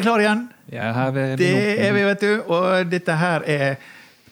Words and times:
Vi 0.00 0.04
klare 0.06 0.22
igjen. 0.24 0.44
Ja, 0.72 0.86
er 0.96 1.10
vi 1.12 1.22
Det 1.36 1.48
er 1.84 1.90
vi, 1.92 2.04
vet 2.08 2.22
du. 2.24 2.30
Og 2.48 2.86
dette 2.88 3.16
her 3.20 3.42
er 3.44 3.74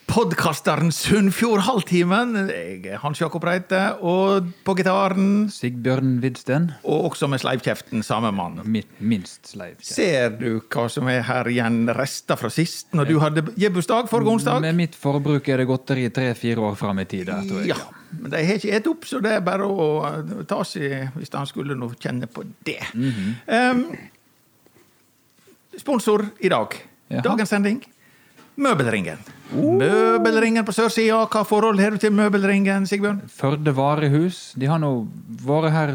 podkasteren 0.08 0.88
Sunnfjord 0.96 1.60
Halvtimen. 1.66 2.48
Jeg 2.48 2.94
er 2.94 3.02
Hans 3.02 3.20
Jakob 3.20 3.44
Reite, 3.44 3.82
og 4.00 4.48
på 4.64 4.74
gitaren 4.78 5.50
Sigbjørn 5.52 6.16
Vidsten. 6.24 6.70
Og 6.88 7.10
også 7.10 7.28
med 7.28 7.44
sleivkjeften, 7.44 8.00
samme 8.06 8.32
mann. 8.32 8.62
Minst 8.64 9.52
sleivkjeft. 9.52 9.92
Ser 9.92 10.32
du 10.40 10.62
hva 10.72 10.88
som 10.88 11.12
er 11.12 11.20
her 11.28 11.52
igjen 11.52 11.82
rester 11.92 12.40
fra 12.40 12.48
sist, 12.48 12.88
når 12.96 13.12
du 13.12 13.16
hadde 13.20 13.44
gebursdag 13.60 14.08
forrige 14.08 14.38
onsdag? 14.38 14.64
Med 14.64 14.80
mitt 14.80 14.96
forbruk 14.96 15.52
er 15.52 15.60
det 15.60 15.68
godteri 15.68 16.08
tre-fire 16.08 16.64
år 16.64 16.80
fram 16.80 17.04
i 17.04 17.10
tid. 17.12 17.28
Tror 17.28 17.60
jeg. 17.60 17.74
Ja, 17.74 17.82
men 18.16 18.32
de 18.32 18.40
har 18.40 18.56
ikke 18.56 18.70
spist 18.70 18.94
opp, 18.96 19.10
så 19.12 19.20
det 19.20 19.36
er 19.36 19.44
bare 19.52 19.68
å 19.68 19.88
ta 20.48 20.64
seg 20.64 21.10
hvis 21.20 21.36
han 21.36 21.50
skulle 21.50 21.76
nå 21.76 21.92
kjenne 22.00 22.32
på 22.32 22.48
det. 22.64 22.80
um, 22.96 23.90
sponsor 25.78 26.26
i 26.40 26.50
dag. 26.52 26.74
Jaha. 27.08 27.24
Dagens 27.24 27.54
sending. 27.54 27.80
Møbelringen. 28.58 29.20
Møbelringen 29.54 30.66
på 30.66 30.74
sørsida. 30.74 31.22
Hva 31.30 31.44
forhold 31.46 31.80
har 31.80 31.94
du 31.94 32.02
til 32.02 32.12
Møbelringen, 32.12 32.88
Sigbjørn? 32.90 33.22
Førde 33.32 33.72
varehus. 33.76 34.52
De 34.58 34.68
har 34.68 34.82
nå 34.82 34.92
vært 35.46 35.72
her 35.72 35.94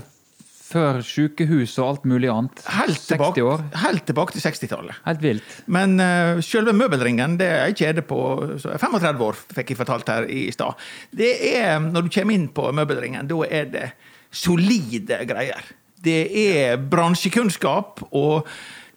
før 0.73 1.01
sykehus 1.05 1.75
og 1.81 1.89
alt 1.89 2.07
mulig 2.09 2.29
annet. 2.33 2.63
Helt 2.73 2.97
60 2.97 3.09
tilbake, 3.11 3.43
år. 3.45 3.63
helt 3.83 4.05
tilbake 4.09 4.35
til 4.35 4.45
60-tallet. 4.45 5.01
Helt 5.05 5.21
vilt. 5.21 5.57
Men 5.75 5.99
uh, 6.01 6.41
selve 6.45 6.73
møbelringen 6.73 7.37
det 7.37 7.49
er 7.51 7.67
ei 7.67 7.75
kjede 7.77 8.05
på 8.09 8.21
så 8.61 8.73
er 8.73 8.81
35 8.81 9.27
år, 9.27 9.43
fikk 9.59 9.73
jeg 9.73 9.81
fortalt 9.83 10.09
her 10.09 10.27
i 10.31 10.47
stad. 10.55 10.79
Det 11.13 11.33
er, 11.53 11.77
Når 11.83 12.07
du 12.07 12.13
kommer 12.15 12.39
inn 12.39 12.49
på 12.55 12.71
møbelringen, 12.73 13.29
da 13.29 13.41
er 13.49 13.69
det 13.73 13.87
solide 14.33 15.21
greier. 15.29 15.67
Det 16.03 16.21
er 16.31 16.81
bransjekunnskap, 16.81 18.01
og 18.11 18.49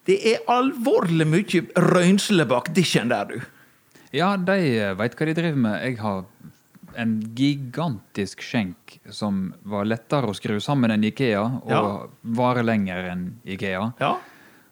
det 0.06 0.16
er 0.32 0.44
alvorlig 0.52 1.26
mye 1.26 1.62
røynsle 1.92 2.46
bak 2.48 2.72
disjen 2.76 3.10
der, 3.12 3.24
du. 3.30 3.40
Ja, 4.14 4.36
de 4.38 4.56
veit 4.96 5.16
hva 5.18 5.26
de 5.28 5.34
driver 5.36 5.56
med. 5.66 5.82
Jeg 5.82 5.98
har 6.00 6.24
en 6.96 7.16
gigantisk 7.36 8.40
skjenk 8.40 8.96
som 9.12 9.50
var 9.68 9.84
lettere 9.84 10.30
å 10.30 10.36
skru 10.38 10.56
sammen 10.64 10.94
enn 10.94 11.04
Ikea, 11.04 11.42
og 11.64 11.70
Ja. 11.70 11.82
varer 12.24 12.64
lenger 12.64 13.10
enn 13.12 13.26
Ikea. 13.44 13.92
Ja. 14.00 14.14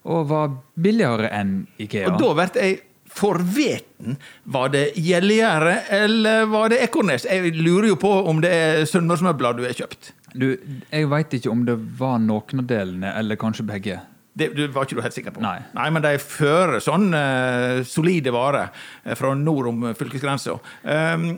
Og 0.07 0.29
var 0.29 0.51
billigere 0.81 1.29
enn 1.33 1.67
Ikea. 1.79 2.13
Og 2.15 2.19
da 2.21 2.33
blir 2.35 2.61
jeg 2.63 2.81
forveten. 3.15 4.17
Var 4.45 4.69
det 4.75 4.85
Gjellegjerde, 4.97 5.75
eller 5.91 6.47
var 6.51 6.69
det 6.73 6.81
Ekornes? 6.83 7.25
Jeg 7.29 7.55
lurer 7.57 7.89
jo 7.93 7.97
på 7.97 8.11
om 8.29 8.41
det 8.41 8.51
er 8.53 8.85
Sunnmørsmøbler 8.91 9.57
du 9.57 9.63
har 9.67 9.73
kjøpt. 9.77 10.13
Du, 10.35 10.57
jeg 10.91 11.09
veit 11.13 11.31
ikke 11.37 11.51
om 11.53 11.65
det 11.65 11.77
var 11.99 12.19
noen 12.19 12.59
av 12.65 12.67
delene, 12.67 13.13
eller 13.21 13.37
kanskje 13.37 13.67
begge. 13.69 14.01
Det, 14.35 14.49
det 14.57 14.69
var 14.75 14.87
ikke 14.87 14.99
du 14.99 15.03
helt 15.05 15.15
sikker 15.15 15.35
på? 15.37 15.43
Nei. 15.45 15.61
Nei 15.77 15.89
men 15.95 16.03
de 16.03 16.17
fører 16.19 16.81
sånn 16.83 17.13
uh, 17.15 17.83
solide 17.87 18.33
varer 18.35 18.73
eh, 19.05 19.15
fra 19.15 19.31
nord 19.39 19.69
om 19.71 19.85
fylkesgrensa. 19.95 20.57
Um, 20.83 21.29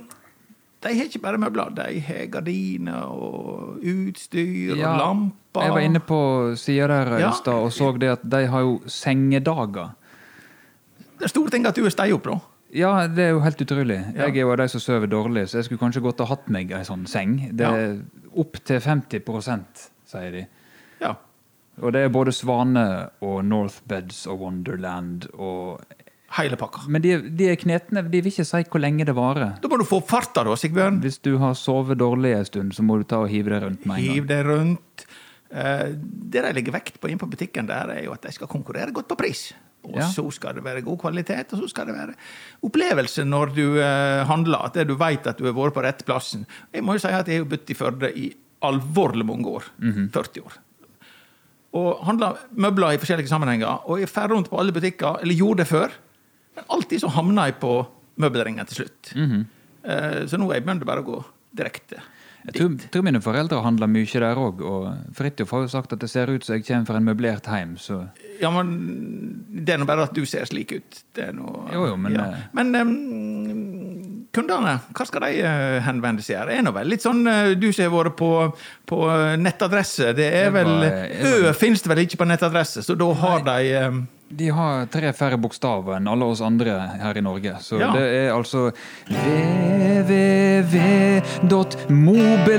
de 0.87 0.93
har 0.95 1.09
ikke 1.09 1.21
bare 1.25 1.41
møbler, 1.41 1.73
de 1.77 2.01
har 2.07 2.27
gardiner 2.33 3.11
og 3.11 3.85
utstyr 3.85 4.77
Ja, 4.77 4.95
og 4.95 5.01
lamper. 5.01 5.67
Jeg 5.67 5.75
var 5.75 5.85
inne 5.89 6.03
på 6.05 6.19
sida 6.61 6.89
der 6.93 7.13
i 7.17 7.23
Ja. 7.25 7.31
stad 7.37 7.69
og 7.69 7.73
så 7.73 7.91
det 7.99 8.11
at 8.19 8.25
de 8.25 8.47
har 8.47 8.61
jo 8.65 8.81
sengedager. 8.87 9.95
Det 11.17 11.25
er 11.25 11.33
store 11.33 11.51
ting 11.51 11.67
at 11.67 11.77
du 11.77 11.85
er 11.85 11.91
stei 11.91 12.13
opp, 12.13 12.25
da. 12.29 12.39
Ja, 12.77 13.07
det 13.09 13.25
er 13.25 13.31
jo 13.31 13.41
helt 13.41 13.61
utrolig. 13.61 13.97
Ja. 14.15 14.27
Jeg 14.27 14.37
er 14.37 14.41
jo 14.45 14.53
av 14.53 14.59
de 14.61 14.69
som 14.69 14.81
sover 14.81 15.09
dårlig, 15.09 15.47
så 15.49 15.59
jeg 15.61 15.69
skulle 15.69 15.81
kanskje 15.81 16.03
godt 16.05 16.21
ha 16.21 16.27
hatt 16.33 16.49
meg 16.53 16.73
ei 16.77 16.83
sånn 16.85 17.07
seng. 17.09 17.39
Det 17.57 17.67
er 17.67 18.01
opp 18.37 18.59
til 18.65 18.81
50% 18.81 19.87
sier 20.07 20.33
de. 20.35 20.47
Ja. 21.01 21.15
Og 21.83 21.93
det 21.93 22.07
er 22.07 22.09
både 22.15 22.33
Svane 22.33 22.87
og 23.21 23.43
Northbeds 23.45 24.23
og 24.33 24.41
Wonderland 24.41 25.27
og 25.37 25.83
Hele 26.37 26.57
pakka. 26.59 26.83
Men 26.91 27.01
de, 27.05 27.13
de 27.39 27.47
er 27.53 27.57
knetne, 27.57 28.03
de 28.11 28.19
vil 28.21 28.33
ikke 28.33 28.45
si 28.45 28.59
hvor 28.67 28.81
lenge 28.83 29.05
det 29.07 29.13
varer. 29.17 29.53
Da 29.63 29.69
må 29.71 29.77
du 29.79 29.85
få 29.87 30.01
farta, 30.05 30.43
da, 30.45 30.57
Sigbjørn. 30.59 30.99
Hvis 31.05 31.21
du 31.23 31.37
har 31.39 31.55
sovet 31.57 32.01
dårlig 32.03 32.33
en 32.35 32.49
stund, 32.49 32.75
så 32.75 32.83
må 32.85 32.97
du 32.99 33.05
ta 33.09 33.21
og 33.23 33.31
hive 33.31 33.53
deg 33.55 33.63
rundt 33.63 33.87
med 33.87 34.01
en 34.01 34.03
Hiv 34.03 34.27
gang. 34.27 34.27
deg 34.33 34.49
rundt. 34.51 35.05
Eh, 35.55 35.85
det 36.35 36.43
de 36.43 36.53
legger 36.59 36.75
vekt 36.75 36.99
på 37.01 37.09
inne 37.13 37.23
på 37.23 37.29
butikken, 37.31 37.69
der 37.71 37.93
er 37.95 38.03
jo 38.09 38.13
at 38.17 38.27
de 38.27 38.35
skal 38.35 38.51
konkurrere 38.51 38.91
godt 38.93 39.07
på 39.15 39.17
pris. 39.23 39.53
Og 39.87 39.95
Ja. 40.01 40.09
så 40.11 40.27
skal 40.35 40.59
det 40.59 40.65
være 40.67 40.83
god 40.83 40.99
kvalitet, 41.07 41.55
og 41.55 41.63
så 41.63 41.69
skal 41.71 41.87
det 41.87 41.95
være 41.95 42.19
opplevelse 42.67 43.23
når 43.25 43.55
du 43.55 43.65
eh, 43.79 44.25
handler. 44.27 44.67
At 44.67 44.83
du 44.83 44.97
vet 44.99 45.31
at 45.31 45.39
du 45.39 45.47
har 45.47 45.55
vært 45.55 45.79
på 45.79 45.87
rett 45.87 46.05
plassen. 46.05 46.43
Jeg 46.75 46.83
må 46.83 46.99
jo 46.99 47.05
si 47.07 47.15
at 47.15 47.29
jeg 47.31 47.39
har 47.45 47.49
bodd 47.55 47.71
i 47.71 47.79
Førde 47.79 48.11
i 48.19 48.33
alvorlig 48.67 49.25
mange 49.31 49.47
år. 49.47 49.71
40 50.11 50.43
år. 50.43 50.59
Og 51.77 52.03
handla 52.09 52.33
møbler 52.57 52.97
i 52.97 53.01
forskjellige 53.03 53.31
sammenhenger. 53.31 53.85
Og 53.91 54.01
jeg 54.03 54.09
fer 54.13 54.31
rundt 54.33 54.49
på 54.53 54.59
alle 54.63 54.73
butikker, 54.77 55.21
eller 55.23 55.37
gjorde 55.37 55.65
det 55.65 55.69
før. 55.71 55.95
Men 56.57 56.69
alltid 56.73 57.03
så 57.05 57.11
havna 57.13 57.49
jeg 57.51 57.59
på 57.61 57.73
møbelringen 58.23 58.69
til 58.71 58.83
slutt. 58.85 59.13
Eh, 59.17 60.21
så 60.31 60.39
nå 60.41 60.49
er 60.51 60.61
jeg 60.61 60.67
begynt 60.69 60.87
bare 60.89 61.03
å 61.05 61.09
gå 61.11 61.19
direkte. 61.57 62.01
Jeg 62.47 62.55
tror, 62.61 62.75
tror 62.95 63.03
mine 63.03 63.19
foreldre 63.25 63.59
handler 63.65 63.91
mye 63.91 64.21
der 64.23 64.39
òg, 64.39 64.61
og 64.63 65.15
Fridtjof 65.19 65.51
har 65.51 65.65
jo 65.65 65.71
sagt 65.73 65.95
at 65.97 66.03
det 66.05 66.09
ser 66.13 66.31
ut 66.31 66.45
som 66.47 66.55
jeg 66.55 66.63
kommer 66.69 66.87
fra 66.87 67.01
en 67.01 67.09
møblert 67.09 67.49
heim, 67.51 67.73
så 67.81 68.05
Ja, 68.39 68.53
men 68.55 68.69
det 69.51 69.75
er 69.75 69.81
nå 69.83 69.89
bare 69.89 70.05
at 70.07 70.15
du 70.15 70.23
ser 70.31 70.47
slik 70.47 70.77
ut. 70.77 71.01
Det 71.17 71.33
noe, 71.35 71.65
Jo, 71.75 71.89
jo, 71.91 71.97
men, 71.99 72.15
ja. 72.15 72.29
eh, 72.37 72.45
Men 72.55 72.71
em, 72.79 72.93
kundene, 74.37 74.77
hva 74.95 75.07
skal 75.09 75.25
de 75.27 75.31
eh, 75.43 75.79
henvende 75.87 76.23
seg 76.25 76.39
her? 76.43 76.51
Det 76.53 76.59
er 76.61 76.67
nå 76.67 76.73
vel 76.77 76.93
litt 76.93 77.03
sånn 77.05 77.23
eh, 77.27 77.55
Du 77.59 77.69
som 77.73 77.87
har 77.89 77.95
vært 77.97 78.17
på, 78.21 78.31
på 78.87 79.01
nettadresse, 79.43 80.13
det 80.17 80.29
er 80.45 80.53
vel 80.55 80.71
Ø 80.87 81.53
finnes 81.57 81.83
det 81.83 81.91
vel 81.95 82.05
ikke 82.05 82.21
på 82.23 82.29
nettadresse, 82.31 82.85
så 82.87 82.95
da 82.99 83.09
har 83.25 83.43
de 83.49 84.05
De 84.37 84.49
har 84.51 84.87
tre 84.91 85.13
færre 85.15 85.37
bokstaver 85.39 85.97
enn 86.01 86.09
alle 86.11 86.27
oss 86.27 86.41
andre 86.43 86.73
her 87.03 87.15
i 87.19 87.23
Norge. 87.23 87.53
Så 87.63 87.79
Ja. 87.79 87.93
det 87.95 88.03
er 88.25 88.33
altså 88.35 88.73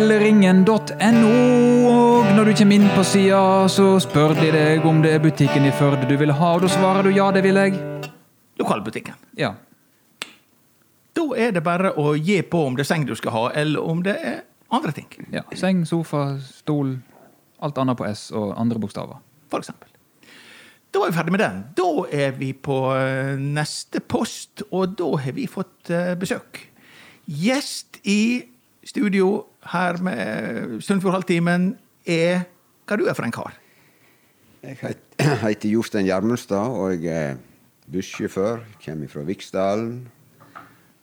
www.mobilringen.no. 0.07 1.31
Og 1.87 2.31
når 2.37 2.45
du 2.49 2.53
kommer 2.59 2.75
inn 2.77 2.87
på 2.95 3.03
sida, 3.07 3.41
så 3.71 3.87
spør 4.03 4.33
de 4.37 4.49
deg 4.53 4.85
om 4.87 5.01
det 5.03 5.15
er 5.17 5.23
butikken 5.23 5.67
i 5.67 5.73
Førde 5.77 6.07
du 6.09 6.15
vil 6.19 6.31
ha, 6.33 6.49
og 6.57 6.63
da 6.65 6.69
svarer 6.71 7.03
du 7.07 7.11
ja, 7.15 7.29
det 7.35 7.43
vil 7.45 7.55
jeg. 7.61 7.73
lokalbutikken. 8.57 9.13
Ja. 9.37 9.51
Da 11.17 11.25
er 11.39 11.53
det 11.55 11.63
bare 11.65 11.93
å 11.97 12.13
gi 12.15 12.39
på 12.45 12.61
om 12.67 12.77
det 12.77 12.85
er 12.85 12.91
seng 12.91 13.07
du 13.09 13.15
skal 13.17 13.33
ha, 13.33 13.43
eller 13.57 13.81
om 13.81 14.03
det 14.05 14.17
er 14.21 14.41
andre 14.73 14.93
ting. 14.93 15.07
ja. 15.33 15.43
Seng, 15.57 15.85
sofa, 15.89 16.37
stol. 16.43 16.97
Alt 17.63 17.77
annet 17.81 17.97
på 17.97 18.05
S 18.05 18.27
og 18.37 18.51
andre 18.59 18.77
bokstaver. 18.79 19.21
For 19.49 19.63
eksempel. 19.63 19.89
Da 20.93 21.01
er 21.03 21.11
vi 21.11 21.17
ferdig 21.17 21.33
med 21.33 21.41
den. 21.41 21.63
Da 21.77 21.89
er 22.13 22.35
vi 22.37 22.51
på 22.53 22.77
eh, 22.95 23.33
neste 23.39 23.99
post, 23.99 24.63
og 24.71 24.93
da 24.99 25.09
har 25.23 25.33
vi 25.35 25.47
fått 25.49 25.89
eh, 25.89 26.13
besøk. 26.19 26.61
Gjest 27.27 27.99
i 28.07 28.43
studio 28.87 29.47
her 29.73 29.97
med 30.03 30.77
Sunnfjord 30.85 31.17
Halvtimen 31.17 31.71
er 32.07 32.45
hva 32.87 32.99
du 32.99 33.07
er 33.07 33.17
for 33.17 33.27
en 33.27 33.35
kar. 33.35 33.57
Jeg 34.63 34.77
heter 35.43 35.69
Jostein 35.69 36.07
Gjermundstad, 36.07 36.77
og 36.77 37.03
jeg 37.03 37.33
er 37.33 37.41
bussjåfør. 37.91 38.63
Kommer 38.83 39.11
fra 39.11 39.25
Viksdalen. 39.27 40.05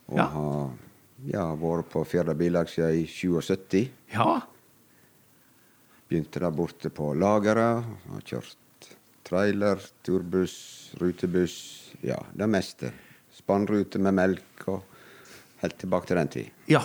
Og 0.07 0.17
Ja. 0.17 0.25
har 0.25 0.69
ja, 1.25 1.45
vært 1.55 1.89
på 1.89 2.03
Fjerda 2.05 2.33
bilag 2.37 2.69
siden 2.69 2.99
i 3.03 3.05
77. 3.07 3.89
Ja, 4.13 4.41
Begynte 6.09 6.39
der 6.39 6.51
borte 6.53 6.89
på 6.93 7.13
lageret. 7.17 7.83
Har 8.11 8.21
kjørt 8.21 8.89
trailer, 9.25 9.79
turbuss, 10.05 10.93
rutebuss. 11.01 11.55
Ja, 12.05 12.19
det 12.37 12.45
meste. 12.47 12.91
Spannrute 13.33 13.97
med 13.99 14.13
melk 14.13 14.67
og 14.69 14.83
helt 15.63 15.77
tilbake 15.81 16.07
til 16.11 16.17
den 16.21 16.27
tid. 16.27 16.51
ja. 16.67 16.83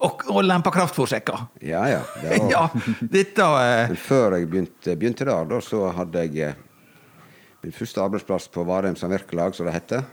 Og, 0.00 0.20
og 0.30 0.44
lempa 0.44 0.70
kraftfòrsekker. 0.70 1.40
Ja, 1.66 1.80
ja. 1.90 2.02
Det 2.22 2.36
var, 2.38 2.50
Ja, 2.52 2.60
dette 3.10 3.42
uh... 3.42 3.96
Før 3.98 4.36
jeg 4.36 4.46
begynte, 4.46 4.94
begynte 4.94 5.24
der, 5.26 5.48
da, 5.50 5.58
så 5.58 5.88
hadde 5.90 6.22
jeg 6.22 6.38
eh, 6.38 6.54
min 7.64 7.72
første 7.74 8.04
arbeidsplass 8.04 8.46
på 8.54 8.62
Varheim 8.68 8.94
Samvirkelag, 8.94 9.56
som 9.58 9.66
det 9.66 9.74
heter. 9.74 10.04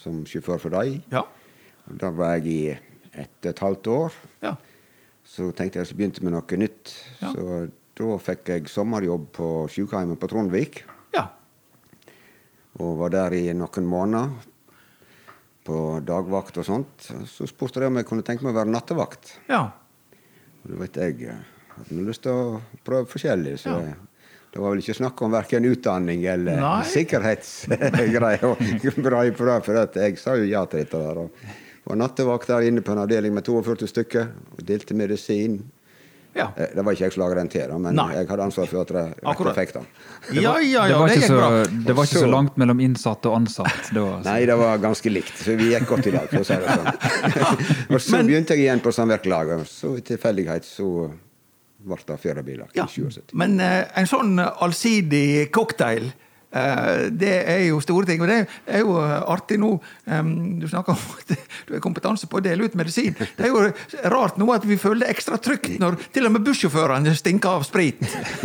Som 0.00 0.22
sjåfør 0.24 0.56
for 0.62 0.72
dem. 0.72 1.02
Ja. 1.12 1.20
Der 1.90 2.10
var 2.16 2.36
jeg 2.38 2.46
i 2.46 2.58
et 3.14 3.30
og 3.44 3.50
et 3.50 3.58
halvt 3.58 3.86
år. 3.86 4.12
ja. 4.42 4.54
Så 5.24 5.46
tenkte 5.56 5.78
jeg 5.80 5.86
så 5.88 5.94
begynte 5.96 6.22
med 6.22 6.34
noe 6.34 6.56
nytt. 6.60 6.90
Ja. 7.22 7.30
Så 7.32 7.70
da 7.96 8.16
fikk 8.20 8.48
jeg 8.52 8.68
sommerjobb 8.68 9.30
på 9.32 9.46
sykehjemmet 9.72 10.20
på 10.20 10.28
Trondvik. 10.28 10.82
Ja. 11.16 11.28
Og 12.82 12.98
var 13.00 13.08
der 13.14 13.32
i 13.38 13.46
noen 13.56 13.86
måneder 13.88 14.30
på 15.64 15.78
dagvakt 16.04 16.58
og 16.60 16.66
sånt. 16.68 17.08
Så 17.30 17.48
spurte 17.48 17.80
de 17.80 17.86
om 17.88 17.96
jeg 17.96 18.04
kunne 18.10 18.22
tenke 18.26 18.44
meg 18.44 18.52
å 18.52 18.58
være 18.60 18.74
nattevakt. 18.74 19.38
ja. 19.48 19.70
Og 20.64 20.70
da 20.70 20.76
vet, 20.80 20.96
jeg 20.96 21.18
Jeg 21.20 21.40
hadde 21.90 22.04
lyst 22.06 22.22
til 22.22 22.32
å 22.32 22.60
prøve 22.84 23.06
forskjellig. 23.10 23.56
Så 23.58 23.68
Ja. 23.72 23.94
det, 24.52 24.60
var 24.60 24.70
vel 24.70 24.78
ikke 24.84 24.94
snakk 24.94 25.20
om 25.22 25.32
verken 25.32 25.64
utdanning 25.64 26.24
eller 26.24 26.84
sikkerhetsgreier. 26.84 28.44
For 29.64 29.76
at 29.80 29.96
jeg 29.96 30.18
sa 30.18 30.36
jo 30.36 30.44
ja 30.44 30.64
til 30.66 30.84
dette. 30.84 30.98
der. 30.98 31.28
Var 31.84 31.96
nattevakt 32.00 32.48
der 32.48 32.64
inne 32.64 32.80
på 32.80 32.92
en 32.94 32.98
avdeling 33.04 33.34
med 33.36 33.44
42 33.44 33.86
stykker. 33.90 34.28
Og 34.56 34.62
delte 34.66 34.94
medisin. 34.96 35.58
Ja. 36.34 36.48
Eh, 36.56 36.66
Det 36.74 36.82
var 36.84 36.92
ikke 36.96 37.04
jeg 37.04 37.12
som 37.14 37.20
laga 37.22 37.34
den 37.38 37.48
til, 37.48 37.70
men 37.78 37.94
Nei. 37.94 38.08
jeg 38.16 38.26
hadde 38.26 38.42
ansvar 38.42 38.66
for 38.66 38.80
at 38.80 38.88
det 38.88 38.96
rette 38.96 39.26
Akkurat. 39.30 39.52
effektene. 39.54 39.84
Ja, 40.34 40.56
ja, 40.58 40.86
det 40.88 40.96
var 40.98 41.06
det 41.08 41.16
ikke 41.20 41.28
så, 41.28 41.84
det 41.86 41.94
var 41.94 42.08
ikke 42.08 42.22
så 42.24 42.30
langt 42.32 42.56
mellom 42.58 42.80
innsatt 42.82 43.26
og 43.30 43.36
ansatt. 43.36 43.92
Det 43.94 44.02
var, 44.02 44.16
Nei, 44.24 44.40
det 44.50 44.56
var 44.58 44.78
ganske 44.82 45.12
likt, 45.14 45.36
så 45.38 45.54
vi 45.56 45.68
gikk 45.70 45.86
godt 45.92 46.08
i 46.10 46.10
lag, 46.16 46.26
for 46.32 46.42
å 46.42 46.48
si 46.48 46.56
det 46.58 46.74
sånn. 46.74 46.90
og 47.94 48.00
så 48.02 48.16
Men- 48.16 48.26
begynte 48.32 48.56
jeg 48.56 48.64
igjen 48.66 48.80
på 48.82 48.90
samvirkelaget, 48.96 49.60
og 49.62 49.66
så 49.70 49.92
i 49.96 50.02
tilfeldighet 50.10 50.64
så 50.66 50.88
ble 51.84 51.96
det 52.08 52.18
feriebiler 52.18 52.66
Ja, 52.74 52.88
i 52.88 52.88
77. 52.88 53.30
men 53.34 53.60
eh, 53.60 53.84
en 53.94 54.06
sånn 54.10 54.34
allsidig 54.40 55.52
cocktail 55.54 56.10
det 57.10 57.32
er 57.50 57.62
jo 57.68 57.80
store 57.82 58.06
ting. 58.06 58.20
Og 58.22 58.28
det 58.30 58.38
er 58.66 58.82
jo 58.84 58.94
eh, 59.02 59.14
artig 59.34 59.58
nå 59.58 59.72
Du 60.60 60.66
snakker 60.70 60.94
om 60.94 60.98
at 61.18 61.32
du 61.66 61.72
har 61.74 61.82
kompetanse 61.82 62.28
på 62.30 62.38
å 62.38 62.44
dele 62.44 62.68
ut 62.68 62.74
medisin. 62.78 63.14
Det 63.18 63.46
er 63.46 63.50
jo 63.50 63.64
rart 64.12 64.38
nå 64.38 64.46
at 64.54 64.66
vi 64.68 64.76
føler 64.80 65.04
det 65.06 65.14
ekstra 65.16 65.38
trygt 65.42 65.78
når 65.82 65.96
til 66.14 66.28
og 66.28 66.34
med 66.36 66.44
bussjåførene 66.46 67.14
stinker 67.18 67.58
av 67.58 67.64
sprit. 67.66 68.00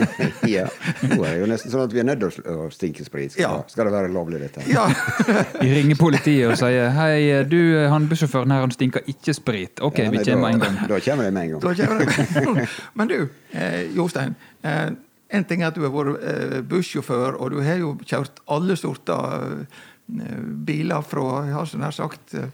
ja, 0.55 0.65
nå 1.05 1.19
er 1.23 1.35
det 1.35 1.39
jo 1.43 1.49
nesten 1.51 1.73
sånn 1.73 1.85
at 1.85 1.93
vi 1.93 2.01
er 2.03 2.07
nødt 2.09 2.23
til 2.25 2.47
å 2.55 2.69
stinke 2.73 3.05
sprit. 3.05 3.33
Skal, 3.35 3.43
Ja. 3.45 3.63
skal 3.69 3.89
det 3.89 3.93
være 3.93 4.11
lovlig, 4.13 4.39
dette? 4.41 4.63
Ja, 4.71 4.87
vi 5.63 5.73
ringer 5.75 5.99
politiet 5.99 6.49
og 6.51 6.57
sier 6.59 6.89
'Hei, 6.95 7.43
du, 7.49 7.59
han 7.91 8.07
bussjåføren 8.09 8.51
her, 8.51 8.63
han 8.65 8.73
stinker 8.73 9.05
ikke 9.07 9.35
sprit'. 9.37 9.81
Ok, 9.85 9.99
Ja, 9.99 10.09
vi 10.09 10.23
kommer 10.25 10.49
en 10.49 10.59
gang. 10.63 10.79
Da 10.89 10.99
kommer 10.99 11.25
vi 11.25 11.31
med 11.31 11.43
en 11.43 11.59
gang. 11.59 12.67
Men 12.93 13.07
du, 13.07 13.19
eh, 13.53 13.95
Jostein. 13.95 14.35
Eh, 14.63 14.89
en 15.29 15.45
ting 15.45 15.61
er 15.61 15.69
at 15.69 15.77
du 15.77 15.85
har 15.85 15.93
vært 15.93 16.25
eh, 16.25 16.57
bussjåfør, 16.65 17.37
og 17.37 17.53
du 17.53 17.61
har 17.61 17.79
jo 17.81 17.93
kjørt 18.01 18.41
alle 18.49 18.77
sorter 18.79 19.45
eh, 19.61 20.37
biler 20.65 21.05
fra 21.05 21.43
jeg 21.45 21.53
har 21.53 21.69
så 21.69 21.81
nær 21.81 21.93
sagt 21.93 22.33
eh, 22.39 22.49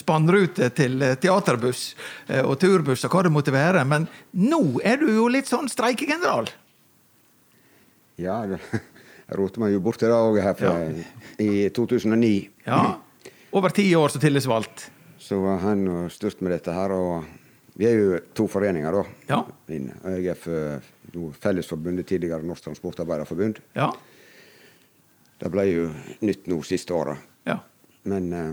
spannrute 0.00 0.70
til 0.74 1.04
teaterbuss 1.22 1.82
og 2.42 2.56
turbuss 2.58 3.04
og 3.06 3.12
hva 3.14 3.20
det 3.22 3.30
måtte 3.30 3.52
være. 3.54 3.84
Men 3.86 4.08
nå 4.34 4.80
er 4.82 4.98
du 4.98 5.06
jo 5.12 5.28
litt 5.30 5.46
sånn 5.46 5.68
streikegeneral. 5.70 6.48
Ja, 8.18 8.40
jeg 8.42 8.58
roter 9.38 9.62
meg 9.62 9.76
jo 9.76 9.84
borti 9.84 10.08
det 10.10 10.16
òg 10.16 10.40
her 10.42 10.56
fra, 10.58 10.72
i 11.38 11.68
2009. 11.70 12.32
Ja. 12.66 12.80
Over 13.54 13.70
ti 13.76 13.86
år 13.94 14.10
som 14.10 14.24
tillitsvalgt. 14.24 14.88
Så 15.22 15.38
var 15.44 15.62
han 15.62 15.86
og 15.86 16.10
styrt 16.10 16.42
med 16.42 16.56
dette 16.56 16.74
her, 16.74 16.90
og 16.90 17.22
vi 17.78 17.86
er 17.88 17.94
jo 17.96 18.18
to 18.36 18.46
foreninger, 18.52 18.92
da. 18.92 19.02
Ja. 19.28 19.38
Inne. 19.72 19.94
Jeg 20.18 20.32
er 20.34 20.38
for 20.38 20.90
nå 21.12 21.30
Fellesforbundet, 21.40 22.06
tidligere 22.08 22.44
Norsk 22.44 22.64
Transportarbeiderforbund. 22.66 23.60
Ja. 23.76 23.90
Det 25.42 25.50
ble 25.50 25.64
jo 25.70 25.86
nytt 26.22 26.46
nå 26.52 26.60
siste 26.66 26.94
året. 26.94 27.18
ja. 27.48 27.58
Men 28.04 28.32
eh, 28.32 28.52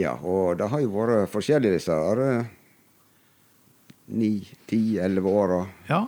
Ja, 0.00 0.14
og 0.16 0.56
det 0.56 0.68
har 0.72 0.80
jo 0.80 0.88
vært 0.94 1.28
forskjellig 1.28 1.74
disse 1.74 1.92
eh, 1.92 2.46
ni, 4.16 4.30
ti, 4.66 4.98
elleve 4.98 5.28
åra. 5.28 5.58
Ja. 5.88 6.04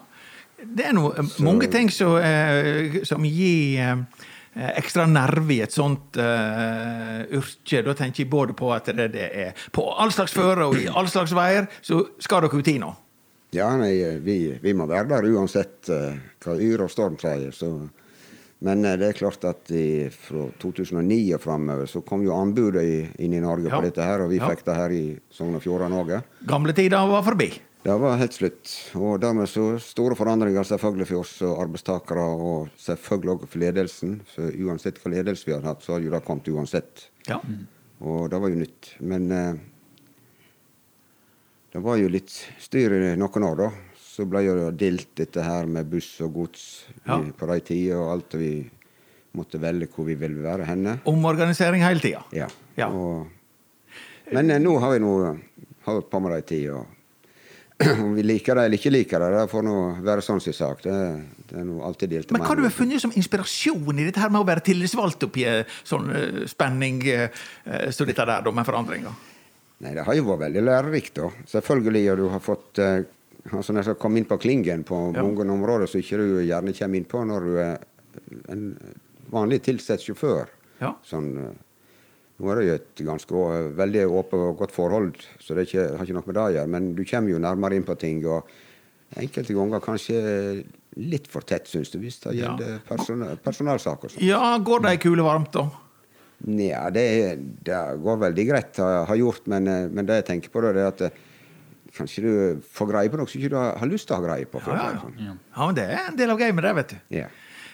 Det 0.63 0.87
er 0.87 0.95
noe, 0.95 1.25
mange 1.43 1.67
ting 1.69 1.91
som, 1.91 2.17
eh, 2.23 3.03
som 3.05 3.25
gir 3.27 3.81
eh, 3.83 4.29
ekstra 4.55 5.07
nerve 5.09 5.55
i 5.55 5.61
et 5.65 5.73
sånt 5.73 6.19
uh, 6.21 7.23
yrke. 7.33 7.83
Da 7.87 7.95
tenker 7.97 8.25
jeg 8.25 8.31
både 8.33 8.53
på 8.59 8.69
at 8.75 8.91
det, 8.93 9.09
det 9.15 9.29
er 9.47 9.65
på 9.73 9.87
all 9.97 10.13
slags 10.13 10.35
føre 10.37 10.67
og 10.69 10.77
i 10.77 10.89
all 10.93 11.09
slags 11.09 11.33
veier, 11.37 11.71
så 11.81 12.03
skal 12.21 12.45
dere 12.45 12.61
ut 12.61 12.69
i 12.69 12.77
nå. 12.83 12.91
Ja, 13.53 13.71
nei, 13.77 13.95
vi, 14.25 14.37
vi 14.63 14.73
må 14.77 14.87
være 14.89 15.09
der 15.11 15.27
uansett 15.33 15.89
uh, 15.93 16.13
hva 16.45 16.55
yr 16.61 16.85
og 16.87 16.93
storm 16.93 17.17
sier. 17.21 17.51
Så. 17.53 17.73
Men 18.65 18.85
uh, 18.87 18.95
det 19.01 19.11
er 19.11 19.19
klart 19.19 19.45
at 19.49 19.73
i, 19.77 20.07
fra 20.13 20.47
2009 20.63 21.19
og 21.37 21.43
framover 21.43 21.89
så 21.91 22.05
kom 22.07 22.25
jo 22.25 22.37
anbudet 22.37 22.85
i, 22.85 22.97
inn 23.25 23.35
i 23.37 23.43
Norge 23.45 23.69
Ja. 23.69 23.77
på 23.81 23.85
dette 23.89 24.05
her, 24.07 24.25
og 24.25 24.33
vi 24.33 24.41
Ja. 24.41 24.49
fikk 24.53 24.65
det 24.69 24.77
her 24.79 24.95
i 24.97 25.05
Sogn 25.33 25.57
og 25.59 25.65
Fjordane 25.65 26.01
òg. 26.05 26.15
Gamle 26.49 26.77
tider 26.77 27.09
var 27.13 27.25
forbi. 27.27 27.51
Det 27.83 27.95
var 27.99 28.15
helt 28.21 28.35
slutt. 28.37 28.71
Og 28.95 29.17
dermed 29.23 29.49
så 29.51 29.65
store 29.83 30.15
forandringer 30.15 30.63
selvfølgelig 30.69 31.07
for 31.09 31.23
oss 31.25 31.33
og 31.43 31.63
arbeidstakere, 31.65 32.23
og 32.39 32.69
selvfølgelig 32.79 33.33
også 33.35 33.49
for 33.51 33.63
ledelsen. 33.65 34.13
For 34.31 34.55
uansett 34.69 35.01
hva 35.03 35.11
ledelse 35.17 35.49
vi 35.49 35.57
hadde 35.57 35.67
hatt, 35.67 35.83
så 35.83 35.97
hadde 35.97 36.07
jo 36.07 36.13
det 36.15 36.21
kommet 36.29 36.51
uansett. 36.53 37.09
Ja. 37.27 37.41
Og 38.03 38.29
det 38.31 38.39
var 38.43 38.53
jo 38.53 38.61
nytt. 38.61 38.93
Men 39.03 39.27
eh, 39.35 39.59
det 41.73 41.83
var 41.83 41.99
jo 41.99 42.13
litt 42.13 42.31
styr 42.63 42.95
i 43.01 43.03
noen 43.19 43.49
år, 43.51 43.59
da. 43.65 43.69
Så 44.13 44.27
ble 44.29 44.45
jo 44.45 44.57
delt 44.77 45.09
dette 45.19 45.43
her 45.43 45.67
med 45.67 45.89
buss 45.91 46.13
og 46.23 46.35
gods 46.37 46.65
Ja. 47.09 47.19
på 47.19 47.47
de 47.51 47.61
tider, 47.67 47.99
og 47.99 48.11
alt. 48.15 48.35
Vi 48.39 48.53
måtte 49.35 49.59
velge 49.59 49.89
hvor 49.91 50.05
vi 50.07 50.15
ville 50.21 50.43
være 50.45 50.67
henne. 50.69 50.99
Omorganisering 51.09 51.83
hele 51.83 52.03
tida. 52.05 52.23
Ja. 52.37 52.47
Ja. 52.77 52.91
Og, 52.93 53.27
men 54.31 54.51
eh, 54.53 54.61
nå 54.63 54.79
har 54.79 54.93
vi 54.95 55.03
nå 55.03 55.15
holdt 55.89 56.11
på 56.13 56.21
med 56.23 56.37
det 56.37 56.43
i 56.45 56.51
tid. 56.55 56.71
og 56.77 56.87
om 58.05 58.15
vi 58.17 58.25
liker 58.27 58.59
det 58.59 58.65
eller 58.69 58.79
ikke 58.81 58.93
liker 58.93 59.25
det, 59.25 59.31
det 59.37 59.45
får 59.53 59.65
nå 59.67 59.77
være 60.07 60.25
sånn 60.25 60.43
sin 60.45 60.57
sak. 60.57 60.83
Det, 60.85 60.97
det 61.51 61.59
er 61.61 61.67
noe 61.69 61.87
alltid 61.89 62.13
delt 62.15 62.35
Men 62.35 62.45
hva 62.45 62.53
har 62.53 62.61
du 62.63 62.69
funnet 62.73 63.03
som 63.03 63.15
inspirasjon 63.17 63.99
i 63.99 64.07
dette 64.09 64.23
her 64.23 64.33
med 64.33 64.43
å 64.43 64.49
være 64.49 64.65
tillitsvalgt 64.69 65.27
oppi 65.29 65.47
en 65.51 65.65
sånn 65.83 66.11
eh, 66.17 66.43
spenning 66.51 67.03
som 67.05 67.93
så 67.93 68.07
dette 68.09 68.25
der, 68.27 68.43
da, 68.45 68.55
med 68.55 68.67
forandringer? 68.67 69.19
Nei, 69.83 69.93
det 69.97 70.05
har 70.07 70.15
jo 70.15 70.29
vært 70.29 70.45
veldig 70.47 70.63
lærerikt, 70.63 71.17
da. 71.19 71.29
Selvfølgelig. 71.51 72.05
Og 72.13 72.21
du 72.21 72.27
har 72.31 72.43
fått 72.43 72.79
altså 73.51 73.75
Når 73.75 73.89
du 73.89 73.95
kommet 73.99 74.23
inn 74.23 74.29
på 74.31 74.39
klingen 74.39 74.85
på 74.87 74.99
Ja. 75.17 75.23
mange 75.23 75.47
områder 75.51 75.87
som 75.91 76.01
ikke 76.01 76.19
du 76.21 76.43
gjerne 76.47 76.73
kommer 76.77 76.97
inn 76.97 77.09
på 77.11 77.25
når 77.27 77.41
du 77.49 77.57
er 77.59 77.79
en 78.49 78.77
vanlig 79.33 79.63
tilsatt 79.63 80.01
sjåfør. 80.05 80.47
Ja. 80.81 80.95
Sånn, 81.07 81.37
eh, 81.39 81.53
nå 82.43 82.51
er 82.53 82.59
det 82.61 82.67
jo 82.67 82.75
et 82.81 83.03
ganske 83.07 83.43
veldig 83.79 84.03
åpent 84.11 84.43
og 84.51 84.59
godt 84.59 84.75
forhold, 84.75 85.15
så 85.41 85.55
det 85.57 85.69
ikke, 85.69 85.85
har 85.97 86.05
ikke 86.07 86.17
noe 86.19 86.27
med 86.27 86.35
det 86.39 86.43
å 86.45 86.53
gjøre. 86.57 86.71
Men 86.75 86.93
du 86.99 87.03
kommer 87.07 87.31
jo 87.37 87.41
nærmere 87.43 87.79
inn 87.79 87.87
på 87.87 87.95
ting, 88.03 88.21
og 88.27 88.51
enkelte 89.23 89.55
ganger 89.57 89.83
kanskje 89.85 90.19
litt 91.01 91.29
for 91.31 91.45
tett, 91.49 91.69
syns 91.71 91.91
du, 91.93 91.99
hvis 92.03 92.19
det 92.25 92.35
Ja. 92.37 92.51
gjelder 92.57 92.81
person 92.89 93.23
personalsaker. 93.45 94.19
Ja, 94.25 94.59
går 94.59 94.83
det 94.85 94.91
ei 94.97 95.01
kule 95.01 95.23
varmt, 95.25 95.53
da? 95.55 95.69
Nja, 96.49 96.89
det, 96.91 97.05
det 97.63 97.79
går 98.03 98.19
veldig 98.25 98.47
greit 98.49 98.81
å 98.83 98.89
ha 99.07 99.15
gjort, 99.15 99.47
men, 99.47 99.69
eh, 99.71 99.85
men 99.89 100.09
det 100.09 100.17
jeg 100.23 100.27
tenker 100.33 100.51
på, 100.51 100.61
da, 100.65 100.73
det 100.75 100.83
er 100.83 100.89
at 100.91 101.05
eh, 101.07 101.21
kanskje 101.95 102.25
du 102.25 102.33
får 102.73 102.89
greie 102.91 103.13
på 103.13 103.21
noe 103.21 103.31
som 103.31 103.39
ikke 103.39 103.53
du 103.53 103.57
har, 103.61 103.77
har 103.79 103.87
lyst 103.93 104.09
til 104.11 104.17
å 104.17 104.19
ha 104.19 104.27
greie 104.27 104.49
på. 104.51 104.59
Ja, 104.67 104.75
ja, 104.91 105.01
sånn. 105.05 105.15
ja. 105.23 105.37
ja, 105.55 105.67
men 105.69 105.77
det 105.79 105.85
er 105.87 106.09
en 106.09 106.19
del 106.19 106.33
av 106.35 106.41
gamet, 106.41 106.65
det, 106.67 106.75
vet 106.81 106.95
du. 106.97 106.99
Ja. 107.21 107.29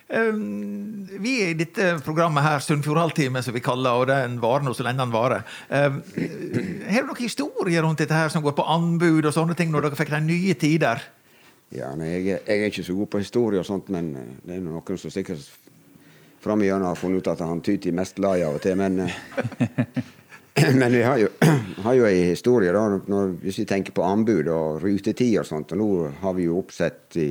Um, 0.08 1.04
vi 1.20 1.34
er 1.44 1.50
i 1.52 1.56
dette 1.58 1.90
programmet 2.06 2.40
her, 2.46 2.62
Sunnfjordhalvtime, 2.64 3.42
som 3.44 3.52
vi 3.56 3.60
kaller, 3.64 3.98
og 4.00 4.06
den 4.08 4.38
varer 4.40 4.64
nå 4.64 4.72
så 4.76 4.86
lenge 4.86 5.02
den 5.04 5.12
varer. 5.12 5.44
Har 5.68 5.92
du 7.04 7.10
noen 7.10 7.20
historier 7.20 7.84
rundt 7.84 8.00
dette 8.00 8.16
her 8.16 8.32
som 8.32 8.44
går 8.44 8.56
på 8.56 8.64
anbud 8.72 9.28
og 9.28 9.34
sånne 9.36 9.56
ting, 9.58 9.68
når 9.74 9.88
dere 9.90 9.98
fikk 10.00 10.14
de 10.16 10.22
nye 10.24 10.56
tider? 10.56 11.02
Ja, 11.76 11.90
nei, 12.00 12.14
jeg, 12.14 12.38
er- 12.38 12.44
jeg 12.48 12.62
er 12.64 12.70
ikke 12.72 12.86
så 12.86 12.94
god 12.96 13.10
på 13.12 13.20
historie 13.20 13.60
og 13.60 13.66
sånt, 13.68 13.90
men 13.92 14.06
eh, 14.16 14.28
det 14.48 14.54
er 14.56 14.62
noen 14.64 14.96
som 15.02 15.12
sikkert 15.12 15.44
fram 16.40 16.62
igjennom 16.64 16.88
har 16.88 16.96
funnet 16.96 17.20
ut 17.20 17.28
at 17.34 17.42
han 17.44 17.60
Tyti 17.66 17.90
er 17.92 17.98
mest 17.98 18.16
glad 18.16 18.40
i 18.40 18.46
av 18.46 18.56
og 18.56 18.62
til, 18.64 18.78
men 18.80 19.02
eh, 19.04 19.18
Men 20.74 20.90
vi 20.90 21.02
har 21.06 21.20
jo, 21.20 21.28
jo 22.00 22.06
ei 22.08 22.24
historie, 22.32 22.72
da, 22.74 22.80
når, 23.06 23.28
hvis 23.44 23.60
vi 23.60 23.66
tenker 23.70 23.94
på 23.94 24.02
anbud 24.02 24.48
og 24.50 24.80
rutetid 24.82 25.36
og 25.38 25.46
sånt. 25.46 25.70
Og 25.76 25.78
nå 25.78 25.86
har 26.18 26.34
vi 26.34 26.48
jo 26.48 26.56
oppsett 26.58 27.14
i, 27.22 27.28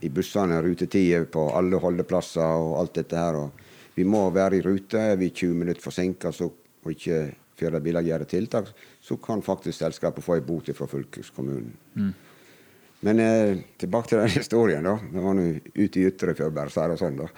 i 0.00 0.10
bussene 0.12 0.60
rutetider 0.62 1.24
på 1.32 1.48
alle 1.56 1.80
holdeplasser 1.80 2.44
og 2.44 2.76
alt 2.80 2.94
dette 3.00 3.16
her. 3.16 3.40
Og 3.40 3.96
vi 3.96 4.04
må 4.04 4.26
være 4.30 4.58
i 4.58 4.64
rute. 4.66 5.00
Er 5.12 5.18
vi 5.20 5.30
20 5.30 5.54
minutter 5.62 5.82
forsinka 5.82 6.32
og 6.36 6.92
ikke 6.92 7.20
før 7.56 7.78
biler 7.80 8.04
gjøre 8.04 8.28
tiltak, 8.28 8.70
så 9.00 9.16
kan 9.16 9.42
faktisk 9.42 9.78
selskapet 9.78 10.24
få 10.24 10.36
en 10.36 10.46
bot 10.46 10.68
fra 10.76 10.88
fylkeskommunen. 10.90 11.72
Men 13.06 13.20
eh, 13.20 13.58
tilbake 13.78 14.10
til 14.10 14.20
den 14.20 14.34
historien, 14.40 14.84
da. 14.84 14.96
Det 15.12 15.24
var 15.24 15.36
nå 15.36 15.46
ute 15.74 16.00
i 16.00 16.06
Ytre 16.10 16.34
før, 16.36 16.52
bare 16.54 16.92
og 16.92 17.00
sånn, 17.00 17.18
da. 17.20 17.30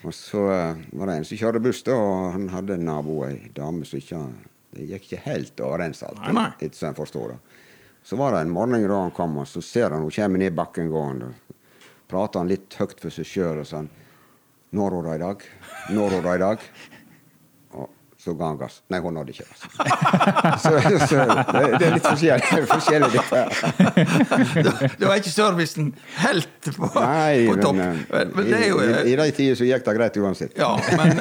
Og 0.00 0.14
så 0.16 0.46
eh, 0.52 0.84
var 0.96 1.10
det 1.10 1.16
en 1.18 1.26
som 1.28 1.40
kjørte 1.40 1.62
buss, 1.64 1.82
da, 1.86 1.96
og 1.96 2.30
han 2.36 2.48
hadde 2.52 2.76
en 2.76 2.86
nabo, 2.88 3.20
ei 3.28 3.50
dame 3.56 3.88
som 3.88 4.00
ikke 4.00 4.24
Det 4.70 4.84
gikk 4.86 5.06
ikke 5.08 5.24
helt 5.24 5.60
overens 5.66 6.04
alt, 6.06 6.20
etter 6.62 6.76
som 6.78 6.92
jeg 6.92 6.96
forstår 7.00 7.32
det. 7.32 7.38
Så 8.06 8.16
var 8.16 8.32
det 8.32 8.44
en 8.44 8.52
morgen 8.54 8.84
da 8.86 9.00
han 9.02 9.10
kom, 9.10 9.40
og 9.42 9.48
så 9.50 9.58
ser 9.60 9.90
han 9.90 10.04
hun 10.04 10.12
kommer 10.14 10.38
ned 10.38 10.54
bakken 10.54 10.92
gående. 10.92 11.32
Prater 12.10 12.42
han 12.42 12.50
litt 12.50 12.74
høyt 12.74 12.98
for 12.98 13.14
seg 13.14 13.28
sjøl 13.28 13.60
og 13.62 13.68
sånn 13.70 13.90
'Når 14.74 15.14
i 15.14 15.18
dag? 15.22 15.44
Når 15.94 16.16
i 16.34 16.38
dag?' 16.42 16.64
Så 18.20 18.34
ga 18.36 18.50
han 18.50 18.58
gass. 18.60 18.74
Nei, 18.92 18.98
hun 19.00 19.14
nådde 19.16 19.32
ikke 19.32 19.46
gass. 19.48 19.62
så, 20.62 20.70
så 21.08 21.22
det, 21.24 21.62
det 21.80 21.86
er 21.86 21.94
litt 21.94 22.04
forskjellig, 22.04 22.66
forskjellig 22.68 23.22
her. 23.30 23.48
Da, 25.00 25.06
var 25.08 25.14
ikke 25.22 25.32
servicen 25.32 25.86
helt 26.20 26.68
på, 26.76 26.90
Nei, 27.00 27.46
på 27.48 27.54
topp. 27.62 27.78
men, 27.78 27.94
eh, 27.96 28.02
Men, 28.12 28.32
men 28.36 28.50
det 28.50 28.58
er 28.58 28.66
jo 28.68 28.80
i, 28.84 28.90
i, 28.90 29.14
i 29.14 29.16
de 29.22 29.26
tider 29.38 29.56
så 29.56 29.68
gikk 29.70 29.86
det 29.86 29.94
greit 29.96 30.18
uansett. 30.20 30.52
Ja, 30.60 30.68
men, 31.00 31.16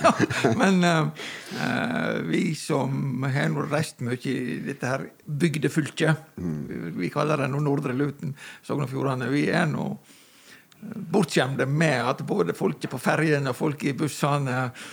ja, 0.00 0.12
men 0.62 0.80
eh, 0.88 1.28
eh, 1.60 2.16
vi 2.32 2.42
som 2.58 3.24
har 3.28 3.52
nå 3.52 3.66
reist 3.70 4.00
mye 4.04 4.16
i 4.32 4.58
dette 4.70 4.88
her 4.94 5.06
bygdefylket, 5.26 6.28
Mm. 6.42 6.94
vi 6.96 7.08
kaller 7.12 7.38
det 7.44 7.46
nå 7.52 7.60
Nordre 7.62 7.92
Luten, 7.94 8.32
Sogn 8.66 8.82
og 8.86 8.90
Fjordane, 8.90 9.28
vi 9.30 9.44
er 9.52 9.66
nå 9.70 9.84
eh, 9.92 10.96
bortskjemte 11.12 11.66
med 11.68 12.00
at 12.08 12.24
både 12.26 12.56
folket 12.56 12.90
på 12.92 12.98
ferjene 13.00 13.52
og 13.52 13.58
folk 13.58 13.84
i 13.86 13.92
bussene 13.96 14.56
eh, 14.64 14.90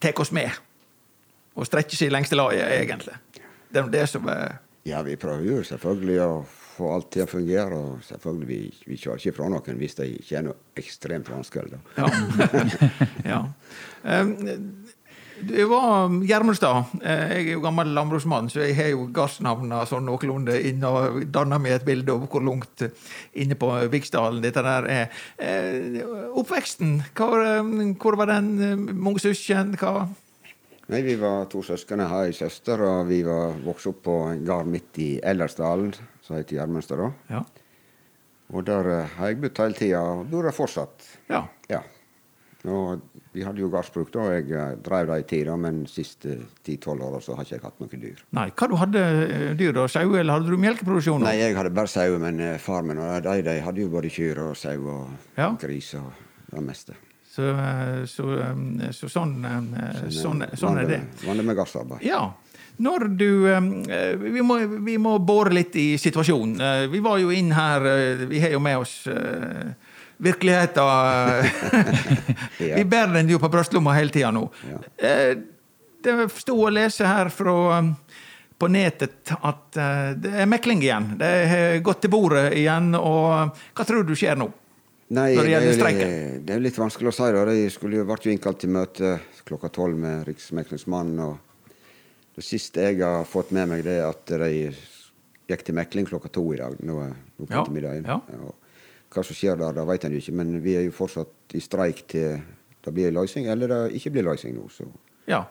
tar 0.00 0.20
oss 0.20 0.32
med. 0.34 0.50
Og 1.54 1.68
strekker 1.68 1.96
seg 1.96 2.10
i 2.10 2.14
lengste 2.14 2.38
laget, 2.38 2.66
egentlig. 2.80 3.14
Det 3.70 3.82
er 3.82 3.90
det 3.92 4.06
som 4.10 4.28
er 4.30 4.60
Ja, 4.84 5.00
vi 5.02 5.16
prøver 5.16 5.44
jo 5.46 5.62
selvfølgelig 5.64 6.20
å 6.20 6.32
få 6.74 6.90
alt 6.92 7.10
til 7.14 7.24
å 7.24 7.30
fungere. 7.30 7.78
Og 7.78 8.02
selvfølgelig, 8.04 8.48
vi, 8.48 8.58
vi 8.90 8.98
kjører 9.00 9.22
ikke 9.22 9.36
fra 9.38 9.48
noen 9.52 9.80
hvis 9.80 9.96
det 10.00 10.08
ikke 10.18 10.38
er 10.40 10.46
noe 10.48 10.58
ekstremt 10.80 11.30
vanskelig. 11.32 11.78
Da. 11.78 11.80
Ja. 12.02 12.08
ja. 13.32 13.40
Um, 14.02 14.83
det 15.42 15.64
var 15.68 16.08
Gjermundstad. 16.22 16.84
Eh, 17.02 17.32
Jeg 17.34 17.46
er 17.48 17.52
jo 17.56 17.60
gammel 17.64 17.90
landbruksmann, 17.96 18.48
så 18.50 18.60
jeg 18.62 18.76
har 18.76 18.88
jo 18.92 19.06
gardsnavna 19.12 19.80
sånn 19.86 20.06
noenlunde 20.06 20.54
inn 20.68 20.84
og 20.84 21.24
danna 21.34 21.58
meg 21.58 21.72
et 21.72 21.84
bilde 21.86 22.12
av 22.12 22.26
hvor 22.30 22.44
langt 22.44 22.84
inne 23.34 23.54
på 23.58 23.70
Viksdalen 23.90 24.42
dette 24.44 24.62
der 24.62 24.86
er. 24.86 25.08
Eh, 25.38 26.02
Oppveksten, 26.38 27.00
hvor, 27.14 27.40
eh, 27.42 27.94
hvor 27.98 28.16
var 28.16 28.26
den? 28.26 28.86
Mange 28.98 29.18
søsken? 29.20 29.74
Hva? 29.80 30.06
Nei, 30.88 31.00
Vi 31.02 31.14
var 31.16 31.46
to 31.46 31.62
søsken. 31.62 31.98
Jeg 31.98 32.08
har 32.08 32.24
ei 32.26 32.32
søster, 32.32 32.80
og 32.84 33.08
vi 33.08 33.22
var 33.24 33.54
vokst 33.64 33.86
opp 33.86 34.02
på 34.04 34.16
en 34.30 34.44
gard 34.44 34.66
midt 34.66 34.98
i 34.98 35.20
Ellersdalen, 35.24 35.94
som 36.22 36.36
heter 36.36 36.56
Gjermundstad. 36.58 36.98
da. 36.98 37.10
Ja. 37.30 37.42
Og 38.52 38.64
der 38.66 38.90
eh, 39.00 39.08
har 39.16 39.28
jeg 39.32 39.40
bodd 39.40 39.58
hele 39.58 39.74
tida, 39.74 40.00
og 40.00 40.26
bor 40.30 40.42
der 40.42 40.52
fortsatt. 40.52 41.02
ja. 41.30 41.42
Ja. 41.70 41.80
Og 42.64 43.00
vi 43.34 43.42
hadde 43.42 43.58
jo 43.64 43.68
gardsbruk 43.72 44.12
da, 44.14 44.24
og 44.28 44.34
jeg 44.36 44.50
eh, 44.54 44.74
drev 44.84 45.08
det 45.10 45.16
i 45.18 45.26
tid, 45.32 45.48
men 45.58 45.80
de 45.84 45.90
siste 45.90 46.36
ti-tolv 46.66 47.02
åra 47.02 47.18
har 47.34 47.48
jeg 47.48 47.58
ikke 47.58 47.66
hatt 47.70 47.80
noen 47.82 48.02
dyr. 48.04 48.20
Nei, 48.38 48.44
hva 48.54 48.68
du 48.70 48.76
hadde 48.78 49.00
eh, 49.24 49.48
dyr 49.58 49.74
da? 49.74 49.86
Sau, 49.90 50.04
eller 50.14 50.36
hadde 50.36 50.52
du 50.54 50.60
melkeproduksjon? 50.62 51.24
Nei, 51.26 51.32
jeg 51.40 51.56
hadde 51.58 51.72
bare 51.74 51.90
sau, 51.90 52.14
men 52.22 52.38
eh, 52.38 52.54
far 52.62 52.86
min 52.86 53.00
og 53.02 53.16
de, 53.26 53.40
de 53.48 53.56
hadde 53.64 53.82
jo 53.82 53.90
både 53.90 54.12
kyr 54.14 54.38
og 54.46 54.54
sau 54.58 54.86
og 54.86 55.34
Ja. 55.40 55.50
gris 55.58 55.90
og 55.98 56.12
det 56.54 56.62
meste. 56.62 56.94
Så, 57.34 57.48
så, 58.06 58.28
så 58.94 59.10
sånn, 59.10 59.34
eh, 59.42 60.06
sånn, 60.14 60.46
sånn 60.54 60.78
er 60.84 60.90
det. 60.92 61.00
Vanlig 61.26 61.48
med 61.50 61.58
gassarbeid. 61.58 62.06
Ja. 62.06 62.28
Når 62.78 63.08
du 63.18 63.28
vi, 63.46 64.42
må, 64.42 64.60
vi 64.86 64.94
må 64.98 65.16
bore 65.22 65.52
litt 65.54 65.74
i 65.78 65.92
situasjonen. 65.98 66.90
Vi 66.90 67.02
var 67.02 67.20
jo 67.22 67.30
inn 67.30 67.52
her 67.54 67.84
Vi 68.26 68.40
har 68.42 68.50
jo 68.50 68.58
med 68.62 68.80
oss 68.82 68.96
eh, 70.24 70.26
virkeligheten. 70.28 70.84
Vi 72.76 72.84
bærer 72.84 73.12
den 73.20 73.28
jo 73.34 73.38
på 73.42 73.50
brystlomma 73.52 73.94
hele 73.96 74.10
tida 74.14 74.30
nå. 74.34 74.46
Ja. 74.70 74.78
Eh, 75.08 75.34
Det 76.04 76.12
sto 76.36 76.58
å 76.66 76.68
lese 76.68 77.06
her 77.08 77.30
fra 77.32 77.52
på 78.60 78.66
nettet 78.70 79.30
at 79.40 79.76
eh, 79.80 80.10
det 80.20 80.34
er 80.42 80.46
mekling 80.50 80.82
igjen. 80.84 81.14
Det 81.18 81.30
har 81.48 81.78
gått 81.86 82.02
til 82.04 82.12
bordet 82.12 82.50
igjen. 82.58 82.90
Og 82.98 83.56
hva 83.74 83.86
tror 83.88 84.04
du 84.04 84.12
skjer 84.14 84.36
nå? 84.36 84.50
Nei, 85.14 85.30
Når 85.36 85.42
det 85.42 85.48
er, 85.48 85.52
gjelder 85.54 85.74
streiken? 85.78 86.12
det 86.44 86.52
er 86.54 86.58
jo 86.60 86.64
litt 86.64 86.78
vanskelig 86.80 87.08
å 87.10 87.14
si. 87.14 87.26
da. 87.32 87.44
Jeg 87.56 88.04
vært 88.08 88.24
jo 88.28 88.32
innkalt 88.34 88.58
til 88.62 88.70
møte 88.72 89.14
klokka 89.48 89.68
tolv 89.72 89.96
med 90.00 90.26
Riksmeklingsmannen. 90.28 91.18
og 91.20 91.36
Det 92.36 92.44
siste 92.44 92.80
jeg 92.88 93.00
har 93.04 93.24
fått 93.28 93.50
med 93.54 93.68
meg, 93.72 93.84
det 93.84 93.98
er 94.00 94.06
at 94.08 94.24
de 94.26 94.72
gikk 95.48 95.62
til 95.66 95.74
mekling 95.76 96.06
klokka 96.08 96.28
to 96.32 96.44
i 96.54 96.56
dag. 96.60 96.76
Nå, 96.84 96.94
nå 97.04 97.46
på 97.46 97.52
Ja, 97.52 97.62
ettermiddagen. 97.62 98.04
ja. 98.08 98.20
Hva 99.14 99.22
som 99.22 99.38
skjer 99.38 99.60
der, 99.60 99.76
det 99.76 99.86
vet 99.88 100.04
en 100.08 100.16
jo 100.16 100.22
ikke. 100.22 100.36
Men 100.40 100.58
vi 100.64 100.76
er 100.78 100.84
jo 100.88 100.94
fortsatt 100.96 101.54
i 101.54 101.62
streik 101.62 102.04
til 102.10 102.42
det 102.84 102.92
blir 102.92 103.14
løsning, 103.16 103.48
eller 103.48 103.70
det 103.70 103.96
ikke 103.96 104.12
blir 104.12 104.26
løsning 104.26 104.58
nå. 104.58 104.68
Så. 104.72 104.84
Ja. 105.30 105.46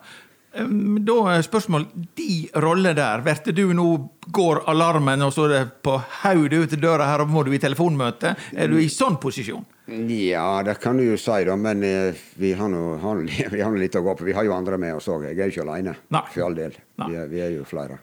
Da 0.53 1.13
er 1.34 1.41
spørsmål 1.41 1.88
De 2.13 2.34
rolle 2.62 2.91
der, 2.93 3.24
blir 3.25 3.55
du 3.58 3.63
nå 3.74 3.88
går 4.29 4.62
alarmen, 4.70 5.24
og 5.25 5.34
så 5.34 5.48
er 5.48 5.53
det 5.55 5.62
på 5.82 5.96
hodet 6.22 6.60
ut 6.62 6.75
døra 6.77 7.08
her, 7.10 7.24
og 7.24 7.34
må 7.34 7.41
du 7.43 7.50
i 7.55 7.62
telefonmøte? 7.62 8.36
Er 8.53 8.70
du 8.70 8.77
i 8.77 8.86
sånn 8.91 9.17
posisjon? 9.22 9.65
Ja, 9.89 10.62
det 10.63 10.77
kan 10.84 11.00
du 11.01 11.08
jo 11.08 11.17
si, 11.17 11.41
da. 11.48 11.58
Men 11.60 11.82
eh, 11.84 12.22
vi 12.39 12.53
har 12.53 12.70
nå 12.70 13.74
litt 13.82 13.98
å 13.98 14.05
gå 14.05 14.15
på. 14.20 14.29
Vi 14.29 14.38
har 14.38 14.46
jo 14.46 14.53
andre 14.55 14.77
med 14.77 15.00
oss 15.00 15.10
òg. 15.10 15.25
Jeg 15.32 15.39
er 15.41 15.50
jo 15.50 15.58
ikke 15.58 15.65
alene. 15.65 15.98
Nei. 16.13 16.25
For 16.36 16.46
all 16.46 16.58
del. 16.62 16.77
Vi 17.01 17.17
er, 17.17 17.32
vi 17.34 17.41
er 17.43 17.55
jo 17.58 17.65
flere. 17.67 17.98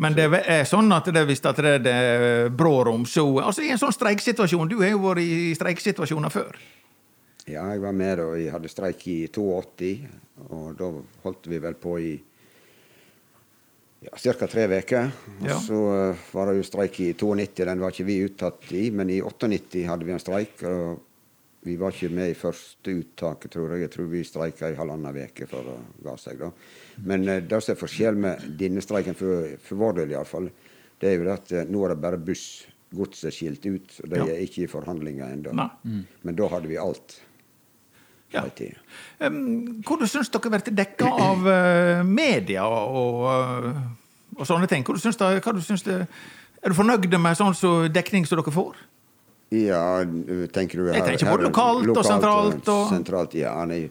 Men 0.00 0.16
det 0.16 0.26
er 0.48 0.64
sånn 0.68 0.88
at 0.96 1.10
det, 1.12 1.22
hvis 1.28 1.42
at 1.44 1.58
det 1.60 1.72
er 1.76 1.82
det 1.84 2.52
brårom, 2.56 3.04
så 3.04 3.26
Altså, 3.42 3.66
i 3.66 3.72
en 3.74 3.80
sånn 3.80 3.92
streiksituasjon 3.92 4.70
Du 4.70 4.78
har 4.80 4.94
jo 4.94 5.02
vært 5.04 5.24
i 5.24 5.52
streiksituasjoner 5.58 6.32
før. 6.32 6.56
Ja, 7.50 7.66
jeg 7.72 7.82
var 7.82 7.92
med 7.96 8.18
da 8.20 8.26
vi 8.32 8.48
hadde 8.52 8.70
streik 8.70 9.02
i 9.10 9.18
82, 9.32 9.92
og 10.54 10.66
da 10.78 10.90
holdt 11.24 11.48
vi 11.50 11.58
vel 11.60 11.76
på 11.80 11.94
i 11.98 12.12
ja, 14.06 14.16
ca. 14.16 14.46
tre 14.46 14.66
uker. 14.70 15.10
Ja. 15.44 15.58
så 15.60 15.80
eh, 15.96 16.26
var 16.32 16.48
det 16.48 16.60
jo 16.60 16.66
streik 16.68 17.00
i 17.02 17.12
92, 17.12 17.64
den 17.68 17.82
var 17.82 17.92
ikke 17.92 18.08
vi 18.08 18.20
uttatt 18.24 18.70
i, 18.76 18.86
men 18.94 19.10
i 19.12 19.20
98 19.24 19.86
hadde 19.88 20.08
vi 20.08 20.14
en 20.14 20.22
streik. 20.22 20.62
og 20.68 21.06
vi 21.60 21.74
var 21.76 21.92
ikke 21.92 22.08
med 22.16 22.30
i 22.32 22.38
første 22.38 22.92
uttaket, 23.02 23.52
tror 23.52 23.74
jeg. 23.74 23.84
Jeg 23.84 23.92
tror 23.92 24.06
vi 24.08 24.22
streika 24.24 24.70
i 24.70 24.76
halvannen 24.78 25.18
uke 25.26 25.48
før 25.48 25.66
det 25.66 25.74
ga 26.06 26.14
seg. 26.16 26.40
da. 26.40 26.48
Men 27.04 27.28
eh, 27.28 27.40
det 27.42 27.62
som 27.62 27.74
er 27.74 27.80
forskjell 27.80 28.16
med 28.20 28.44
denne 28.60 28.82
streiken, 28.84 29.16
for, 29.18 29.54
for 29.64 29.80
vår 29.80 30.00
del 30.02 30.14
iallfall, 30.16 30.50
det 31.00 31.08
er 31.10 31.16
jo 31.18 31.32
at 31.32 31.52
eh, 31.52 31.64
nå 31.70 31.84
er 31.86 31.94
det 31.94 32.02
bare 32.02 32.20
buss. 32.20 32.66
Godset 32.90 33.28
er 33.30 33.34
skilt 33.36 33.66
ut, 33.70 33.92
og 34.02 34.08
de 34.10 34.18
Ja. 34.18 34.24
er 34.34 34.40
ikke 34.42 34.64
i 34.64 34.70
forhandlinger 34.70 35.30
ennå. 35.30 35.68
Mm. 35.86 36.00
Men 36.26 36.36
da 36.38 36.48
hadde 36.50 36.68
vi 36.68 36.76
alt. 36.80 37.20
Ja. 38.34 38.44
Um, 39.18 39.80
Hvordan 39.86 40.06
syns 40.10 40.28
dere 40.30 40.50
blir 40.52 40.74
dekka 40.78 41.08
av 41.10 41.46
uh, 41.46 42.02
media 42.06 42.62
og, 42.62 43.24
uh, 43.26 43.80
og 44.36 44.46
sånne 44.46 44.68
ting? 44.70 44.84
Du 44.86 45.00
syns 45.02 45.18
det, 45.18 45.30
hva 45.42 45.54
du 45.54 45.58
syns 45.66 45.82
det, 45.86 45.96
er 46.62 46.70
du 46.70 46.76
fornøyd 46.78 47.10
med 47.18 47.38
sånn 47.38 47.56
så 47.58 47.72
dekning 47.90 48.26
som 48.28 48.38
dere 48.38 48.54
får? 48.54 48.78
Ja, 49.50 50.04
tenker 50.54 50.78
du 50.78 50.92
Jeg 50.92 51.02
tenker 51.02 51.32
både 51.32 51.48
lokalt 51.48 51.90
og 51.90 52.04
sentralt 52.06 52.68
og- 52.70 52.90
Sentralt, 52.92 53.34
ja, 53.34 53.56
nei, 53.66 53.88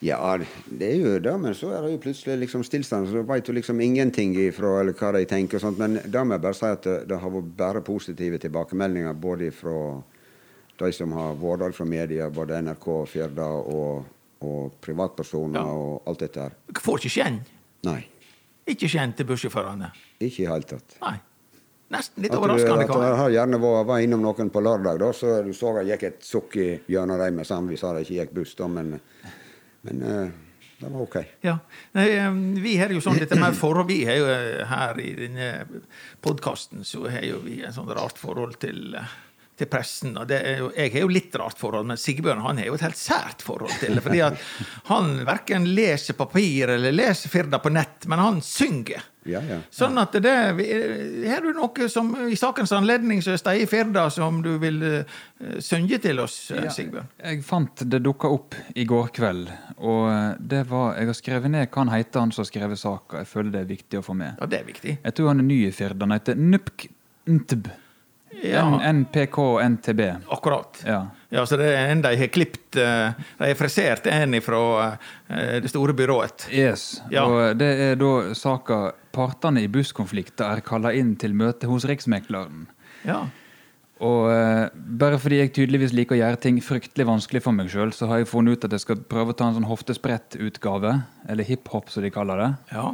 ja, 0.00 0.38
det 0.70 0.88
er 0.92 1.00
jo 1.00 1.14
det, 1.18 1.32
men 1.42 1.54
så 1.58 1.72
er 1.74 1.82
det 1.82 1.92
jo 1.96 1.98
plutselig 2.04 2.36
liksom 2.44 2.62
stillstand, 2.66 3.08
så 3.10 3.22
veit 3.26 3.46
du 3.48 3.52
liksom 3.56 3.80
ingenting 3.82 4.36
ifra 4.38 4.76
eller 4.80 4.94
hva 4.94 5.10
de 5.16 5.24
tenker 5.26 5.58
og 5.58 5.64
sånt. 5.64 5.78
Men 5.80 5.98
da 6.06 6.22
må 6.24 6.36
jeg 6.36 6.44
bare 6.44 6.54
si 6.54 6.68
at 6.70 6.84
det, 6.86 6.98
det 7.10 7.18
har 7.18 7.32
vært 7.34 7.48
bare 7.58 7.82
positive 7.82 8.38
tilbakemeldinger 8.38 9.16
både 9.18 9.50
fra 9.50 9.74
de 10.78 10.92
som 10.94 11.12
har 11.18 11.34
vært 11.40 11.64
der 11.64 11.74
fra 11.74 11.84
media, 11.90 12.28
både 12.30 12.60
NRK, 12.62 12.86
Firda 13.10 13.48
og, 13.58 14.04
og 14.46 14.76
privatpersoner 14.84 15.58
Ja. 15.58 15.64
og 15.66 16.06
alt 16.06 16.22
dette 16.22 16.44
her. 16.46 16.54
Dere 16.70 16.84
får 16.84 17.00
ikke 17.02 17.14
skjenn? 17.16 17.40
Nei, 17.88 18.04
Ikke 18.68 18.88
skjenn 18.90 19.14
til 19.16 19.26
bussjåførene? 19.26 19.90
ikke 20.20 20.42
i 20.42 20.44
det 20.44 20.52
hele 20.52 20.66
tatt. 20.76 20.96
Nei. 21.02 21.16
Nesten 21.90 22.20
litt 22.22 22.34
overraskende. 22.36 22.84
at 22.84 22.90
det 23.00 23.12
har 23.16 23.30
gjerne 23.32 23.58
vært, 23.62 23.86
var 23.88 23.98
innom 24.04 24.20
noen 24.22 24.50
på 24.52 24.60
lørdag, 24.60 24.98
da, 25.00 25.08
så 25.16 25.38
du 25.42 25.54
så 25.56 25.70
jeg 25.80 25.88
gikk 25.94 26.02
et 26.10 26.22
sukk 26.26 26.56
gjennom 26.86 27.18
dem 27.18 27.34
med 27.40 27.46
sammen. 27.48 27.70
Vi 27.72 27.78
sa 27.80 27.94
det 27.96 28.02
ikke 28.04 28.18
gikk 28.20 28.34
buss, 28.36 28.52
da, 28.58 28.68
men, 28.68 29.00
men 29.86 30.02
eh, 30.02 30.36
det 30.78 30.88
var 30.88 31.00
OK. 31.02 31.16
Ja. 31.42 31.58
Nei, 31.92 32.08
eh, 32.16 32.30
vi 32.62 32.76
har 32.78 32.92
jo 32.94 33.00
sånn 33.02 33.18
dette 33.18 33.38
med 33.38 33.56
forhold 33.58 33.88
Vi 33.90 34.02
har 34.06 34.18
jo 34.20 34.28
eh, 34.30 34.66
her 34.70 35.00
i 35.02 35.10
denne 35.18 35.48
podkasten 36.22 36.86
så 36.86 37.08
en 37.66 37.74
sånn 37.74 37.90
rart 37.98 38.20
forhold 38.20 38.60
til, 38.62 38.94
eh, 38.94 39.16
til 39.58 39.70
pressen. 39.70 40.16
og 40.16 40.28
det 40.30 40.38
er 40.40 40.62
jo, 40.62 40.70
Jeg 40.76 40.92
har 40.94 41.04
jo 41.04 41.12
litt 41.12 41.34
rart 41.36 41.58
forhold, 41.58 41.86
men 41.86 42.00
Sigbjørn 42.00 42.42
han 42.44 42.58
har 42.58 42.70
jo 42.70 42.78
et 42.78 42.86
helt 42.86 42.98
sært 43.00 43.44
forhold 43.44 43.74
til 43.80 43.98
det. 43.98 44.02
fordi 44.06 44.20
at 44.24 44.40
han 44.88 45.24
verken 45.26 45.68
leser 45.74 46.14
papir 46.18 46.74
eller 46.76 46.94
leser 46.94 47.28
Firda 47.32 47.60
på 47.62 47.72
nett, 47.74 48.06
men 48.06 48.18
han 48.18 48.42
synger. 48.42 49.02
Ja, 49.28 49.42
ja. 49.44 49.58
Sånn 49.74 49.98
at 50.00 50.14
det 50.24 50.32
Har 50.32 51.42
du 51.44 51.50
noe 51.52 51.88
som 51.92 52.14
i 52.30 52.36
sakens 52.38 52.72
anledning 52.72 53.20
som 53.24 53.34
er 53.36 53.60
i 53.60 53.66
Firda, 53.68 54.06
som 54.10 54.40
du 54.44 54.54
vil 54.62 54.78
uh, 54.80 55.58
synge 55.60 55.98
til 56.00 56.22
oss, 56.22 56.50
eh, 56.54 56.62
Ja, 56.64 56.72
Sigbjørn? 56.72 57.10
Jeg 57.20 57.42
fant 57.44 57.84
det 57.84 58.00
dukka 58.06 58.30
opp 58.32 58.56
i 58.74 58.86
går 58.88 59.10
kveld, 59.18 59.50
og 59.78 60.38
det 60.40 60.64
var 60.70 60.96
Jeg 60.96 61.10
har 61.10 61.18
skrevet 61.18 61.52
ned 61.52 61.68
hva 61.68 61.84
han 61.84 61.92
heter, 61.92 62.20
han 62.24 62.32
som 62.32 62.44
har 62.46 62.52
skrevet 62.52 62.80
saka. 62.80 63.24
Jeg 63.24 63.32
føler 63.34 63.52
det 63.52 63.60
er 63.66 63.68
viktig 63.74 64.00
å 64.00 64.06
få 64.06 64.16
med. 64.16 64.38
Ja, 64.40 64.48
det 64.48 64.62
er 64.62 64.70
viktig. 64.70 64.96
Jeg 65.02 65.18
tror 65.18 65.34
han 65.34 65.44
er 65.44 65.50
ny 65.50 65.60
i 65.66 65.74
Firda. 65.74 66.06
Han 66.06 66.16
heter 66.16 66.38
Nupk 66.38 66.88
Ntb. 67.28 67.68
Ja, 68.42 68.92
NPK 68.92 69.38
NTB. 69.68 70.00
akkurat. 70.28 70.82
Ja. 70.86 71.06
Ja, 71.28 71.44
så 71.46 71.58
det 71.60 71.66
er 71.68 71.90
en 71.92 72.00
de 72.00 72.14
har 72.16 72.30
klippet 72.32 72.76
eh, 72.80 73.16
De 73.36 73.48
har 73.50 73.56
frisert 73.58 74.06
en 74.08 74.36
fra 74.40 74.60
eh, 75.28 75.58
det 75.60 75.68
store 75.68 75.92
byrået. 75.92 76.46
Yes. 76.52 77.02
Ja. 77.12 77.26
Og 77.26 77.58
det 77.60 77.68
er 77.68 77.98
da 78.00 78.12
saka 78.38 78.78
partene 79.12 79.66
i 79.66 79.68
busskonflikter 79.68 80.46
er 80.48 80.64
kalla 80.64 80.94
inn 80.96 81.16
til 81.20 81.36
møte 81.36 81.68
hos 81.68 81.84
Riksmekleren. 81.88 82.64
Ja. 83.04 83.26
Og 84.00 84.30
eh, 84.30 84.68
bare 84.72 85.18
fordi 85.20 85.42
jeg 85.42 85.52
tydeligvis 85.56 85.92
liker 85.96 86.16
å 86.16 86.22
gjøre 86.22 86.40
ting 86.40 86.62
fryktelig 86.64 87.08
vanskelig 87.08 87.42
for 87.44 87.56
meg 87.56 87.68
sjøl, 87.72 87.92
så 87.92 88.08
har 88.08 88.22
jeg 88.22 88.30
funnet 88.30 88.56
ut 88.56 88.68
at 88.68 88.76
jeg 88.78 88.86
skal 88.86 89.02
prøve 89.10 89.34
å 89.34 89.36
ta 89.36 89.50
en 89.50 89.58
sånn 89.58 89.68
hoftesprettutgave, 89.68 90.94
eller 91.28 91.48
hiphop 91.48 91.90
som 91.92 92.06
de 92.06 92.14
kaller 92.14 92.44
det. 92.44 92.50
ja. 92.76 92.88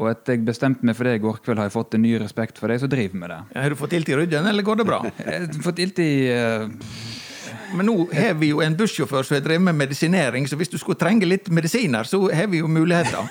Og 0.00 0.08
etter 0.08 0.38
jeg 0.38 0.46
bestemte 0.46 0.86
meg 0.88 0.96
for 0.96 1.08
det 1.08 1.18
i 1.18 1.22
går 1.22 1.42
kveld, 1.44 1.60
har 1.60 1.68
jeg 1.68 1.74
fått 1.74 1.96
en 1.98 2.02
ny 2.04 2.14
respekt 2.22 2.60
for 2.60 2.72
deg 2.72 2.80
som 2.80 2.90
driver 2.92 3.18
med 3.20 3.34
det. 3.34 3.40
Har 3.60 3.74
du 3.74 3.76
fått 3.78 3.96
ilt 3.98 4.08
i 4.08 4.16
ryggen, 4.16 4.48
eller 4.48 4.64
går 4.64 4.80
det 4.80 4.86
bra? 4.88 5.02
Jeg 5.20 5.44
har 5.44 5.66
fått 5.66 5.82
ilt 5.84 6.00
i 6.02 6.12
Uh... 6.32 6.70
Men 7.72 7.86
nå 7.88 7.94
har 8.12 8.34
vi 8.34 8.50
jo 8.50 8.60
en 8.64 8.74
bussjåfør 8.76 9.24
som 9.26 9.36
har 9.36 9.42
drevet 9.44 9.64
med 9.64 9.76
medisinering, 9.76 10.46
så 10.48 10.56
hvis 10.60 10.70
du 10.72 10.76
skulle 10.80 11.00
trenge 11.00 11.28
litt 11.28 11.48
medisiner, 11.52 12.04
så 12.08 12.20
har 12.32 12.48
vi 12.52 12.60
jo 12.60 12.68
muligheter. 12.68 13.28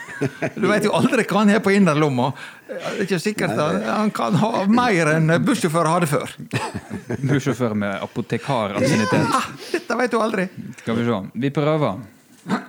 Du 0.56 0.66
vet 0.70 0.86
jo 0.88 0.94
aldri 0.98 1.26
hva 1.30 1.44
han 1.44 1.54
har 1.54 1.62
på 1.64 1.74
innerlomma. 1.76 2.32
Det 2.68 2.80
er 2.80 3.02
ikke 3.06 3.22
sikkert 3.22 3.62
at 3.62 3.86
han 3.86 4.14
kan 4.16 4.38
ha 4.42 4.66
mer 4.72 5.14
enn 5.16 5.36
bussjåfører 5.46 5.94
hadde 5.94 6.10
før. 6.10 6.36
bussjåfør 7.32 7.78
med 7.86 7.98
apotekaransinitet. 8.02 9.28
Ja, 9.30 9.44
dette 9.76 10.00
vet 10.02 10.14
du 10.14 10.22
aldri. 10.22 10.48
Skal 10.82 10.98
vi 10.98 11.10
se. 11.10 11.22
Vi 11.46 11.54
prøver 11.54 12.02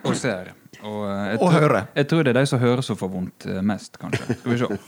og 0.03 0.19
ser. 0.19 0.53
Og, 0.83 1.05
eh, 1.07 1.27
jeg 1.33 1.41
Og 1.41 1.53
tror- 1.53 1.87
Jeg 1.97 2.09
tror 2.09 2.23
det 2.23 2.37
er 2.37 2.41
de 2.41 2.47
som 2.47 2.59
hører 2.59 2.83
som 2.83 2.97
får 2.97 3.09
vondt 3.13 3.47
eh, 3.47 3.63
mest, 3.63 3.99
kanskje. 4.03 4.35
Skal 4.39 4.53
vi 4.53 4.59
se. 4.59 4.79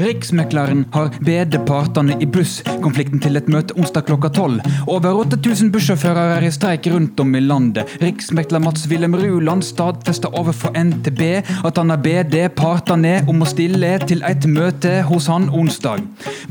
Riksmekleren 0.00 0.84
har 0.92 1.10
bedet 1.20 1.60
partene 1.68 2.14
i 2.24 2.26
busskonflikten 2.26 3.20
til 3.20 3.36
et 3.36 3.48
møte 3.52 3.74
onsdag 3.76 4.06
klokka 4.08 4.30
tolv. 4.32 4.62
Over 4.88 5.18
8000 5.26 5.68
bussjåfører 5.74 6.38
er 6.38 6.46
i 6.48 6.52
streik 6.54 6.86
rundt 6.88 7.20
om 7.20 7.34
i 7.36 7.42
landet. 7.44 7.90
Riksmekler 8.00 8.62
Mats 8.64 8.86
Wilhelm 8.88 9.18
Ruland 9.20 9.66
stadfester 9.66 10.32
overfor 10.40 10.72
NTB 10.72 11.20
at 11.68 11.76
han 11.76 11.92
har 11.92 12.00
bedt 12.00 12.38
partene 12.56 13.18
om 13.28 13.44
å 13.44 13.48
stille 13.50 13.90
til 14.06 14.24
et 14.24 14.46
møte 14.48 15.02
hos 15.10 15.28
han 15.28 15.50
onsdag. 15.52 16.06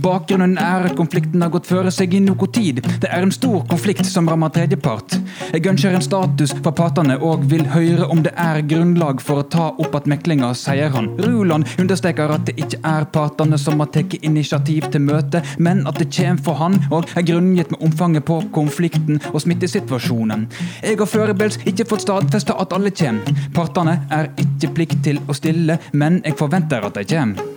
Bakgrunnen 0.05 0.59
er 0.61 0.85
at 0.91 0.97
konflikten 0.99 1.41
har 1.41 1.49
gått 1.49 1.71
føre 1.71 1.89
seg 1.93 2.13
i 2.13 2.21
noe 2.21 2.51
tid. 2.53 2.83
Det 3.01 3.09
er 3.09 3.25
en 3.25 3.33
stor 3.33 3.65
konflikt 3.71 4.05
som 4.05 4.29
rammer 4.29 4.53
tredjepart. 4.53 5.17
Jeg 5.55 5.65
ønsker 5.73 5.97
en 5.97 6.05
status 6.05 6.53
fra 6.59 6.75
partene 6.83 7.17
og 7.17 7.49
vil 7.49 7.65
høre 7.73 8.11
om 8.13 8.21
det 8.21 8.35
er 8.37 8.61
grunnlag 8.69 9.25
for 9.25 9.41
å 9.41 9.49
ta 9.49 9.71
opp 9.73 9.97
at 9.97 10.05
meklinga, 10.09 10.53
sier 10.53 10.93
han. 10.93 11.09
Ruland 11.17 11.65
understreker 11.81 12.37
at 12.37 12.45
det 12.45 12.59
ikke 12.61 12.83
er 12.85 13.09
partene 13.09 13.38
som 13.39 13.79
har 13.79 13.91
tatt 13.93 14.17
initiativ 14.21 14.89
til 14.91 15.01
møtet, 15.01 15.45
men 15.57 15.85
at 15.87 15.99
det 15.99 16.09
kommer 16.15 16.43
for 16.43 16.59
han 16.59 16.79
og 16.89 17.09
er 17.15 17.25
grunngitt 17.27 17.71
med 17.71 17.83
omfanget 17.85 18.25
på 18.25 18.41
konflikten 18.55 19.21
og 19.33 19.41
smittesituasjonen. 19.43 20.47
Jeg 20.83 20.99
har 20.99 21.09
foreløpig 21.09 21.69
ikke 21.71 21.87
fått 21.89 22.07
stadfesta 22.07 22.57
at 22.59 22.73
alle 22.75 22.91
kommer. 22.91 23.45
Partene 23.55 23.99
er 24.11 24.31
ikke 24.41 24.73
plikt 24.75 25.03
til 25.05 25.21
å 25.27 25.37
stille, 25.37 25.79
men 25.93 26.21
jeg 26.25 26.37
forventer 26.39 26.85
at 26.85 26.99
de 26.99 27.07
kommer. 27.13 27.55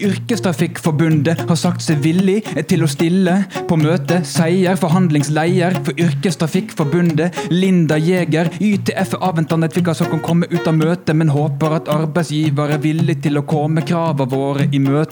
Yrkestrafikkforbundet 0.00 1.42
har 1.48 1.58
sagt 1.58 1.82
seg 1.84 2.00
villig 2.04 2.38
til 2.70 2.84
å 2.84 2.88
stille 2.88 3.34
på 3.68 3.76
møte, 3.80 4.22
sier 4.24 4.78
forhandlingsleder 4.80 5.76
for 5.84 6.00
Yrkestrafikkforbundet, 6.00 7.36
Linda 7.52 7.98
Jæger. 8.00 8.48
YTF 8.60 9.18
avventende 9.20 9.68
hva 9.70 9.94
som 9.96 10.08
kan 10.12 10.22
komme 10.24 10.48
ut 10.50 10.68
av 10.68 10.78
møtet, 10.78 11.12
men 11.16 11.32
håper 11.34 11.76
at 11.80 11.90
arbeidsgiver 11.92 12.74
er 12.76 12.82
villig 12.82 13.18
til 13.24 13.40
å 13.40 13.44
komme 13.48 13.84
kravene 13.86 14.30
våre 14.30 14.68
i 14.72 14.80
møte. 14.82 15.09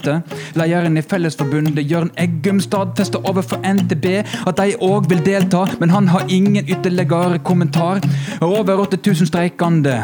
Lederen 0.55 0.97
i 0.97 1.01
Fellesforbundet, 1.01 1.91
Jørn 1.91 2.11
Eggum, 2.17 2.59
stadfester 2.59 3.19
overfor 3.29 3.59
NTB 3.63 4.05
at 4.47 4.57
de 4.57 4.75
òg 4.81 5.09
vil 5.09 5.25
delta, 5.25 5.65
men 5.79 5.89
han 5.89 6.07
har 6.07 6.25
ingen 6.29 6.65
ytterligere 6.67 7.39
kommentar. 7.43 7.99
Over 8.41 8.85
8000 8.85 9.27
streikende. 9.27 10.03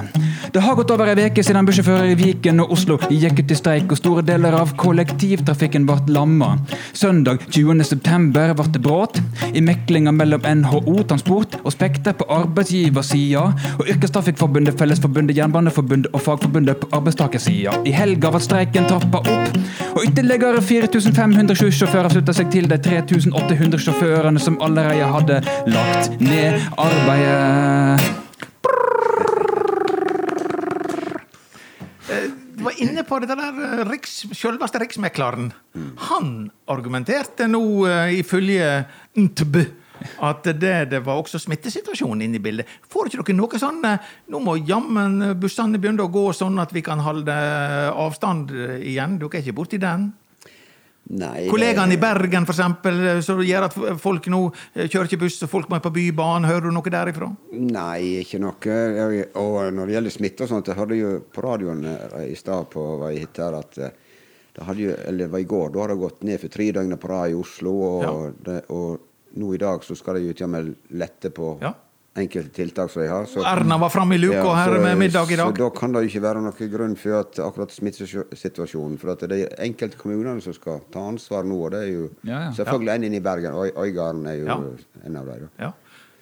Det 0.54 0.64
har 0.64 0.76
gått 0.78 0.92
over 0.94 1.12
ei 1.12 1.28
uke 1.30 1.44
siden 1.44 1.68
bussjåfører 1.68 2.12
i 2.14 2.18
Viken 2.20 2.62
og 2.64 2.72
Oslo 2.76 2.98
gikk 3.10 3.42
ut 3.42 3.52
i 3.52 3.58
streik, 3.58 3.92
og 3.92 4.00
store 4.00 4.24
deler 4.26 4.56
av 4.58 4.74
kollektivtrafikken 4.80 5.88
ble 5.88 5.98
lamma. 6.16 6.56
Søndag 6.96 7.44
20.9 7.50 8.32
ble 8.36 8.48
det 8.76 8.82
brudd 8.84 9.20
i 9.56 9.64
meklinga 9.64 10.14
mellom 10.16 10.46
NHO 10.62 10.96
Transport 11.10 11.60
og 11.64 11.72
Spekter 11.74 12.16
på 12.18 12.28
arbeidsgiversida 12.32 13.46
og 13.80 13.86
Yrkestrafikkforbundet, 13.92 14.78
Fellesforbundet, 14.80 15.38
Jernbaneforbundet 15.38 16.12
og 16.14 16.24
Fagforbundet 16.26 16.82
på 16.82 16.92
arbeidstakersida. 16.96 17.78
I 17.86 17.96
helga 17.96 18.32
ble 18.34 18.44
streiken 18.44 18.90
trappa 18.90 19.24
opp, 19.24 19.58
og 19.96 20.04
ytterligere 20.04 20.62
4500 20.64 21.56
sjåfører 21.56 22.14
slutta 22.14 22.36
seg 22.36 22.52
til 22.54 22.70
de 22.72 22.80
3800 22.82 23.86
sjåførene 23.88 24.42
som 24.42 24.60
allerede 24.66 25.10
hadde 25.16 25.42
lagt 25.72 26.22
ned 26.22 26.62
arbeidet. 26.78 28.25
Du 32.06 32.64
var 32.64 32.82
inne 32.82 33.04
på 33.04 33.18
det 33.22 33.32
der 33.32 33.40
eh, 33.42 33.80
riks, 33.90 34.26
selveste 34.38 34.80
riksmekleren. 34.82 35.50
Han 36.10 36.30
argumenterte 36.72 37.48
nå 37.50 37.62
uh, 37.88 38.12
ifølge 38.14 38.86
NTB 39.18 39.58
at 40.22 40.46
det, 40.60 40.74
det 40.92 41.00
var 41.06 41.18
også 41.18 41.40
smittesituasjonen 41.40 42.26
inne 42.26 42.38
i 42.38 42.44
bildet. 42.44 42.70
Får 42.92 43.10
ikke 43.10 43.24
dere 43.24 43.38
noe 43.40 43.60
sånn 43.60 43.80
eh, 43.88 44.10
Nå 44.30 44.42
må 44.44 44.58
jammen 44.68 45.32
bussene 45.40 45.80
begynne 45.80 46.06
å 46.06 46.12
gå 46.12 46.28
sånn 46.36 46.60
at 46.62 46.76
vi 46.76 46.84
kan 46.86 47.02
holde 47.02 47.36
avstand 47.96 48.54
igjen. 48.84 49.18
Dere 49.22 49.40
er 49.40 49.46
ikke 49.46 49.60
borti 49.64 49.82
den? 49.82 50.12
Nei, 51.06 51.46
Kollegaene 51.52 51.94
i 51.94 52.00
Bergen, 52.02 52.48
for 52.48 52.56
eksempel, 52.56 52.96
som 53.22 53.42
gjør 53.46 53.68
at 53.68 53.76
folk 54.02 54.26
nå 54.34 54.40
eh, 54.74 54.88
kjører 54.90 55.06
ikke 55.06 55.20
buss, 55.22 55.38
og 55.46 55.52
folk 55.52 55.70
må 55.70 55.78
på 55.84 55.92
Bybanen. 55.94 56.48
Hører 56.50 56.66
du 56.66 56.74
noe 56.74 56.94
derifra? 56.96 57.28
Nei, 57.54 58.24
ikke 58.24 58.40
noe. 58.42 58.78
Og 59.38 59.60
når 59.76 59.86
det 59.92 59.96
gjelder 60.00 60.16
smitte 60.16 60.48
og 60.48 60.50
sånt, 60.50 60.72
jeg 60.72 60.80
hørte 60.80 60.98
jo 60.98 61.12
på 61.30 61.44
radioen 61.46 61.86
eh, 61.92 62.24
i 62.32 62.36
stad 62.40 62.72
på 62.74 62.88
vei 63.04 63.14
hit 63.20 63.38
her 63.44 63.60
at 63.60 63.78
eh, 63.78 63.94
det 64.56 64.66
hadde 64.66 64.82
jo, 64.88 64.96
eller 65.12 65.30
var 65.30 65.44
i 65.44 65.50
går, 65.52 65.70
da 65.76 65.84
har 65.84 65.92
det 65.94 66.00
gått 66.02 66.22
ned 66.26 66.42
for 66.42 66.54
tre 66.58 66.70
døgn 66.74 66.98
på 66.98 67.12
rad 67.12 67.34
i 67.36 67.38
Oslo. 67.38 67.76
Og, 67.86 68.04
Ja. 68.06 68.16
det, 68.48 68.60
og 68.74 69.36
nå 69.36 69.54
i 69.54 69.62
dag 69.62 69.84
så 69.86 69.98
skal 70.00 70.18
de 70.18 70.30
ut 70.32 70.42
med 70.50 70.74
lette 70.96 71.30
på 71.36 71.58
Ja. 71.62 71.74
Enkelte 72.16 72.50
tiltak 72.56 72.90
som 72.92 73.02
de 73.04 73.10
har. 73.12 73.26
Så, 73.28 73.44
Erna 73.44 73.78
var 73.78 73.90
framme 73.92 74.16
i 74.16 74.18
luka 74.22 74.38
Ja, 74.40 74.54
her 74.56 74.76
så- 74.76 74.82
med 74.82 74.98
middag 74.98 75.32
i 75.32 75.36
dag. 75.36 75.52
Så 75.52 75.58
da 75.58 75.70
kan 75.70 75.92
det 75.92 76.04
jo 76.04 76.10
ikke 76.10 76.22
være 76.24 76.42
noen 76.42 76.72
grunn 76.72 76.96
for 76.96 77.20
at 77.20 77.36
akkurat 77.44 77.72
smittesituasjonen. 77.76 78.98
For 79.00 79.12
at 79.12 79.20
det 79.28 79.32
er 79.52 79.64
enkelte 79.66 79.98
kommunene 80.00 80.42
som 80.42 80.54
skal 80.54 80.82
ta 80.92 81.00
ansvar 81.00 81.44
nå, 81.44 81.58
og 81.66 81.72
det 81.72 81.82
er 81.84 81.92
jo 81.92 82.10
Ja, 82.24 82.40
ja. 82.48 82.52
selvfølgelig 82.52 82.96
en 82.96 83.04
inne 83.04 83.18
i 83.18 83.20
Bergen. 83.20 83.52
Øy- 83.54 83.76
Øygarden 83.76 84.28
er 84.28 84.38
jo 84.40 84.46
Ja. 84.46 84.60
en 85.06 85.16
av 85.18 85.26
dem. 85.26 85.50
Ja. 85.60 85.74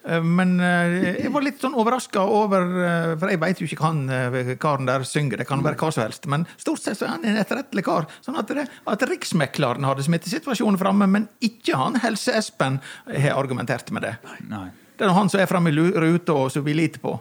Eh, 0.06 0.20
Men 0.22 0.60
eh, 0.60 1.22
jeg 1.24 1.32
var 1.32 1.42
litt 1.42 1.62
sånn 1.62 1.74
overraska 1.76 2.20
over 2.20 2.60
eh, 2.60 3.16
For 3.16 3.30
jeg 3.30 3.40
veit 3.40 3.58
jo 3.60 3.66
ikke 3.66 3.78
hva 3.80 3.94
han 3.94 4.58
karen 4.58 4.86
der 4.86 5.00
synger, 5.04 5.38
det 5.38 5.48
kan 5.48 5.62
være 5.64 5.76
hva 5.78 5.94
som 5.94 6.04
helst. 6.04 6.26
Men 6.28 6.46
stort 6.58 6.80
sett 6.80 6.98
så 6.98 7.06
er 7.06 7.10
han 7.10 7.24
en 7.26 7.38
etterrettelig 7.38 7.84
kar. 7.86 8.08
Sånn 8.22 8.38
at, 8.38 8.48
det, 8.48 8.68
at 8.86 9.00
riksmekleren 9.00 9.84
hadde 9.86 10.04
smittesituasjonen 10.04 10.78
framme, 10.78 11.08
men 11.08 11.30
ikke 11.42 11.76
han 11.76 11.94
Helse-Espen 12.02 12.82
har 13.08 13.38
argumentert 13.42 13.92
med 13.92 14.02
det. 14.02 14.18
Nei. 14.26 14.50
Nei. 14.50 14.70
Det 14.98 15.06
er 15.08 15.14
han 15.16 15.30
som 15.30 15.42
er 15.42 15.50
framme 15.50 15.72
i 15.74 15.76
ruta, 15.76 16.34
og 16.34 16.52
som 16.54 16.64
vi 16.66 16.74
liter 16.78 17.02
på. 17.04 17.16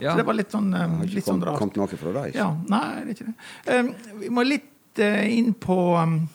Ja. 0.00 0.12
Så 0.12 0.16
det 0.20 0.26
var 0.28 0.36
litt 0.36 0.52
sånn, 0.52 0.72
eh, 0.76 1.04
litt 1.08 1.24
sånn 1.24 1.40
kom- 1.40 1.44
rart. 1.48 1.58
kommet 1.58 1.76
noe 1.76 1.86
fra 2.00 2.12
deg? 2.22 2.34
Ja, 2.36 2.50
nei, 2.68 3.04
det 3.04 3.08
er 3.08 3.14
ikke 3.14 3.28
det. 3.30 3.78
Um, 3.78 4.20
Vi 4.20 4.28
må 4.28 4.44
litt 4.46 4.98
uh, 5.00 5.24
inn 5.28 5.54
på, 5.54 5.96
um, 5.96 6.28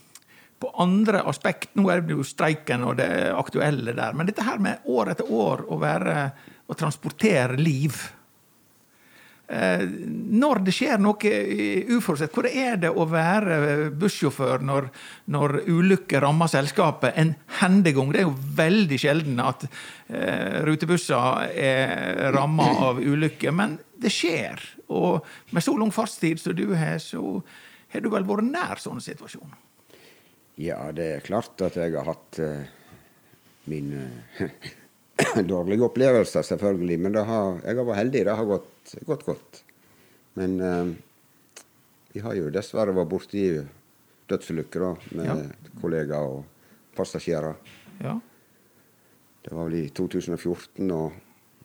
på 0.60 0.72
andre 0.82 1.22
aspekt. 1.30 1.76
Nå 1.76 1.90
er 1.92 2.02
det 2.02 2.16
jo 2.16 2.24
streiken 2.24 2.84
og 2.86 2.98
det 2.98 3.10
aktuelle 3.34 3.94
der. 3.96 4.14
Men 4.14 4.26
dette 4.30 4.44
her 4.46 4.58
med 4.60 4.80
år 4.86 5.12
etter 5.14 5.30
år 5.30 5.66
å 5.70 5.78
være 5.82 6.32
å 6.70 6.78
transportere 6.78 7.58
liv. 7.58 7.98
Eh, 9.52 9.84
Når 10.32 10.62
det 10.64 10.74
skjer 10.76 11.02
noe 11.02 11.32
uforutsett, 11.92 12.32
hvor 12.32 12.48
er 12.48 12.78
det 12.80 12.92
å 12.92 13.04
være 13.10 13.90
bussjåfør 14.00 14.64
når, 14.64 14.88
når 15.34 15.58
ulykker 15.68 16.24
rammer 16.24 16.52
selskapet 16.52 17.18
en 17.20 17.34
hendegang? 17.60 18.14
Det 18.14 18.22
er 18.22 18.30
jo 18.30 18.54
veldig 18.62 19.00
sjelden 19.02 19.42
at 19.44 19.66
eh, 19.68 20.62
rutebusser 20.68 21.52
er 21.52 22.32
ramma 22.36 22.70
av 22.88 23.02
ulykker, 23.04 23.52
men 23.56 23.76
det 24.02 24.14
skjer. 24.16 24.64
Og 24.96 25.20
med 25.52 25.66
så 25.66 25.76
lang 25.76 25.92
fartstid 25.92 26.40
som 26.40 26.56
du 26.56 26.70
har, 26.72 27.02
så 27.04 27.42
har 27.92 28.04
du 28.04 28.12
vel 28.14 28.28
vært 28.28 28.48
nær 28.48 28.80
sånne 28.80 29.04
situasjoner? 29.04 29.60
Ja, 30.62 30.80
det 30.96 31.08
er 31.18 31.26
klart 31.26 31.60
at 31.66 31.76
jeg 31.80 31.96
har 31.96 32.08
hatt 32.08 32.40
uh, 32.40 32.64
mine 33.72 34.08
dårlige 35.54 35.86
opplevelser, 35.88 36.46
selvfølgelig. 36.46 36.98
Men 37.00 37.16
det 37.16 37.24
har, 37.28 37.60
jeg 37.66 37.78
har 37.78 37.88
vært 37.88 38.00
heldig. 38.02 38.24
Det 38.28 38.36
har 38.40 38.50
gått, 38.50 38.96
gått 39.08 39.26
godt. 39.28 39.62
Men 40.40 40.58
eh, 40.64 40.92
vi 42.16 42.24
har 42.24 42.36
jo 42.38 42.52
dessverre 42.54 42.96
vært 42.96 43.12
borti 43.12 43.46
dødsulykker 44.32 44.86
med 45.18 45.28
Ja. 45.28 45.36
kollegaer 45.82 46.38
og 46.38 46.44
passasjerer. 46.96 47.56
Ja. 48.04 48.18
Det 49.44 49.54
var 49.58 49.68
vel 49.70 49.80
i 49.82 49.90
2014, 49.90 50.92
og 50.92 51.12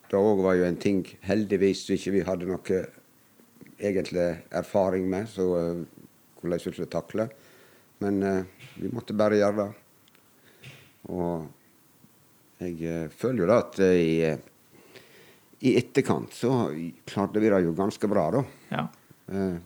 Det 0.07 0.15
òg 0.15 0.39
var 0.39 0.55
jo 0.55 0.63
en 0.63 0.77
ting 0.79 1.01
heldigvis 1.27 1.81
ikke 1.91 2.11
vi 2.13 2.21
hadde 2.23 2.47
noe 2.47 2.77
egentlig 3.77 4.27
erfaring 4.55 5.03
med, 5.11 5.27
så 5.27 5.43
eh, 5.59 5.81
hvordan 6.39 6.55
vi 6.55 6.63
skulle 6.63 6.87
takle. 6.93 7.25
Men 7.99 8.21
eh, 8.23 8.43
vi 8.79 8.87
måtte 8.95 9.15
bare 9.19 9.35
gjøre 9.35 9.57
det. 9.65 10.71
Og 11.11 11.47
jeg 12.57 12.77
eh, 12.89 13.09
føler 13.13 13.43
jo 13.43 13.49
da 13.49 13.57
at 13.61 13.79
eh, 13.85 13.97
i, 14.01 15.01
i 15.67 15.73
etterkant 15.77 16.33
så 16.33 16.51
klarte 17.05 17.41
vi 17.41 17.51
det 17.53 17.63
jo 17.65 17.75
ganske 17.77 18.09
bra, 18.09 18.29
da. 18.37 18.45
ja. 18.73 18.87
Uh, 19.27 19.57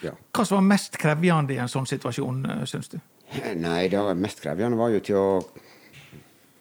ja. 0.00 0.14
Hva 0.32 0.44
som 0.46 0.60
var 0.60 0.68
mest 0.70 0.94
krevjende 0.96 1.52
i 1.52 1.58
en 1.60 1.68
sånn 1.68 1.86
situasjon, 1.90 2.44
syns 2.70 2.92
du? 2.92 3.00
Nei, 3.58 3.88
det 3.90 3.98
var 4.00 4.16
mest 4.16 4.40
krevende 4.40 4.78
var 4.78 4.94
jo 4.94 5.02
til 5.04 5.18
å 5.18 5.32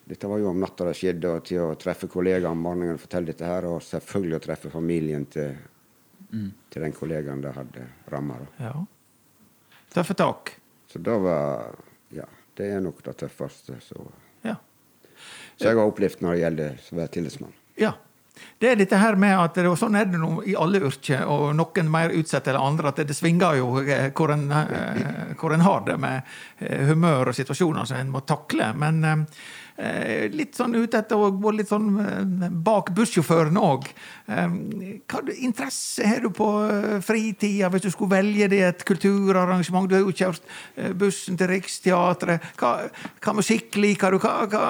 Dette 0.08 0.28
var 0.32 0.40
jo 0.40 0.50
om 0.54 0.60
natta 0.60 0.86
det 0.88 0.94
skjedde, 0.96 1.30
og 1.36 1.44
til 1.44 1.60
å 1.60 1.74
treffe 1.76 2.08
kollegaer 2.08 2.48
om 2.48 2.62
morgenen 2.64 2.96
og 2.96 3.02
fortelle 3.02 3.28
dette 3.28 3.44
her, 3.44 3.66
og 3.68 3.82
selvfølgelig 3.84 4.38
å 4.38 4.44
treffe 4.46 4.70
familien 4.72 5.26
til, 5.28 5.58
til 6.72 6.86
den 6.86 6.96
kollegaen 6.96 7.42
det 7.44 7.52
hadde 7.52 7.84
ramma. 8.14 8.38
Ja. 8.64 8.72
Tøffe 9.92 10.16
tak. 10.16 10.54
Så 10.88 11.04
det 11.04 11.18
var 11.26 11.76
Ja, 12.16 12.24
det 12.56 12.70
er 12.72 12.80
nok 12.80 13.04
det 13.04 13.18
tøffeste. 13.20 13.82
Så. 13.84 14.08
Så 15.58 15.72
jeg 15.72 15.80
har 15.80 15.90
opplevd 15.90 16.22
når 16.22 16.36
det 16.36 16.44
gjelder 16.44 16.92
å 16.92 17.00
være 17.02 17.14
tillitsmann. 17.18 17.56
Ja. 17.82 17.96
Det 18.58 18.70
er 18.70 18.78
dette 18.78 18.98
her 19.02 19.16
med 19.18 19.34
at 19.34 19.58
og 19.66 19.78
Sånn 19.80 19.98
er 19.98 20.06
det 20.10 20.20
nå 20.22 20.44
i 20.46 20.56
alle 20.58 20.82
yrker, 20.86 21.24
og 21.26 21.56
noen 21.58 21.92
mer 21.94 22.14
utsatt 22.14 22.50
enn 22.52 22.60
andre. 22.60 22.92
at 22.92 23.02
Det, 23.10 23.16
svinger 23.18 23.58
jo 23.58 23.72
eh, 23.82 24.12
hvor 24.14 24.34
en, 24.34 24.46
eh, 24.52 25.34
hvor 25.38 25.54
en 25.54 25.66
har 25.66 25.86
det 25.88 25.98
med 26.02 26.22
eh, 26.60 26.86
humør 26.90 27.32
og 27.32 27.38
situasjoner 27.38 27.86
som 27.90 27.98
en 27.98 28.14
må 28.14 28.22
takle. 28.30 28.72
Men 28.78 29.26
litt 30.34 30.58
sånn 30.58 30.74
ute 30.74 30.98
etter 30.98 31.20
å 31.22 31.30
gå 31.38 31.52
litt 31.54 31.70
sånn 31.70 31.92
eh, 32.02 32.48
bak 32.50 32.90
bussjåføren 32.98 33.58
òg. 33.62 33.86
Hva 34.28 35.22
interesse 35.36 36.06
har 36.08 36.24
du 36.24 36.32
på 36.34 36.48
eh, 36.66 36.98
fritida 37.06 37.70
hvis 37.72 37.86
du 37.86 37.92
skulle 37.94 38.16
velge 38.18 38.50
deg 38.52 38.64
et 38.66 38.86
kulturarrangement? 38.88 39.86
Du 39.90 39.94
har 39.98 40.02
jo 40.02 40.16
kjørt 40.16 40.42
eh, 40.76 40.94
bussen 40.98 41.38
til 41.38 41.52
Riksteatret. 41.52 42.50
Hva, 42.58 42.72
hva 43.22 43.36
musikk 43.38 43.78
liker 43.78 44.18
du? 44.18 44.20
Hva, 44.24 44.48
hva, 44.50 44.64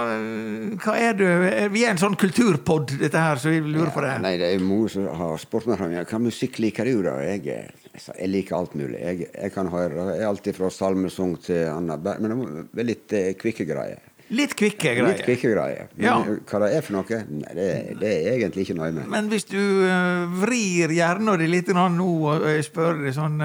hva, 0.83 0.97
er 0.99 1.15
du? 1.17 1.25
Vi 1.73 1.85
er 1.85 1.93
en 1.93 2.03
sånn 2.03 2.19
kulturpod, 2.19 2.97
dette 2.99 3.23
her, 3.23 3.39
så 3.39 3.53
vi 3.53 3.63
lurer 3.63 3.93
på 3.95 4.03
det. 4.03 4.11
Ja, 4.17 4.23
nei, 4.27 4.35
det 4.41 4.51
er 4.57 4.67
mor 4.67 4.91
som 4.91 5.07
har 5.07 5.39
spurt 5.41 5.69
meg 5.71 5.97
hva 6.07 6.21
musikk 6.21 6.59
liker 6.63 6.87
du, 6.87 6.99
da? 7.07 7.15
Jeg, 7.23 7.71
jeg 7.95 8.29
liker 8.29 8.59
alt 8.59 8.75
mulig. 8.77 8.99
Jeg, 8.99 9.31
jeg 9.31 9.55
kan 9.55 9.71
høre 9.71 10.19
alt 10.27 10.51
fra 10.57 10.69
salmesang 10.73 11.37
til 11.47 11.65
annet. 11.71 12.13
Men 12.21 12.67
det 12.73 12.83
er 12.83 12.91
litt 12.91 13.15
eh, 13.15 13.33
kvikke 13.39 13.67
greier. 13.67 14.03
Litt 14.29 14.55
kvikke 14.59 14.91
greier. 14.97 15.07
Litt 15.07 15.23
kvikke 15.23 15.51
greier. 15.53 15.87
Men 15.95 16.05
Ja. 16.05 16.15
hva 16.23 16.59
det 16.65 16.69
er 16.75 16.81
for 16.83 16.93
noe, 16.97 17.19
nei, 17.29 17.53
det, 17.55 17.67
det 18.01 18.09
er 18.27 18.33
egentlig 18.37 18.65
ikke 18.65 18.75
nøye 18.75 18.91
med. 18.97 19.07
Men 19.13 19.29
hvis 19.31 19.45
du 19.47 19.59
uh, 19.87 20.25
vrir 20.41 20.91
hjernen 20.91 21.39
din 21.39 21.51
litt 21.53 21.67
nå 21.71 21.85
og 22.33 22.43
jeg 22.49 22.65
spør 22.67 22.99
deg 23.05 23.13
sånn 23.15 23.39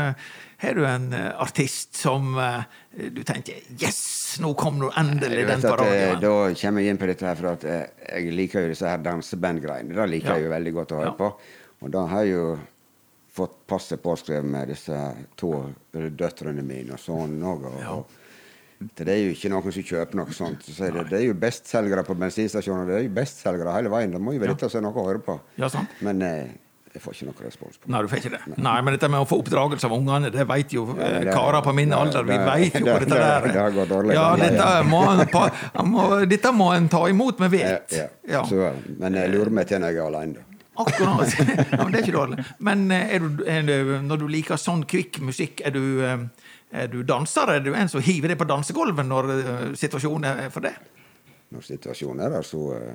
Har 0.63 0.75
du 0.79 0.83
en 0.87 1.07
uh, 1.13 1.41
artist 1.43 1.95
som 1.99 2.35
du 2.93 3.23
tenker 3.27 3.63
Yes, 3.79 4.39
nå 4.43 4.55
kom 4.59 4.79
nå 4.79 4.91
endelig 4.97 5.47
den 5.49 5.63
radioen. 5.63 6.21
Da 6.23 6.35
kommer 6.55 6.81
jeg 6.83 6.91
inn 6.91 6.99
på 7.01 7.07
dette 7.11 7.27
her, 7.27 7.37
for 7.39 7.53
at 7.55 7.65
jeg 7.65 8.33
liker 8.35 8.63
jo 8.67 8.69
disse 8.75 8.87
her 8.89 8.99
dansebandgreiene. 9.03 9.95
Det 9.95 10.09
liker 10.11 10.29
Ja. 10.29 10.37
jeg 10.39 10.45
jo 10.47 10.53
veldig 10.55 10.73
godt 10.81 10.93
å 10.93 11.01
høre 11.03 11.11
Ja. 11.13 11.19
på. 11.19 11.33
Og 11.83 11.91
da 11.91 12.07
har 12.07 12.25
jeg 12.25 12.35
jo 12.35 12.59
fått 13.33 13.55
passe 13.67 13.97
påskrevet 13.97 14.45
med 14.45 14.69
disse 14.69 14.97
to 15.41 15.53
døtrene 15.93 16.63
mine 16.63 16.93
og 16.93 17.01
sånn 17.01 17.39
òg. 17.43 17.65
Og, 17.71 17.81
Ja. 17.81 18.03
Det 18.99 19.09
er 19.09 19.21
jo 19.27 19.31
ikke 19.37 19.51
noen 19.53 19.73
som 19.75 19.87
kjøper 19.93 20.19
noe 20.21 20.33
sånt. 20.37 20.63
Så 20.67 20.89
det, 20.93 21.07
det 21.11 21.19
er 21.21 21.25
jo 21.29 21.35
bestselgere 21.39 22.05
på 22.07 22.17
bensinstasjoner. 22.19 22.87
Det 22.89 22.99
er 22.99 23.07
jo 23.09 23.15
bestselgere 23.21 23.77
hele 23.79 23.93
veien. 23.93 24.13
Det 24.15 24.21
må 24.23 24.35
jo 24.37 24.43
være 24.43 24.55
dette 24.57 24.71
som 24.73 24.83
er 24.83 24.87
noe 24.89 25.01
å 25.03 25.09
høre 25.09 25.23
på. 25.25 25.39
Ja, 25.61 25.69
sant. 25.73 25.89
Men 26.05 26.23
eh, 26.27 26.53
jeg 26.93 27.01
får 27.01 27.15
ikke 27.17 27.27
noe 27.31 27.45
respons 27.47 27.79
på 27.81 27.87
det. 27.87 27.93
Nei, 27.95 28.03
du 28.05 28.09
får 28.13 28.19
ikke 28.21 28.33
det. 28.35 28.41
Nei, 28.61 28.75
men 28.85 28.93
dette 28.99 29.09
med 29.09 29.23
å 29.25 29.29
få 29.31 29.39
oppdragelse 29.41 29.89
av 29.89 29.95
ungene, 29.97 30.29
det 30.35 30.45
vet 30.51 30.75
jo 30.77 30.83
ja, 30.93 31.09
det- 31.25 31.33
karer 31.33 31.63
på 31.65 31.73
min 31.79 31.95
alder. 31.97 32.27
Vi 32.29 32.37
vet 32.37 32.77
jo 32.81 32.85
det- 32.85 32.99
dette 33.07 33.09
det- 33.15 33.21
der. 33.23 33.47
det 33.49 33.61
har 33.63 33.77
gått 33.79 33.89
dårlig. 33.95 34.15
Ja, 34.19 34.27
Ja, 34.37 34.45
dette 34.45 34.71
må, 34.91 35.03
pa- 35.33 35.83
må, 35.89 36.09
dette 36.29 36.53
må 36.53 36.73
en 36.77 36.89
ta 36.93 37.07
imot 37.09 37.41
med 37.41 37.53
Ja, 37.57 37.59
vett. 37.79 37.97
ja. 37.97 38.09
Ja. 38.29 38.43
Så, 38.45 38.73
men 38.99 39.15
jeg 39.17 39.33
lurer 39.33 39.51
meg 39.51 39.67
til 39.73 39.81
når 39.81 39.95
jeg 39.97 40.03
er 40.05 40.11
alene. 40.11 40.35
da. 40.35 40.49
Akkurat. 40.83 41.33
Ja, 41.73 41.83
men 41.85 41.93
det 41.93 41.99
er 42.01 42.05
ikke 42.07 42.15
dårlig. 42.17 42.45
Men 42.65 42.85
eh, 42.93 43.19
du, 43.21 43.29
du, 43.45 43.99
når 44.09 44.21
du 44.23 44.29
liker 44.33 44.57
sånn 44.61 44.85
kvikk 44.89 45.19
musikk, 45.25 45.61
er 45.69 45.75
du, 45.75 45.83
eh, 46.05 46.23
er 46.73 46.89
du 46.89 47.03
danser? 47.05 47.51
Er 47.53 47.61
du 47.65 47.73
en 47.77 47.91
som 47.93 48.03
hiver 48.05 48.33
deg 48.33 48.41
på 48.41 48.49
dansegulvet 48.49 49.07
når 49.07 49.31
eh, 49.37 49.65
situasjonen 49.79 50.29
er 50.47 50.53
for 50.55 50.65
det? 50.65 50.73
Når 51.53 51.67
situasjonen 51.67 52.25
er 52.25 52.33
der, 52.39 52.47
så 52.49 52.63
eh, 52.79 52.95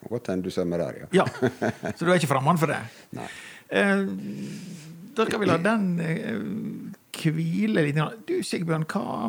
kan 0.00 0.14
godt 0.14 0.32
hende 0.32 0.48
du 0.48 0.54
sømmer 0.54 0.80
der, 0.80 1.02
ja. 1.02 1.08
Ja. 1.20 1.92
Så 1.92 2.06
du 2.06 2.10
er 2.10 2.16
ikke 2.16 2.32
fremmed 2.32 2.60
for 2.62 2.72
det? 2.72 2.80
Nei. 3.18 3.28
Eh, 3.68 4.06
da 5.16 5.26
skal 5.26 5.42
vi 5.42 5.50
la 5.50 5.58
den 5.60 5.86
hvile 7.20 7.84
litt. 7.84 7.98
Du 8.24 8.38
Sigbjørn, 8.46 8.86
hva 8.88 9.28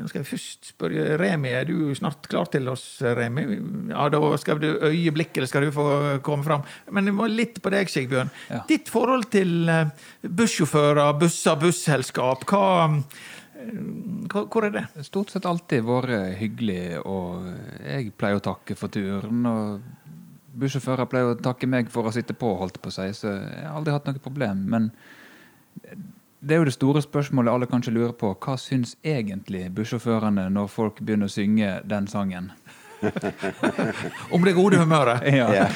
Nå 0.00 0.08
skal 0.08 0.22
jeg 0.22 0.30
først 0.30 0.70
spørre 0.72 1.16
Remi. 1.20 1.50
Er 1.52 1.66
du 1.68 1.90
snart 1.96 2.24
klar 2.30 2.48
til 2.52 2.68
oss, 2.72 2.84
Remi? 3.04 3.44
Ja, 3.90 4.08
Da 4.08 4.20
skal 4.40 4.60
du 4.62 4.68
øyeblikkelig 4.88 5.50
skal 5.50 5.66
du 5.66 5.74
få 5.76 5.84
komme 6.24 6.46
fram. 6.46 6.64
Men 6.90 7.10
det 7.10 7.14
må 7.16 7.28
litt 7.28 7.60
på 7.60 7.72
deg, 7.74 7.90
Sigbjørn. 7.92 8.32
Ja. 8.48 8.62
Ditt 8.70 8.88
forhold 8.88 9.28
til 9.34 9.68
eh, 9.68 9.92
bussjåfører, 10.24 11.12
busser, 11.20 11.58
busselskap, 11.60 12.46
hva, 12.48 12.64
eh, 13.60 13.74
hva 14.32 14.46
Hvor 14.48 14.68
er 14.70 14.76
det? 14.78 14.86
Stort 15.04 15.34
sett 15.34 15.48
alltid 15.48 15.84
vært 15.84 16.38
hyggelig, 16.40 17.02
og 17.04 17.50
jeg 17.84 18.14
pleier 18.16 18.40
å 18.40 18.46
takke 18.48 18.78
for 18.78 18.88
turen. 18.88 19.44
Og 19.50 20.16
bussjåfører 20.60 21.10
pleier 21.10 21.34
å 21.34 21.40
takke 21.44 21.68
meg 21.68 21.92
for 21.92 22.08
å 22.08 22.14
sitte 22.14 22.32
på, 22.32 22.54
holdt 22.56 22.80
jeg 22.80 22.86
på 22.86 22.94
å 22.94 22.96
si, 22.96 23.10
så 23.20 23.36
jeg 23.36 23.66
har 23.66 23.76
aldri 23.76 23.92
hatt 23.94 24.08
noe 24.08 24.24
problem. 24.24 24.64
Men 24.72 24.88
det 26.40 26.54
er 26.54 26.62
jo 26.62 26.68
det 26.68 26.74
store 26.74 27.02
spørsmålet 27.04 27.52
alle 27.52 27.68
kanskje 27.68 27.92
lurer 27.92 28.12
på. 28.16 28.32
Hva 28.40 28.56
syns 28.60 28.96
egentlig 29.04 29.66
bussjåførene 29.76 30.48
når 30.52 30.70
folk 30.72 31.00
begynner 31.04 31.28
å 31.28 31.32
synge 31.32 31.72
den 31.88 32.08
sangen? 32.08 32.50
Om 34.34 34.44
det 34.44 34.52
gode 34.56 34.80
humøret? 34.80 35.24
Ja. 35.32 35.48
Ja. 35.54 35.68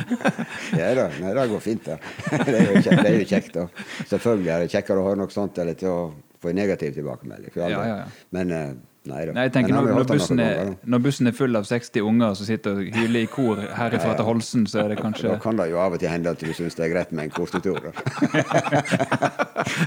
ja 0.80 0.90
da, 0.96 1.06
nei, 1.20 1.34
det 1.36 1.46
går 1.52 1.62
fint, 1.64 1.84
det. 1.86 1.98
Det 2.46 2.56
er 2.56 2.66
jo 2.66 2.82
kjekt, 2.82 3.02
det 3.02 3.10
er 3.10 3.18
jo 3.18 3.28
kjekt 3.28 3.56
da. 3.56 3.66
Selvfølgelig 4.12 4.52
er 4.54 4.64
det 4.64 4.72
kjekkere 4.74 5.02
å 5.02 5.08
høre 5.08 5.22
noe 5.22 5.34
sånt 5.34 5.60
eller 5.60 5.78
til 5.80 5.92
å 5.92 6.00
få 6.40 6.52
en 6.52 6.60
negativ 6.60 6.96
tilbakemelding. 6.96 7.52
Ja, 7.60 7.70
ja, 7.72 7.84
ja. 8.02 8.08
Men 8.36 8.56
eh, 8.56 8.70
nei 9.08 9.20
da. 9.26 9.32
Nei, 9.32 9.44
jeg 9.48 9.52
tenker 9.54 9.74
når, 9.74 9.88
når, 9.96 10.06
bussen 10.10 10.42
er, 10.44 10.72
når 10.84 11.02
bussen 11.04 11.30
er 11.30 11.34
full 11.36 11.56
av 11.56 11.64
60 11.68 12.04
unger 12.04 12.34
som 12.36 12.48
sitter 12.48 12.76
og 12.76 12.98
hyler 12.98 13.24
i 13.24 13.30
kor 13.30 13.62
herifra 13.78 14.12
til 14.18 14.28
Holsen, 14.28 14.66
så 14.68 14.82
er 14.84 14.92
det 14.92 14.98
kanskje 15.00 15.30
Da 15.32 15.38
kan 15.40 15.56
det 15.60 15.70
jo 15.70 15.80
av 15.80 15.96
og 15.96 16.02
til 16.02 16.12
hende 16.12 16.34
at 16.34 16.42
du 16.42 16.52
syns 16.56 16.76
det 16.76 16.86
er 16.86 16.92
greit 16.92 17.14
med 17.16 17.28
en 17.28 17.34
kortetur. 17.34 17.80
da. 17.86 17.92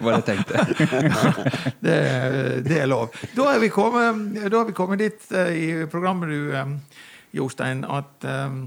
hva 0.01 0.17
jeg 0.17 0.25
tenkte. 0.31 0.65
det, 1.85 1.97
det 2.67 2.79
er 2.81 2.89
lov. 2.89 3.13
Da 3.37 3.49
er 3.53 3.61
vi 3.61 3.69
kommet, 3.73 4.39
da 4.49 4.63
er 4.63 4.69
vi 4.71 4.77
kommet 4.77 5.03
dit 5.03 5.29
eh, 5.35 5.53
i 5.53 5.67
programmet, 5.91 6.33
du, 6.33 6.55
eh, 6.57 7.03
Jostein, 7.37 7.85
at 7.85 8.27
eh, 8.29 8.63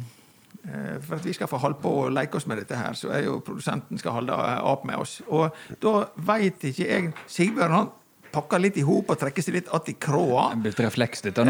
for 1.01 1.19
at 1.19 1.27
vi 1.27 1.35
skal 1.35 1.51
få 1.51 1.61
holde 1.63 1.79
på 1.83 1.93
å 2.05 2.09
leke 2.11 2.39
oss 2.39 2.47
med 2.51 2.59
dette 2.59 2.79
her, 2.79 2.97
så 2.99 3.13
er 3.15 3.27
jo 3.27 3.39
produsenten 3.47 3.99
skal 3.99 4.17
holde 4.19 4.35
opp 4.67 4.87
med 4.89 4.99
oss. 4.99 5.21
Og 5.27 5.55
da 5.83 6.09
veit 6.27 6.65
ikke 6.67 6.87
jeg 6.87 7.13
Sigbjørn 7.31 7.75
han 7.75 7.95
pakker 8.33 8.63
litt 8.63 8.77
i 8.81 8.85
hop 8.87 9.11
og 9.13 9.19
trekker 9.21 9.45
seg 9.45 9.59
litt 9.59 9.69
att 9.69 9.89
i 9.89 9.93
kråa. 9.93 10.51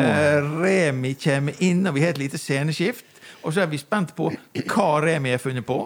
Eh, 0.03 0.49
Remi 0.63 1.15
kommer 1.15 1.63
inn, 1.63 1.87
og 1.87 1.95
vi 1.95 2.05
har 2.05 2.15
et 2.15 2.19
lite 2.19 2.39
sceneskift. 2.39 3.05
Og 3.43 3.55
så 3.55 3.63
er 3.63 3.71
vi 3.71 3.79
spent 3.79 4.15
på 4.17 4.31
hva 4.33 4.89
Remi 5.05 5.35
har 5.35 5.43
funnet 5.43 5.67
på. 5.67 5.85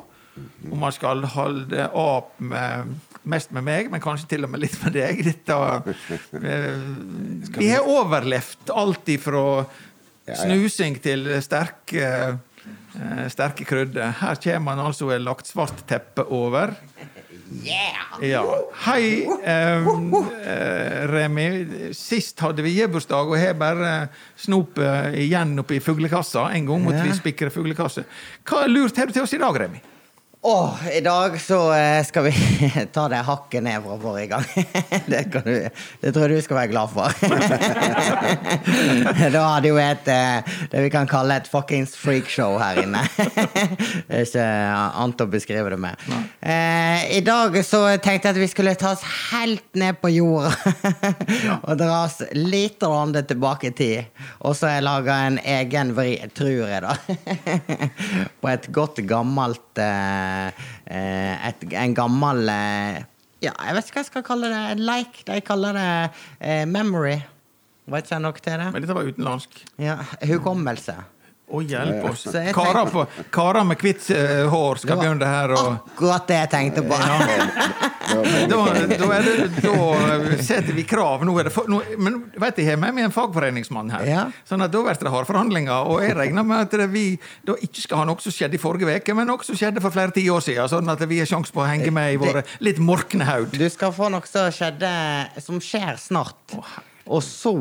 Om 0.70 0.83
han 0.87 0.92
skal 0.94 1.24
holde 1.35 1.87
opp 1.98 2.37
med, 2.38 2.94
mest 3.29 3.50
med 3.53 3.66
meg, 3.66 3.90
men 3.92 4.00
kanskje 4.00 4.31
til 4.31 4.46
og 4.46 4.53
med 4.53 4.62
litt 4.62 4.79
med 4.85 4.94
deg. 4.96 5.24
Dette, 5.26 5.59
eh, 6.40 6.85
vi 7.59 7.72
har 7.72 7.88
overlevd 7.88 8.72
alt 8.72 9.11
ifra 9.12 9.44
ja. 9.61 10.38
snusing 10.38 11.00
til 11.03 11.26
sterke, 11.44 12.07
eh, 12.96 13.26
sterke 13.33 13.66
krydder. 13.68 14.14
Her 14.22 14.40
kommer 14.40 14.76
han 14.76 14.87
altså 14.87 15.11
lagt 15.18 15.50
svart 15.50 15.85
teppe 15.90 16.24
over. 16.31 16.72
Ja. 18.23 18.45
Hei, 18.87 19.27
eh, 19.45 19.87
eh, 20.47 21.07
Remi. 21.11 21.49
Sist 21.97 22.41
hadde 22.41 22.63
vi 22.63 22.77
gebursdag, 22.77 23.27
og 23.27 23.39
har 23.39 23.57
bare 23.59 23.95
snopet 24.39 25.17
igjen 25.19 25.59
oppi 25.59 25.81
fuglekassa. 25.83 26.47
En 26.55 26.69
gang 26.69 26.85
måtte 26.87 27.03
vi 27.03 27.17
spikre 27.17 27.51
fuglekasse. 27.51 28.07
Hva 28.47 28.67
lurt 28.71 28.97
har 28.97 29.11
du 29.11 29.17
til 29.17 29.27
oss 29.27 29.35
i 29.35 29.43
dag, 29.43 29.59
Remi? 29.65 29.83
Åh, 30.42 30.74
I 30.92 31.00
dag 31.00 31.40
så 31.40 31.72
eh, 31.72 32.05
skal 32.05 32.24
vi 32.24 32.33
ta 32.92 33.09
det 33.09 33.16
hakket 33.16 33.62
ned 33.62 33.83
fra 33.85 33.96
forrige 34.00 34.26
gang. 34.26 34.44
Det, 35.07 35.24
kan 35.33 35.42
du, 35.44 35.68
det 36.00 36.12
tror 36.14 36.22
jeg 36.29 36.38
du 36.38 36.42
skal 36.44 36.57
være 36.57 36.70
glad 36.72 36.88
for. 36.94 37.12
Da 39.35 39.42
hadde 39.44 39.68
jo 39.68 39.76
et 39.81 40.09
eh, 40.09 40.55
det 40.72 40.85
vi 40.87 40.90
kan 40.92 41.09
kalle 41.11 41.37
et 41.37 41.48
fuckings 41.50 41.92
freakshow 41.98 42.57
her 42.61 42.81
inne. 42.87 43.03
Det 43.18 44.16
er 44.16 44.24
ikke 44.24 44.46
annet 44.46 45.20
å 45.20 45.29
beskrive 45.29 45.74
det 45.74 45.81
med. 45.83 46.09
Eh, 46.40 47.18
I 47.18 47.20
dag 47.26 47.61
så 47.66 47.83
tenkte 48.00 48.31
jeg 48.31 48.38
at 48.38 48.40
vi 48.40 48.48
skulle 48.48 48.74
ta 48.81 48.94
oss 48.94 49.05
helt 49.35 49.66
ned 49.76 50.00
på 50.00 50.09
jorda 50.14 50.55
og 51.68 51.76
dra 51.83 52.07
oss 52.07 52.20
litt 52.33 52.81
tilbake 52.81 53.74
i 53.74 53.76
tid. 53.76 54.24
Og 54.40 54.57
så 54.57 54.70
har 54.70 54.79
jeg 54.79 54.88
laga 54.88 55.20
en 55.29 55.38
egen 55.59 55.92
vri, 55.98 56.16
tror 56.33 56.64
jeg, 56.64 56.81
da. 56.81 56.96
På 58.40 58.48
et 58.55 58.70
godt 58.72 59.05
gammelt 59.11 59.81
eh, 59.85 60.30
eh, 60.30 60.30
et, 61.49 61.64
En 61.85 61.95
gammel 61.97 62.49
eh, 62.53 63.01
Ja, 63.40 63.53
jeg 63.55 63.77
vet 63.77 63.88
ikke 63.88 63.99
hva 63.99 64.03
jeg 64.03 64.11
skal 64.11 64.27
kalle 64.27 64.51
det. 64.53 64.62
En 64.75 64.83
like. 64.85 65.25
De 65.29 65.38
kaller 65.45 65.79
det 65.79 65.93
eh, 66.40 66.64
memory. 66.69 67.16
Vet 67.90 68.05
ikke 68.07 68.16
jeg 68.19 68.25
nok 68.27 68.43
til 68.45 68.59
det? 68.61 68.69
Men 68.75 68.85
dette 68.85 68.97
var 68.99 69.09
utenlandsk. 69.09 69.62
Ja, 69.81 69.97
Hukommelse. 70.29 70.99
Å, 71.51 71.61
hjelp 71.67 72.05
oss. 72.13 72.29
Karer, 72.55 72.91
på, 72.93 73.05
karer 73.35 73.65
med 73.67 73.81
hvitt 73.83 74.07
eh, 74.15 74.45
hår 74.51 74.79
skal 74.85 75.01
begynne 75.01 75.27
her. 75.27 75.51
Og, 75.57 75.71
Akkurat 75.91 76.29
det 76.31 76.37
jeg 76.37 76.51
tenkte 76.53 76.85
på. 76.87 76.99
da, 77.01 78.29
da, 78.51 78.61
det, 78.87 78.99
da 79.59 80.37
setter 80.39 80.77
vi 80.77 80.85
krav. 80.87 81.25
Nå 81.27 81.35
er 81.43 81.51
det 81.51 81.65
nå, 81.71 81.81
men 81.99 82.21
vet 82.39 82.61
jeg 82.63 82.71
har 82.71 82.79
med 82.79 82.95
meg 82.95 83.09
en 83.09 83.15
fagforeningsmann 83.15 83.91
her. 83.97 84.07
Ja. 84.07 84.25
Sånn 84.47 84.63
at 84.63 84.71
Da 84.71 84.85
blir 84.87 85.01
det 85.03 85.15
harde 85.15 85.27
forhandlinger. 85.27 85.91
Og 85.91 86.05
jeg 86.05 86.15
regner 86.19 86.47
med 86.47 86.69
at 86.69 86.87
vi 86.93 87.05
da 87.47 87.57
ikke 87.59 87.83
skal 87.83 88.05
ha 88.05 88.07
noe 88.13 88.23
som 88.23 88.35
skjedde 88.35 88.59
i 88.59 88.63
forrige 88.63 89.01
uke, 89.01 89.17
men 89.19 89.27
noe 89.31 89.47
som 89.47 89.59
skjedde 89.59 89.83
for 89.83 89.95
flere 89.95 90.15
tiår 90.15 90.47
siden. 90.47 90.71
Sånn 90.71 90.95
at 90.95 91.03
vi 91.11 91.19
har 91.23 91.31
sjanse 91.31 91.55
på 91.55 91.65
å 91.65 91.69
henge 91.69 91.91
med 91.95 92.15
i 92.15 92.21
våre 92.21 92.45
litt 92.63 92.79
morkne 92.79 93.27
haud. 93.27 93.59
Du 93.59 93.67
skal 93.73 93.95
få 93.97 94.13
noe 94.13 94.27
som 94.31 94.51
skjedde 94.55 94.91
Som 95.43 95.59
skjer 95.65 95.99
snart. 95.99 96.55
Og 97.11 97.25
så 97.27 97.57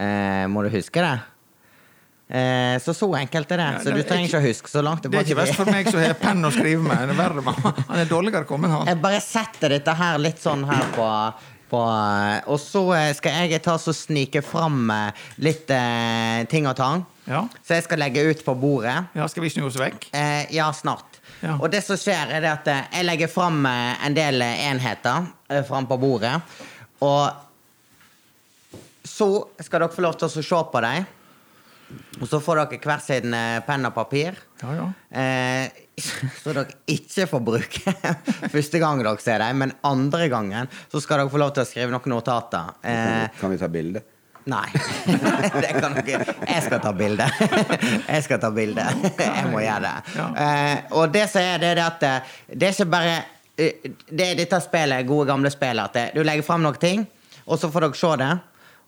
eh, 0.00 0.48
må 0.48 0.64
du 0.64 0.72
huske 0.72 1.04
det. 1.04 1.31
Eh, 2.32 2.78
så 2.80 2.94
så 2.96 3.10
enkelt 3.18 3.50
er 3.52 3.60
det. 3.60 3.70
Så 3.84 3.92
du 3.92 3.98
er 4.00 4.06
trenger 4.08 4.30
ikke 4.30 4.38
å 4.40 4.46
huske 4.46 4.70
så 4.72 4.80
langt 4.80 5.04
Det 5.04 5.12
er 5.12 5.26
ikke 5.26 5.36
verst 5.42 5.58
for 5.58 5.68
meg 5.68 5.90
som 5.92 6.00
har 6.00 6.14
penn 6.16 6.40
å 6.48 6.50
skrive 6.54 6.80
med. 6.80 7.02
Det 7.10 7.12
er 7.12 7.18
verre 7.18 7.44
med 7.44 7.58
Han 7.90 7.98
er 8.00 8.08
dårligere 8.08 8.48
kommet, 8.48 8.72
han. 8.72 8.88
Jeg 8.88 9.00
bare 9.04 9.20
setter 9.20 9.74
dette 9.76 9.92
her 9.98 10.16
litt 10.22 10.40
sånn 10.40 10.64
her 10.64 10.86
på, 10.96 11.08
På, 11.72 11.82
og 12.52 12.58
så 12.60 12.82
eh, 12.96 13.10
skal 13.16 13.50
jeg 13.50 13.60
ta 13.64 13.76
så 13.80 13.92
snike 13.96 14.40
fram 14.44 14.90
eh, 14.92 15.22
litt 15.44 15.70
eh, 15.72 16.42
ting 16.48 16.68
og 16.68 16.76
tang. 16.80 17.04
Ja. 17.28 17.44
Så 17.64 17.76
jeg 17.76 17.84
skal 17.86 18.00
legge 18.00 18.24
ut 18.28 18.44
på 18.44 18.54
bordet. 18.56 18.96
ja, 19.14 19.28
skal 19.28 19.44
vi 19.44 19.52
snu 19.52 19.66
oss 19.68 19.76
vekk? 19.80 20.08
Eh, 20.16 20.48
ja, 20.56 20.72
snart. 20.72 21.20
Ja. 21.40 21.58
Og 21.58 21.68
det 21.72 21.80
som 21.84 21.96
skjer, 22.00 22.32
er 22.32 22.40
det 22.44 22.50
at 22.52 22.68
jeg 22.72 23.04
legger 23.08 23.28
fram 23.28 23.64
en 23.68 24.16
del 24.16 24.40
enheter 24.42 25.28
eh, 25.48 25.64
fram 25.68 25.88
på 25.88 26.00
bordet. 26.00 26.38
Og 27.02 27.28
så 29.04 29.28
skal 29.60 29.82
dere 29.84 29.92
få 29.92 30.04
lov 30.04 30.16
til 30.20 30.28
å 30.28 30.44
se 30.44 30.62
på 30.72 30.82
dem. 30.84 31.08
Og 32.20 32.28
så 32.30 32.38
får 32.42 32.62
dere 32.62 32.78
hver 32.84 33.02
sin 33.02 33.34
eh, 33.34 33.58
penn 33.66 33.88
og 33.88 33.94
papir. 33.96 34.36
Ja, 34.62 34.74
ja. 34.78 34.86
Eh, 35.10 35.82
så 36.42 36.54
dere 36.54 36.66
ikke 36.90 37.26
får 37.30 37.42
bruke 37.44 37.94
første 38.54 38.80
gang 38.82 39.02
dere 39.02 39.18
ser 39.22 39.42
dem, 39.44 39.60
men 39.64 39.74
andre 39.86 40.28
gangen 40.32 40.70
så 40.92 41.02
skal 41.02 41.22
dere 41.22 41.32
få 41.32 41.40
lov 41.42 41.52
til 41.56 41.64
å 41.64 41.68
skrive 41.68 41.92
noen 41.94 42.14
notater. 42.14 42.72
Eh, 42.82 43.28
Kan 43.40 43.52
vi 43.54 43.60
ta 43.60 43.68
bilde? 43.72 44.02
Nei. 44.50 44.64
det 45.62 45.68
kan 45.78 45.94
dere 46.02 46.24
Jeg 46.48 46.62
skal 46.64 46.80
ta 46.82 46.90
bilde. 46.98 47.26
Jeg 48.08 48.24
skal 48.26 48.40
ta 48.42 48.50
bilde. 48.50 48.86
Jeg 49.20 49.50
må 49.52 49.60
gjøre 49.62 49.84
det. 49.86 50.24
Eh, 50.42 50.78
og 50.98 51.12
det 51.14 51.28
som 51.30 51.44
er, 51.44 51.60
det 51.62 51.68
er 51.76 51.82
at 51.84 52.06
eh, 52.08 52.32
det 52.50 52.70
er 52.70 52.74
ikke 52.74 52.88
bare 52.90 53.12
eh, 53.54 53.90
Det 54.08 54.26
er 54.32 54.40
dette 54.40 54.58
spillet, 54.64 55.06
gode, 55.06 55.28
gamle 55.30 55.52
spillet, 55.54 55.84
at 55.84 55.94
det, 55.98 56.06
du 56.16 56.24
legger 56.26 56.42
fram 56.46 56.64
noen 56.66 56.80
ting, 56.82 57.04
og 57.46 57.60
så 57.62 57.70
får 57.70 57.86
dere 57.86 58.00
se 58.00 58.12
det. 58.24 58.32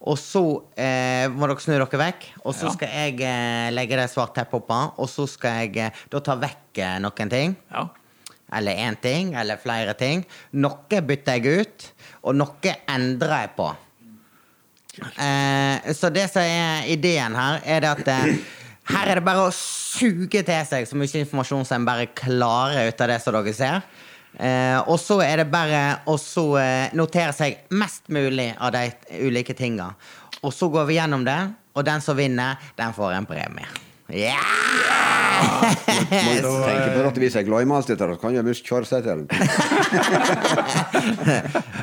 Og 0.05 0.19
så 0.21 0.43
eh, 0.77 1.29
må 1.33 1.47
dere 1.49 1.61
snu 1.63 1.73
dere 1.79 1.87
vekk, 2.01 2.25
og 2.45 2.55
så 2.55 2.67
Ja. 2.67 2.73
skal 2.75 2.89
jeg 2.89 3.21
eh, 3.25 3.71
legge 3.73 3.97
det 3.97 4.11
svart 4.13 4.35
teppet 4.35 4.59
oppå. 4.61 4.81
Og 4.99 5.09
så 5.09 5.27
skal 5.31 5.63
jeg 5.65 5.77
eh, 5.87 5.91
da 6.13 6.21
ta 6.21 6.35
vekk 6.37 6.79
eh, 6.83 6.99
noen 7.01 7.31
ting. 7.33 7.57
Ja. 7.73 7.87
Eller 8.55 8.77
én 8.77 8.97
ting, 9.01 9.33
eller 9.35 9.57
flere 9.57 9.95
ting. 9.99 10.27
Noe 10.53 11.01
bytter 11.03 11.41
jeg 11.41 11.61
ut, 11.65 11.87
og 12.23 12.37
noe 12.37 12.75
endrer 12.93 13.41
jeg 13.47 13.55
på. 13.57 13.71
Eh, 15.19 15.93
så 15.97 16.11
det 16.15 16.29
som 16.31 16.43
er 16.45 16.85
ideen 16.93 17.35
her, 17.35 17.61
er 17.67 17.81
det 17.83 17.91
at 17.97 18.09
eh, 18.13 18.37
her 18.93 19.09
er 19.11 19.19
det 19.19 19.25
bare 19.27 19.49
å 19.49 19.55
suge 19.57 20.45
til 20.47 20.67
seg 20.69 20.87
så 20.87 20.99
mye 21.01 21.23
informasjon 21.25 21.65
som 21.67 21.81
en 21.81 21.89
bare 21.89 22.07
klarer 22.15 22.91
ut 22.93 23.01
av 23.03 23.11
det 23.11 23.17
som 23.25 23.35
dere 23.35 23.55
ser. 23.57 23.81
Eh, 24.39 24.79
og 24.91 24.99
så 25.01 25.21
er 25.23 25.43
det 25.43 25.51
bare 25.53 25.83
å 26.11 26.17
eh, 26.59 26.91
notere 26.99 27.33
seg 27.37 27.69
mest 27.79 28.09
mulig 28.13 28.51
av 28.59 28.75
de 28.75 28.89
ulike 29.23 29.55
tinga. 29.55 29.93
Og 30.43 30.53
så 30.53 30.69
går 30.69 30.89
vi 30.91 30.99
gjennom 30.99 31.25
det, 31.25 31.39
og 31.75 31.87
den 31.87 32.03
som 32.05 32.19
vinner, 32.19 32.59
den 32.77 32.95
får 32.95 33.19
en 33.19 33.29
premie. 33.29 33.69
Ja! 34.15 34.39
Man 35.45 36.63
tenker 36.63 36.95
på 36.95 37.09
at 37.09 37.19
Hvis 37.19 37.35
jeg 37.35 37.47
glemmer 37.49 37.77
alt 37.81 37.89
dette, 37.91 38.07
så 38.07 38.17
kan 38.21 38.35
jeg 38.37 38.45
miste 38.47 38.69
kjøreseddelen. 38.69 39.27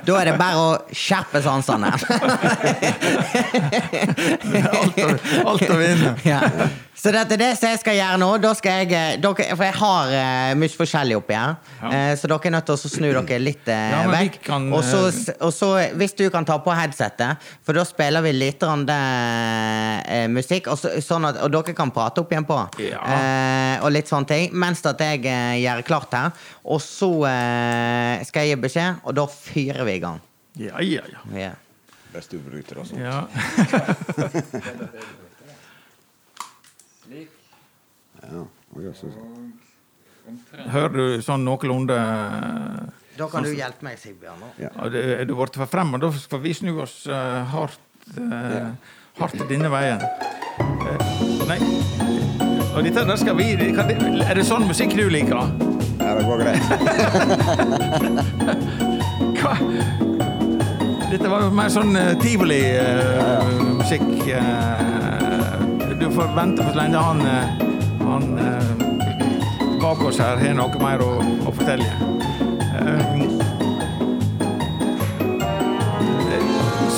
Da 0.01 0.15
er 0.17 0.31
det 0.31 0.37
bare 0.39 0.57
å 0.57 0.69
skjerpe 0.95 1.41
sansene. 1.45 1.91
Alt, 5.45 5.67
å, 5.67 5.77
vinne. 5.77 6.15
ja. 6.31 6.39
Så 6.97 7.11
dette 7.13 7.33
er 7.33 7.39
det 7.41 7.49
som 7.57 7.69
jeg 7.71 7.79
skal 7.81 7.95
gjøre 7.97 8.17
nå. 8.21 8.29
Da 8.41 8.51
skal 8.57 8.81
jeg, 8.81 8.89
eh, 8.93 9.19
dere, 9.21 9.55
for 9.55 9.65
jeg 9.65 9.75
har 9.79 10.11
uh, 10.13 10.51
mye 10.59 10.73
forskjellig 10.73 11.15
oppi 11.17 11.37
her. 11.37 11.55
Eh, 11.89 12.11
så 12.19 12.29
dere 12.29 12.49
er 12.49 12.55
nødt 12.57 12.67
til 12.69 12.75
å 12.75 12.91
snu 12.91 13.07
dere 13.09 13.39
litt 13.41 13.69
uh, 13.69 13.73
Ja, 13.73 14.01
vekk. 14.11 14.37
kan, 14.45 14.67
og, 14.73 14.83
så, 14.85 15.07
eh, 15.09 15.37
og 15.41 15.53
så, 15.55 15.71
hvis 15.97 16.13
du 16.19 16.25
kan 16.33 16.45
ta 16.45 16.59
på 16.61 16.73
headsetet, 16.77 17.47
for 17.65 17.77
da 17.77 17.85
spiller 17.87 18.25
vi 18.25 18.33
litt 18.35 18.61
eh, 18.65 20.27
musikk, 20.29 20.69
og, 20.73 20.77
så, 20.81 20.93
sånn 21.01 21.25
at, 21.31 21.41
og 21.45 21.53
dere 21.55 21.73
kan 21.77 21.93
prate 21.93 22.20
opp 22.21 22.31
igjen 22.33 22.47
på. 22.47 22.57
Ja. 22.83 23.01
Eh, 23.01 23.75
og 23.85 23.91
litt 23.93 24.11
sånne 24.11 24.29
ting. 24.29 24.53
Mens 24.63 24.83
at 24.87 25.01
jeg 25.01 25.25
eh, 25.29 25.57
gjør 25.63 25.83
klart 25.87 26.15
her. 26.17 26.45
Og 26.63 26.81
så 26.83 27.11
eh, 27.29 28.23
skal 28.27 28.47
jeg 28.47 28.55
gi 28.55 28.61
beskjed, 28.67 29.01
og 29.03 29.17
da 29.17 29.27
fyrer 29.31 29.83
vi 29.87 29.97
i 29.97 30.03
gang. 30.03 30.21
Ja, 30.59 30.81
ja, 30.83 31.03
ja. 31.07 31.25
Ja. 31.37 31.51
Bestebryter 32.11 32.81
og 32.83 32.89
sånn. 32.89 33.03
ja. 33.03 33.25
Ja. 38.21 38.45
Altså. 38.87 39.09
Hører 40.71 40.93
du 40.93 41.23
sånn 41.25 41.43
noenlunde 41.43 41.97
Da 43.17 43.27
kan 43.31 43.43
du 43.43 43.51
hjelpe 43.51 43.85
meg, 43.87 43.97
Sigbjørn. 43.99 44.45
Ja. 44.61 44.69
ja, 44.71 44.91
Er 45.17 45.25
du 45.27 45.35
blitt 45.35 45.57
for 45.59 45.69
fremme, 45.71 45.99
da 46.01 46.11
skal 46.15 46.43
vi 46.43 46.53
snu 46.55 46.75
oss 46.83 47.01
uh, 47.09 47.41
hardt, 47.51 47.81
uh, 48.15 48.71
hardt 49.19 49.43
denne 49.49 49.71
veien. 49.73 50.05
Eh, 50.91 50.97
nei 51.49 51.59
Og 52.75 52.79
dette 52.85 53.01
der 53.07 53.17
skal 53.19 53.35
vi 53.39 53.47
kan 53.75 53.85
Er 54.25 54.33
det 54.37 54.45
sånn 54.47 54.65
musikk 54.69 54.91
du 54.97 55.05
liker? 55.11 55.37
Ja, 56.01 56.09
det 56.17 56.23
går 56.25 56.37
greit. 56.41 56.61
Hva? 59.41 59.53
Dette 61.11 61.27
var 61.29 61.39
jo 61.43 61.49
mer 61.53 61.69
sånn 61.69 61.93
uh, 61.93 62.17
tivoli-musikk. 62.23 64.09
du 66.01 66.07
får 66.15 66.27
vente 66.35 66.63
for 66.65 66.75
lenge 66.79 66.97
han, 66.97 67.21
uh, 67.21 67.27
han 68.07 68.39
eh, 68.39 68.71
bak 69.81 70.03
oss 70.03 70.19
her 70.19 70.37
har 70.41 70.53
noe 70.57 70.79
mer 70.81 71.01
å, 71.05 71.21
å 71.21 71.51
fortelle. 71.53 71.85
Eh, 72.81 73.20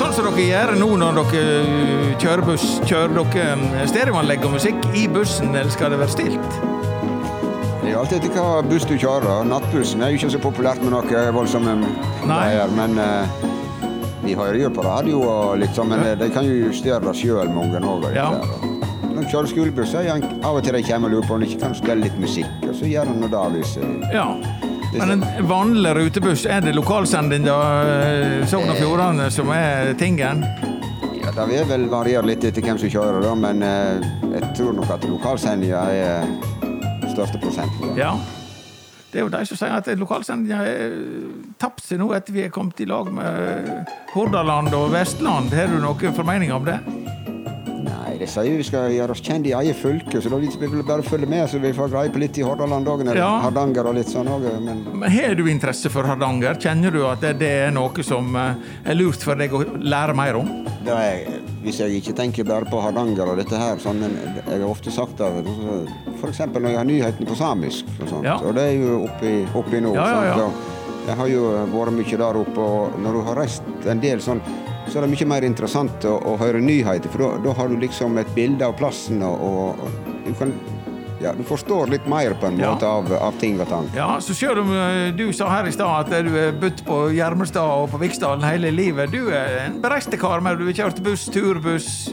Sånn 0.04 0.12
som 0.18 0.26
dere 0.36 0.44
gjør 0.44 0.74
nå 0.76 0.88
når 1.00 1.20
dere 1.32 2.16
kjører 2.20 2.42
buss, 2.44 2.64
kjører 2.84 3.14
dere 3.32 3.86
stereoanlegg 3.88 4.44
og 4.44 4.58
musikk 4.58 4.82
i 5.00 5.06
bussen, 5.08 5.54
eller 5.56 5.72
skal 5.72 5.94
det 5.94 6.00
være 6.02 6.12
stilt? 6.12 6.58
Det 7.80 7.94
er 7.94 7.96
alltid 8.02 8.18
etter 8.18 8.36
hva 8.36 8.58
buss 8.68 8.84
du 8.90 8.98
kjører. 8.98 9.48
Nattbussen 9.48 10.04
er 10.04 10.12
jo 10.12 10.20
ikke 10.20 10.34
så 10.34 10.42
populært 10.44 10.84
med 10.84 10.92
noe 10.92 11.24
voldsomme 11.38 11.78
greier, 12.26 12.76
men 12.76 13.00
uh, 13.00 13.48
vi 14.26 14.36
hører 14.36 14.60
jo 14.66 14.74
på 14.76 14.84
radio 14.84 15.24
og 15.24 15.56
litt 15.64 15.72
sånn, 15.80 15.94
men 15.96 16.04
ja. 16.04 16.20
de 16.20 16.28
kan 16.36 16.52
jo 16.52 16.60
justere 16.66 17.00
det 17.08 17.16
sjøl, 17.22 17.56
mange 17.56 17.80
òg. 17.80 18.10
Ja. 18.12 18.28
Når 19.08 19.22
de 19.22 19.26
kjører 19.32 19.52
skolebuss, 19.54 19.96
av 19.96 20.52
og 20.52 20.68
til 20.68 20.82
de 20.82 20.84
kommer 20.90 21.14
og 21.14 21.16
lurer 21.16 21.32
på 21.32 21.40
om 21.40 21.48
de 21.48 21.54
ikke 21.54 21.64
kan 21.64 21.80
spille 21.80 22.02
litt 22.04 22.20
musikk, 22.20 22.52
og 22.68 22.76
så 22.76 22.92
gjør 22.92 23.08
de 23.16 23.32
det 23.38 23.48
hvis 23.56 23.78
eh, 23.80 24.20
Ja. 24.20 24.28
Men 24.98 25.10
en 25.12 25.48
vanlig 25.48 25.96
rutebuss, 25.96 26.46
er 26.46 26.62
det 26.62 26.76
lokalsendinga 26.78 27.56
eh, 27.82 28.46
Sogn 28.50 28.70
og 28.70 28.78
Fjordane 28.78 29.30
som 29.34 29.50
er 29.54 29.94
tingen? 29.98 30.44
Ja, 31.24 31.32
Det 31.34 31.48
vil 31.50 31.66
vel 31.70 31.88
variere 31.90 32.28
litt 32.30 32.46
etter 32.46 32.62
hvem 32.62 32.78
som 32.78 32.92
kjører, 32.94 33.22
da, 33.26 33.34
men 33.34 33.66
eh, 33.66 34.06
jeg 34.36 34.54
tror 34.58 34.78
nok 34.78 34.94
at 34.94 35.08
lokalsendinga 35.10 35.84
er 35.98 36.32
største 37.14 37.42
prosenten. 37.42 37.98
Ja. 37.98 38.14
Det 39.14 39.22
er 39.22 39.28
jo 39.28 39.34
de 39.34 39.44
som 39.46 39.58
sier 39.60 39.74
at 39.78 39.90
lokalsendinga 39.98 40.62
har 40.62 40.94
tapt 41.62 41.84
seg 41.86 42.02
nå 42.02 42.10
etter 42.18 42.34
vi 42.34 42.48
er 42.48 42.54
kommet 42.54 42.80
i 42.82 42.88
lag 42.90 43.10
med 43.14 43.90
Hordaland 44.14 44.74
og 44.74 44.90
Vestland. 44.94 45.54
Har 45.54 45.70
du 45.70 45.78
noen 45.82 46.18
formening 46.18 46.54
om 46.54 46.66
det? 46.70 46.80
De 48.24 48.28
sier 48.32 48.46
jo 48.48 48.60
vi 48.62 48.64
skal 48.64 48.92
gjøre 48.94 49.12
oss 49.12 49.22
kjent 49.24 49.48
i 49.50 49.52
eget 49.58 49.76
fylke, 49.76 50.22
så 50.24 50.30
da 50.32 50.38
vil 50.40 50.54
vi 50.78 50.84
bare 50.88 51.04
følge 51.04 51.28
med, 51.28 51.44
så 51.52 51.60
vi 51.60 51.74
får 51.76 51.90
greie 51.92 52.12
på 52.14 52.22
litt 52.24 52.38
i 52.40 52.46
Hordaland 52.48 52.88
òg, 52.88 53.04
Ja. 53.18 53.30
Hardanger 53.44 53.90
og 53.90 53.96
litt 53.98 54.08
sånn 54.08 54.30
òg, 54.32 54.46
men 54.64 54.84
Men 54.94 55.12
Har 55.12 55.36
du 55.36 55.44
interesse 55.52 55.90
for 55.92 56.04
Hardanger? 56.08 56.56
Kjenner 56.56 56.92
du 56.92 57.02
at 57.06 57.20
det 57.22 57.34
det 57.44 57.50
er 57.68 57.72
noe 57.76 58.04
som 58.04 58.36
eh, 58.40 58.56
er 58.86 58.96
lurt 58.96 59.20
for 59.22 59.36
deg 59.36 59.52
å 59.52 59.64
lære 59.84 60.16
mer 60.16 60.36
om? 60.40 60.48
det 60.84 60.92
er, 60.92 61.40
hvis 61.64 61.78
jeg 61.80 61.96
ikke 62.02 62.14
tenker 62.16 62.44
bare 62.44 62.66
på 62.68 62.80
Hardanger 62.84 63.30
og 63.32 63.38
dette 63.40 63.56
her, 63.56 63.78
sånn, 63.80 64.02
jeg 64.04 64.60
har 64.62 64.68
ofte 64.68 64.92
sagt 64.92 65.18
det, 65.18 65.30
f.eks. 66.20 66.40
når 66.52 66.70
jeg 66.70 66.78
har 66.78 66.88
nyhetene 66.88 67.28
på 67.28 67.36
samisk, 67.40 67.86
og 68.02 68.10
sånt, 68.10 68.24
Ja. 68.24 68.36
og 68.38 68.56
det 68.56 68.64
er 68.64 68.76
jo 68.80 69.04
oppi, 69.08 69.34
oppi 69.56 69.80
nå. 69.84 69.94
Ja, 69.96 70.24
ja, 70.24 70.50
Jeg 71.08 71.16
har 71.20 71.28
jo 71.28 71.42
vært 71.74 71.92
mye 71.92 72.18
der 72.18 72.38
oppe, 72.40 72.58
og 72.64 73.00
når 73.04 73.12
du 73.14 73.22
har 73.28 73.36
reist 73.36 73.64
en 73.92 74.00
del 74.00 74.20
sånn, 74.24 74.40
så 74.90 75.00
er 75.00 75.06
det 75.08 75.12
mye 75.14 75.28
mer 75.32 75.46
interessant 75.48 76.06
å, 76.10 76.18
å 76.34 76.38
høre 76.42 76.62
nyheter, 76.62 77.10
for 77.14 77.40
da- 77.44 77.54
har 77.58 77.68
du 77.72 77.78
liksom 77.82 78.18
et 78.22 78.30
bilde 78.36 78.66
av 78.68 78.76
plassen, 78.80 79.22
og, 79.24 79.42
og, 79.42 80.00
du 80.26 80.34
kan 80.40 80.54
ja, 81.24 81.32
du 81.32 81.44
forstår 81.48 81.88
litt 81.88 82.08
mer 82.12 82.34
på 82.36 82.50
en 82.50 82.58
Ja. 82.60 82.74
måte 82.74 82.84
av, 82.84 83.08
av 83.16 83.38
ting 83.40 83.56
og 83.64 83.70
tang. 83.70 83.86
Ja, 83.96 84.18
så 84.20 84.34
selv 84.36 84.60
om 84.66 84.74
eh, 84.76 85.12
du 85.16 85.30
sa 85.32 85.48
her 85.54 85.70
i 85.70 85.72
stad 85.72 86.12
at 86.12 86.26
du 86.28 86.34
er 86.36 86.52
budt 86.52 86.82
på 86.84 86.98
Gjermestad 87.16 87.64
og 87.64 87.90
på 87.94 88.02
Viksdalen 88.02 88.44
hele 88.44 88.74
livet, 88.76 89.12
du 89.14 89.30
er 89.32 89.70
en 89.70 89.78
bereiste 89.84 90.20
kar, 90.20 90.44
men 90.44 90.58
du 90.60 90.66
har 90.68 90.74
kjørt 90.82 91.00
buss, 91.06 91.30
turbuss. 91.32 92.10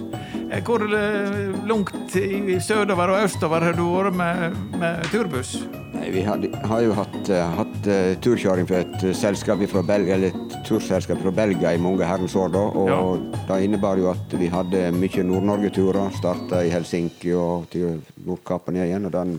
Eh, 0.50 0.62
Hvor 0.66 0.82
eh, 0.82 1.66
langt 1.68 2.16
sørover 2.62 3.12
og 3.12 3.24
østover 3.24 3.62
har 3.62 3.76
du 3.78 3.84
vært 3.86 4.16
med, 4.18 4.56
med 4.80 5.04
turbuss? 5.12 5.52
Nei, 5.94 6.08
vi 6.10 6.24
har, 6.26 6.42
har 6.66 6.80
jo 6.82 6.96
hatt, 6.96 7.30
eh, 7.30 7.52
hatt 7.58 7.86
uh, 7.86 8.16
turkjøring 8.24 8.66
for 8.66 8.80
et 8.80 9.04
selskap 9.14 9.62
fra 9.70 9.82
Belgia, 9.86 10.16
eller 10.16 10.34
et 10.34 10.56
turselskap 10.66 11.22
fra 11.22 11.30
Belgia 11.30 11.74
i 11.76 11.82
mange 11.82 12.06
herrens 12.06 12.34
år. 12.34 12.50
da, 12.56 12.64
og 12.82 13.30
Det 13.46 13.60
innebar 13.62 14.00
jo 14.00 14.10
at 14.10 14.34
vi 14.40 14.50
hadde 14.50 14.90
mye 14.96 15.26
Nord-Norge-turer. 15.30 16.10
Starta 16.18 16.64
i 16.66 16.74
Helsinki 16.74 17.34
og 17.36 17.70
til 17.70 18.00
Nordkappen 18.26 18.80
igjen. 18.80 19.06
og 19.06 19.12
Den 19.14 19.38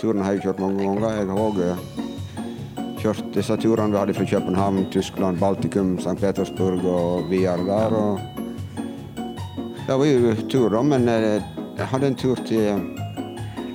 turen 0.00 0.24
har 0.24 0.32
jeg 0.32 0.46
kjørt 0.46 0.64
mange 0.64 0.86
ganger. 0.86 1.18
Jeg 1.18 1.28
har 1.28 1.44
òg 1.44 1.62
kjørt 3.02 3.32
disse 3.34 3.56
turene 3.60 3.92
vi 3.92 4.00
hadde 4.00 4.14
fra 4.16 4.30
København, 4.32 4.86
Tyskland, 4.94 5.40
Baltikum, 5.42 5.98
St. 5.98 6.20
Petersburg 6.20 6.86
og 6.86 7.28
videre 7.28 7.66
der. 7.66 7.98
og 7.98 8.31
Det 9.86 9.96
var 9.98 10.06
jo 10.06 10.34
tur, 10.50 10.68
da, 10.70 10.82
men 10.86 11.08
eh, 11.10 11.42
jeg 11.78 11.86
hadde 11.92 12.06
en 12.12 12.18
tur 12.18 12.38
til 12.46 12.88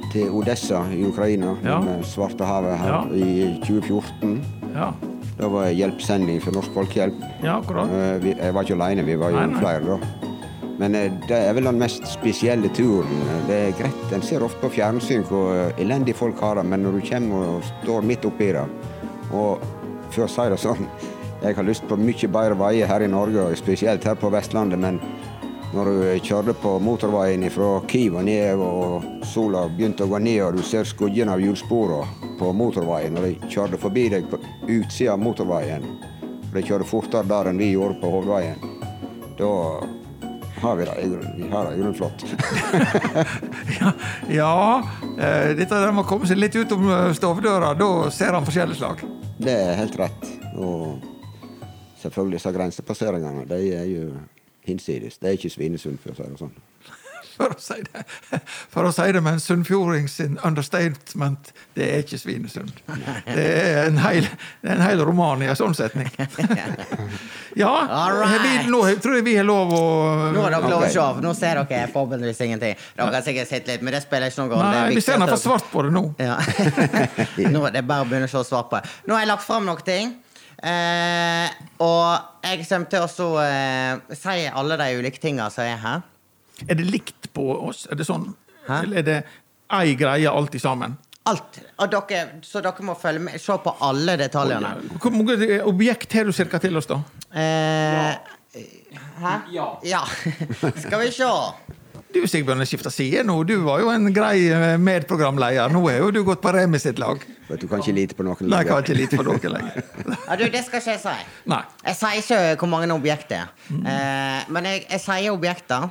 til 0.08 0.30
Odessa 0.32 0.86
i 0.96 1.02
Ukraina, 1.04 1.56
Ja. 1.66 1.80
med 1.84 2.04
Svartehavet 2.08 2.78
her 2.80 2.88
Ja. 2.88 3.02
i 3.14 3.60
2014. 3.68 4.42
Ja. 4.74 4.92
Det 5.38 5.50
var 5.52 5.68
hjelpsending 5.70 6.40
for 6.42 6.52
Norsk 6.56 6.72
Folkehjelp. 6.74 7.14
Ja, 7.44 7.58
akkurat. 7.60 7.90
Eh, 7.92 8.38
jeg 8.38 8.54
var 8.54 8.64
ikke 8.64 8.74
alene, 8.82 9.04
vi 9.06 9.16
var 9.20 9.30
jo 9.32 9.36
Nei, 9.36 9.46
nei. 9.48 9.60
flere 9.60 9.86
da. 9.86 9.98
Men 10.80 10.96
eh, 10.96 11.12
det 11.28 11.38
er 11.38 11.54
vel 11.54 11.64
den 11.66 11.78
mest 11.80 12.08
spesielle 12.08 12.70
turen. 12.70 13.20
Det 13.48 13.56
er 13.68 13.72
greit, 13.84 14.14
En 14.14 14.22
ser 14.22 14.40
ofte 14.44 14.62
på 14.62 14.70
fjernsyn 14.72 15.24
hvor 15.28 15.74
elendig 15.78 16.16
folk 16.16 16.40
har 16.40 16.56
det, 16.56 16.66
men 16.66 16.84
når 16.84 16.92
du 17.02 17.10
kommer 17.10 17.36
og 17.58 17.64
står 17.84 18.02
midt 18.04 18.26
oppi 18.26 18.52
det 18.54 18.66
Og 19.34 19.60
for 20.12 20.24
å 20.24 20.30
si 20.30 20.50
det 20.50 20.58
sånn, 20.60 20.88
jeg 21.44 21.56
har 21.56 21.64
lyst 21.64 21.84
på 21.88 21.98
mye 21.98 22.28
bedre 22.32 22.56
veier 22.58 22.88
her 22.88 23.02
i 23.04 23.08
Norge, 23.08 23.38
og 23.52 23.58
spesielt 23.58 24.04
her 24.06 24.16
på 24.16 24.30
Vestlandet, 24.32 24.80
men 24.80 25.00
når 25.74 25.90
du 25.90 25.98
kjørte 26.24 26.54
på 26.62 26.78
motorveien 26.80 27.44
fra 27.52 27.82
Kiev 27.92 28.16
og 28.20 28.26
ned, 28.28 28.62
og 28.64 29.26
sola 29.28 29.66
begynte 29.68 30.06
å 30.06 30.12
gå 30.12 30.22
ned, 30.24 30.40
og 30.46 30.60
du 30.60 30.64
ser 30.66 30.88
skuggen 30.88 31.32
av 31.32 31.44
hjulsporene 31.44 32.36
på 32.40 32.52
motorveien, 32.56 33.18
og 33.20 33.28
de 33.28 33.52
kjørte 33.52 33.80
forbi 33.82 34.08
deg 34.14 34.30
på 34.32 34.40
utsida 34.78 35.18
av 35.18 35.22
motorveien, 35.24 35.84
og 36.48 36.56
de 36.56 36.64
kjørte 36.64 36.88
fortere 36.88 37.28
der 37.28 37.52
enn 37.52 37.60
vi 37.60 37.74
gjorde 37.74 38.00
på 38.02 38.12
hovedveien, 38.16 38.64
da 39.38 39.52
har 40.62 40.80
vi 40.80 40.86
det 40.88 40.96
i 41.04 41.10
grunnen. 41.12 41.34
Vi 41.38 41.50
har 41.52 41.68
det 41.68 41.76
i 41.76 41.82
grunnen 41.82 41.98
flott. 41.98 42.24
Ja, 43.78 43.92
ja 44.32 44.54
eh, 45.20 45.52
dette 45.58 45.76
der 45.76 45.92
med 45.92 46.06
å 46.06 46.08
komme 46.08 46.26
seg 46.26 46.40
litt 46.40 46.56
ut 46.56 46.72
om 46.74 46.88
stovedøra, 47.14 47.76
da 47.78 47.90
ser 48.14 48.34
han 48.34 48.48
forskjellig 48.48 48.80
slag. 48.80 49.04
Det 49.38 49.54
er 49.54 49.78
helt 49.78 50.00
rett. 50.00 50.32
Og 50.58 51.04
selvfølgelig 52.02 52.40
disse 52.40 52.56
grensepasseringene, 52.56 53.46
de 53.52 53.62
er 53.76 53.86
jo 53.92 54.08
hinsides. 54.68 55.18
Det 55.22 55.32
er 55.32 55.40
ikke 55.40 55.54
Svinesund, 55.56 56.02
for 56.04 56.14
å 56.14 56.20
si 56.20 56.28
det 56.28 56.42
sånn. 56.42 56.56
For 57.38 57.54
å 57.54 57.60
si 57.62 57.76
det, 57.86 58.04
for 58.74 58.88
å 58.90 58.92
si 58.94 59.06
det 59.14 59.22
med 59.22 59.38
en 59.38 59.42
sunnfjording 59.42 60.08
sin 60.10 60.40
understatement, 60.46 61.52
det 61.78 61.90
er 61.94 62.02
ikke 62.02 62.18
Svinesund. 62.18 62.80
Det 63.28 63.44
er 63.46 63.84
en 63.84 64.00
hel, 64.02 64.26
det 64.64 64.72
er 64.72 64.80
en 64.80 64.82
hel 64.82 65.04
roman 65.06 65.44
i 65.46 65.50
en 65.52 65.60
sånn 65.60 65.78
setning. 65.78 66.10
Ja, 67.58 67.72
right. 67.90 68.44
vi, 68.44 68.70
nå 68.70 68.84
tror 69.02 69.16
jeg 69.18 69.24
vi 69.26 69.32
har 69.34 69.46
lov 69.48 69.72
å 69.74 69.86
Nå 70.30 70.44
har 70.44 70.52
dere 70.54 70.70
lov 70.70 70.84
å 70.86 70.90
se. 70.94 71.06
Nå 71.24 71.32
ser 71.34 71.58
dere 71.58 71.88
forhåpentligvis 71.90 72.42
ingenting. 72.46 72.76
Dere 72.94 73.16
har 73.16 73.26
sikkert 73.26 73.50
sett 73.50 73.72
litt, 73.72 73.82
men 73.82 73.96
det 73.96 74.04
spiller 74.04 74.30
ikke 74.30 74.44
noen 74.44 74.52
rolle. 74.54 74.68
Nei, 74.76 74.92
vi 74.94 75.02
ser 75.02 75.18
at 75.26 75.32
for 75.32 75.42
svart 75.42 75.66
på 75.72 75.88
det 75.88 75.94
nå. 75.96 76.04
Ja. 76.22 76.36
Nå 77.56 77.64
er 77.66 77.74
det 77.80 77.82
bare 77.90 78.06
å 78.06 78.10
begynne 78.12 78.30
å 78.30 78.34
se 78.36 78.44
svart 78.46 78.70
på. 78.70 78.78
det. 78.78 78.94
Nå 79.10 79.18
har 79.18 79.26
jeg 79.26 79.32
lagt 79.32 79.48
fram 79.48 79.66
noen 79.66 79.82
ting. 79.90 80.14
Eh, 80.58 81.50
og 81.86 82.46
jeg 82.48 82.64
kommer 82.66 82.90
til 82.90 83.04
å 83.06 83.32
eh, 83.44 84.16
si 84.18 84.38
alle 84.50 84.78
de 84.82 84.88
ulike 84.98 85.22
tinga 85.22 85.50
som 85.54 85.68
er 85.68 85.78
her. 85.84 86.06
Er 86.66 86.80
det 86.80 86.88
likt 86.90 87.30
på 87.38 87.52
oss? 87.68 87.86
Er 87.92 88.00
det 88.00 88.08
sånn? 88.08 88.32
Hæ? 88.66 88.82
Eller 88.82 89.02
er 89.04 89.06
det 89.06 89.18
ei 89.78 89.94
greie 90.00 90.32
alltid 90.32 90.64
sammen? 90.64 90.98
Alt. 91.28 91.60
Og 91.84 91.92
dere, 91.92 92.40
så 92.48 92.62
dere 92.64 92.86
må 92.88 92.96
følge 92.98 93.26
med, 93.28 93.42
se 93.44 93.58
på 93.62 93.74
alle 93.84 94.16
detaljene. 94.20 94.74
Hvor 94.96 95.14
mange 95.14 95.60
objekt 95.68 96.16
har 96.16 96.28
du 96.28 96.34
cirka 96.36 96.60
til 96.64 96.80
oss, 96.80 96.88
da? 96.90 97.02
Eh, 97.36 98.64
hæ? 99.22 99.34
Ja. 99.86 100.06
Skal 100.84 101.04
vi 101.04 101.12
se. 101.14 101.32
Du 102.18 102.26
Sigbjørn, 102.28 102.62
har 102.64 102.68
skifta 102.70 102.90
side 102.94 103.22
nå. 103.28 103.36
Du 103.46 103.56
var 103.66 103.82
jo 103.84 103.92
en 103.94 104.08
grei 104.16 104.48
eh, 104.50 104.78
medprogramleder. 104.82 105.70
Nå 105.74 105.84
er 105.92 106.00
jo 106.02 106.10
du 106.16 106.24
gått 106.26 106.42
på 106.42 106.54
Remi 106.56 106.80
sitt 106.82 106.98
lag. 107.02 107.22
Vet 107.48 107.62
Du 107.62 107.68
kan 107.70 107.84
ikke 107.84 107.94
lite 107.96 108.18
på 108.18 108.26
noen 108.26 108.40
lenger. 108.42 108.56
Nei, 108.56 108.64
kan 108.68 108.82
ikke 108.84 108.98
lite 108.98 109.20
på 109.20 109.26
noen 109.28 109.54
lenger. 109.54 109.86
Ja, 110.26 110.36
du, 110.40 110.44
det 110.54 110.64
skal 110.66 110.82
ikke 110.82 110.96
jeg 110.96 111.04
si. 111.04 111.14
Nei. 111.54 111.62
Jeg 111.86 112.00
sier 112.02 112.18
ikke 112.56 112.66
hvor 112.66 112.72
mange 112.74 112.90
objekt 112.96 113.30
det 113.32 113.38
er. 113.44 113.54
Eh, 113.70 114.50
men 114.56 114.70
jeg, 114.72 114.84
jeg 114.90 115.04
sier 115.06 115.30
objekter 115.36 115.88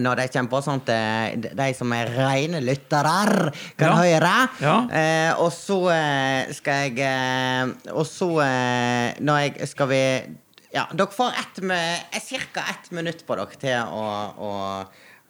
når 0.00 0.20
de 0.20 0.24
kommer 0.30 0.50
på 0.52 0.58
sånt 0.62 0.86
eh, 0.94 1.32
De 1.58 1.64
som 1.74 1.90
er 1.96 2.12
rene 2.14 2.60
lyttere, 2.62 3.50
kan 3.80 3.90
Ja. 3.90 3.96
høre. 3.98 4.34
Ja. 4.62 4.74
Eh, 4.86 5.40
og 5.42 5.50
så 5.52 5.80
skal 6.54 6.94
jeg 6.94 7.74
Og 7.90 8.06
så, 8.06 8.28
når 9.20 9.42
jeg 9.48 9.68
skal 9.74 9.90
vi 9.90 10.02
Ja, 10.70 10.84
dere 10.94 11.10
får 11.10 11.34
ett 11.40 11.56
med 11.66 12.04
ca. 12.54 12.62
ett 12.70 12.92
minutt 12.94 13.24
på 13.26 13.34
dere 13.34 13.58
til 13.58 13.80
å, 13.90 14.04
å, 14.38 14.50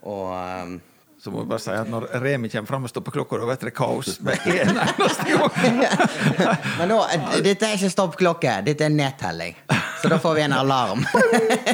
å 0.03 0.17
um, 0.33 0.79
Så 1.21 1.31
må 1.31 1.43
vi 1.43 1.51
bare 1.51 1.61
si 1.61 1.73
at 1.77 1.89
når 1.91 2.07
Remi 2.23 2.49
kommer 2.49 2.71
fram 2.71 2.87
med 2.87 2.93
stoppeklokka, 2.93 3.37
da 3.43 3.49
vet 3.51 3.67
det 3.69 3.75
kaos 3.77 4.15
med 4.25 4.41
en 4.49 4.71
eneste 4.73 5.27
gang. 5.29 5.83
Men 6.79 6.89
nå, 6.89 6.97
eh, 7.13 7.35
dette 7.45 7.69
er 7.69 7.77
ikke 7.77 7.93
stoppklokke, 7.93 8.55
dette 8.65 8.89
er 8.89 8.95
nedtelling. 8.95 9.59
Så 10.01 10.09
da 10.09 10.17
får 10.19 10.35
vi 10.35 10.43
en 10.43 10.53
alarm. 10.57 11.05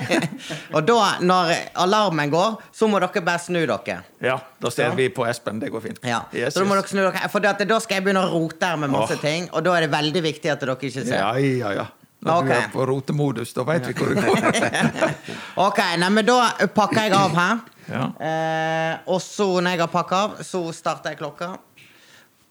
og 0.74 0.82
da, 0.82 0.96
når 1.22 1.52
alarmen 1.78 2.30
går, 2.30 2.56
så 2.74 2.88
må 2.90 2.98
dere 3.02 3.22
bare 3.22 3.42
snu 3.44 3.60
dere. 3.60 4.00
Ja, 4.18 4.40
da 4.58 4.72
ser 4.74 4.90
Ja. 4.90 4.94
vi 4.98 5.08
på 5.14 5.26
Espen. 5.30 5.60
Det 5.62 5.70
går 5.70 5.80
fint. 5.84 6.00
Ja, 6.02 6.24
Yes, 6.32 6.54
så 6.54 6.60
da 6.60 6.66
må 6.66 6.74
yes. 6.74 6.82
dere 6.82 6.90
snu 6.90 7.02
dere 7.04 7.28
For 7.30 7.40
da 7.40 7.78
skal 7.80 8.00
jeg 8.00 8.04
begynne 8.08 8.24
å 8.26 8.32
rote 8.32 8.66
her 8.66 8.76
med 8.82 8.90
masse 8.90 9.14
oh. 9.14 9.22
ting, 9.22 9.46
og 9.52 9.62
da 9.62 9.76
er 9.76 9.86
det 9.86 9.92
veldig 9.94 10.22
viktig 10.26 10.50
at 10.50 10.60
dere 10.64 10.74
ikke 10.74 10.90
ser. 11.06 11.14
Ja, 11.14 11.36
ja, 11.38 11.72
ja. 11.84 11.86
Når 12.26 12.46
du 12.46 12.52
er 12.56 12.68
på 12.72 12.86
rotemodus, 12.88 13.54
da 13.56 13.64
vet 13.68 13.88
vi 13.88 13.94
hvor 13.96 14.12
det 14.12 14.24
går. 14.26 15.16
Ok, 15.66 15.80
nei, 16.00 16.10
men 16.12 16.26
da 16.26 16.38
pakker 16.74 17.06
jeg 17.06 17.14
av 17.16 17.36
her. 17.36 17.64
Ja. 17.86 18.06
Eh, 18.28 18.94
og 19.14 19.20
så, 19.22 19.46
når 19.60 19.76
jeg 19.76 19.84
har 19.84 19.92
pakka 19.92 20.22
av, 20.26 20.38
så 20.44 20.62
starter 20.74 21.14
jeg 21.14 21.20
klokka. 21.22 21.52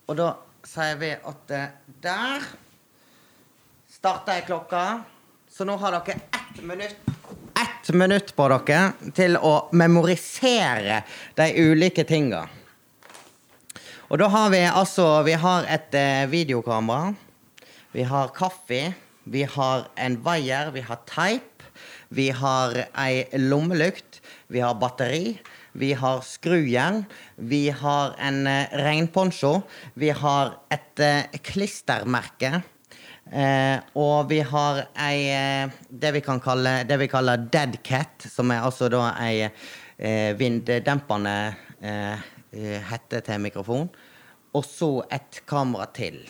Og 0.08 0.18
da 0.18 0.30
sier 0.66 0.96
vi 1.02 1.12
at 1.14 1.54
eh, 1.54 1.68
der 2.04 2.46
starter 3.92 4.40
jeg 4.40 4.48
klokka. 4.48 4.86
Så 5.52 5.68
nå 5.68 5.78
har 5.80 6.00
dere 6.00 6.20
ett 6.36 6.64
minutt 6.64 7.12
Ett 7.56 7.94
minutt 7.96 8.34
på 8.36 8.48
dere 8.52 9.12
til 9.16 9.38
å 9.40 9.70
memorisere 9.72 10.98
de 11.38 11.46
ulike 11.56 12.04
tinga. 12.04 12.42
Og 14.10 14.20
da 14.20 14.28
har 14.30 14.50
vi 14.52 14.60
altså 14.68 15.24
Vi 15.24 15.38
har 15.40 15.66
et 15.72 15.96
eh, 15.96 16.26
videokamera. 16.30 17.14
Vi 17.96 18.04
har 18.04 18.34
kaffe. 18.36 18.94
Vi 19.26 19.44
har 19.50 19.88
en 19.98 20.20
vaier. 20.22 20.72
Vi 20.72 20.84
har 20.86 21.02
teip. 21.10 21.64
Vi 22.14 22.30
har 22.30 22.76
ei 22.94 23.26
lommelykt. 23.42 24.22
Vi 24.48 24.62
har 24.62 24.78
batteri. 24.78 25.40
Vi 25.74 25.94
har 25.98 26.22
skrujern. 26.22 27.04
Vi 27.36 27.70
har 27.70 28.16
en 28.22 28.46
eh, 28.48 28.70
regnponcho. 28.72 29.58
Vi 29.94 30.14
har 30.14 30.54
et 30.72 31.02
eh, 31.04 31.42
klistremerke. 31.44 32.62
Eh, 33.34 33.82
og 33.98 34.30
vi 34.30 34.40
har 34.46 34.86
ei 35.02 35.26
eh, 35.34 35.74
det, 35.90 36.14
vi 36.16 36.22
kan 36.22 36.40
kalle, 36.40 36.84
det 36.86 37.00
vi 37.02 37.10
kaller 37.10 37.50
dead 37.52 37.80
cat, 37.84 38.30
som 38.30 38.54
er 38.54 38.62
altså 38.64 38.92
da 38.94 39.10
ei 39.26 39.48
eh, 39.50 40.32
vinddempende 40.38 41.36
eh, 41.82 42.32
hette 42.94 43.26
til 43.26 43.42
mikrofon. 43.44 43.90
Og 44.56 44.64
så 44.64 44.92
et 45.12 45.42
kamera 45.50 45.90
til. 45.92 46.22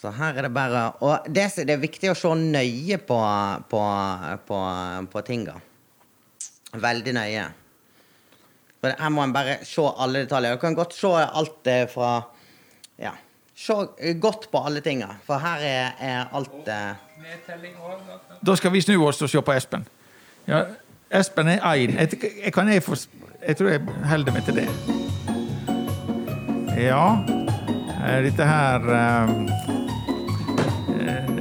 Så 0.00 0.10
her 0.16 0.38
er 0.38 0.46
det 0.46 0.52
bare 0.54 0.92
Og 1.04 1.26
det, 1.28 1.50
det 1.68 1.74
er 1.74 1.80
viktig 1.80 2.10
å 2.12 2.16
se 2.16 2.30
nøye 2.34 2.96
på, 3.04 3.18
på, 3.68 3.80
på, 4.48 4.60
på 5.12 5.22
tinga. 5.26 5.56
Veldig 6.72 7.14
nøye. 7.16 7.48
For 8.80 8.96
her 8.96 9.10
må 9.12 9.26
en 9.26 9.34
bare 9.34 9.58
se 9.68 9.84
alle 9.84 10.22
detaljer. 10.24 10.56
Du 10.56 10.62
kan 10.62 10.78
godt 10.78 10.94
se 10.96 11.10
alt 11.24 11.58
det 11.68 11.82
fra 11.92 12.20
Ja. 13.00 13.12
Se 13.60 13.74
godt 14.16 14.46
på 14.48 14.60
alle 14.64 14.80
tinga, 14.80 15.18
for 15.26 15.36
her 15.36 15.60
er, 15.60 15.90
er 16.00 16.30
alt 16.32 16.68
eh, 16.72 16.94
Da 18.40 18.54
skal 18.56 18.72
vi 18.72 18.80
snu 18.80 18.94
oss 19.04 19.20
og 19.20 19.28
se 19.28 19.42
på 19.44 19.52
Espen. 19.52 19.84
Ja, 20.48 20.62
Espen 21.12 21.48
er 21.52 21.60
én. 21.60 21.92
Jeg, 21.98 22.22
jeg, 22.44 22.52
kan 22.56 22.72
jeg, 22.72 22.82
få, 22.82 22.96
jeg 23.46 23.56
tror 23.56 23.68
jeg 23.68 23.80
holder 24.08 24.32
meg 24.32 24.48
til 24.48 24.62
det. 24.62 24.66
Ja 26.80 27.04
eh, 28.06 28.22
Dette 28.24 28.48
her 28.48 28.88
eh, 28.96 29.28
eh, 29.28 29.79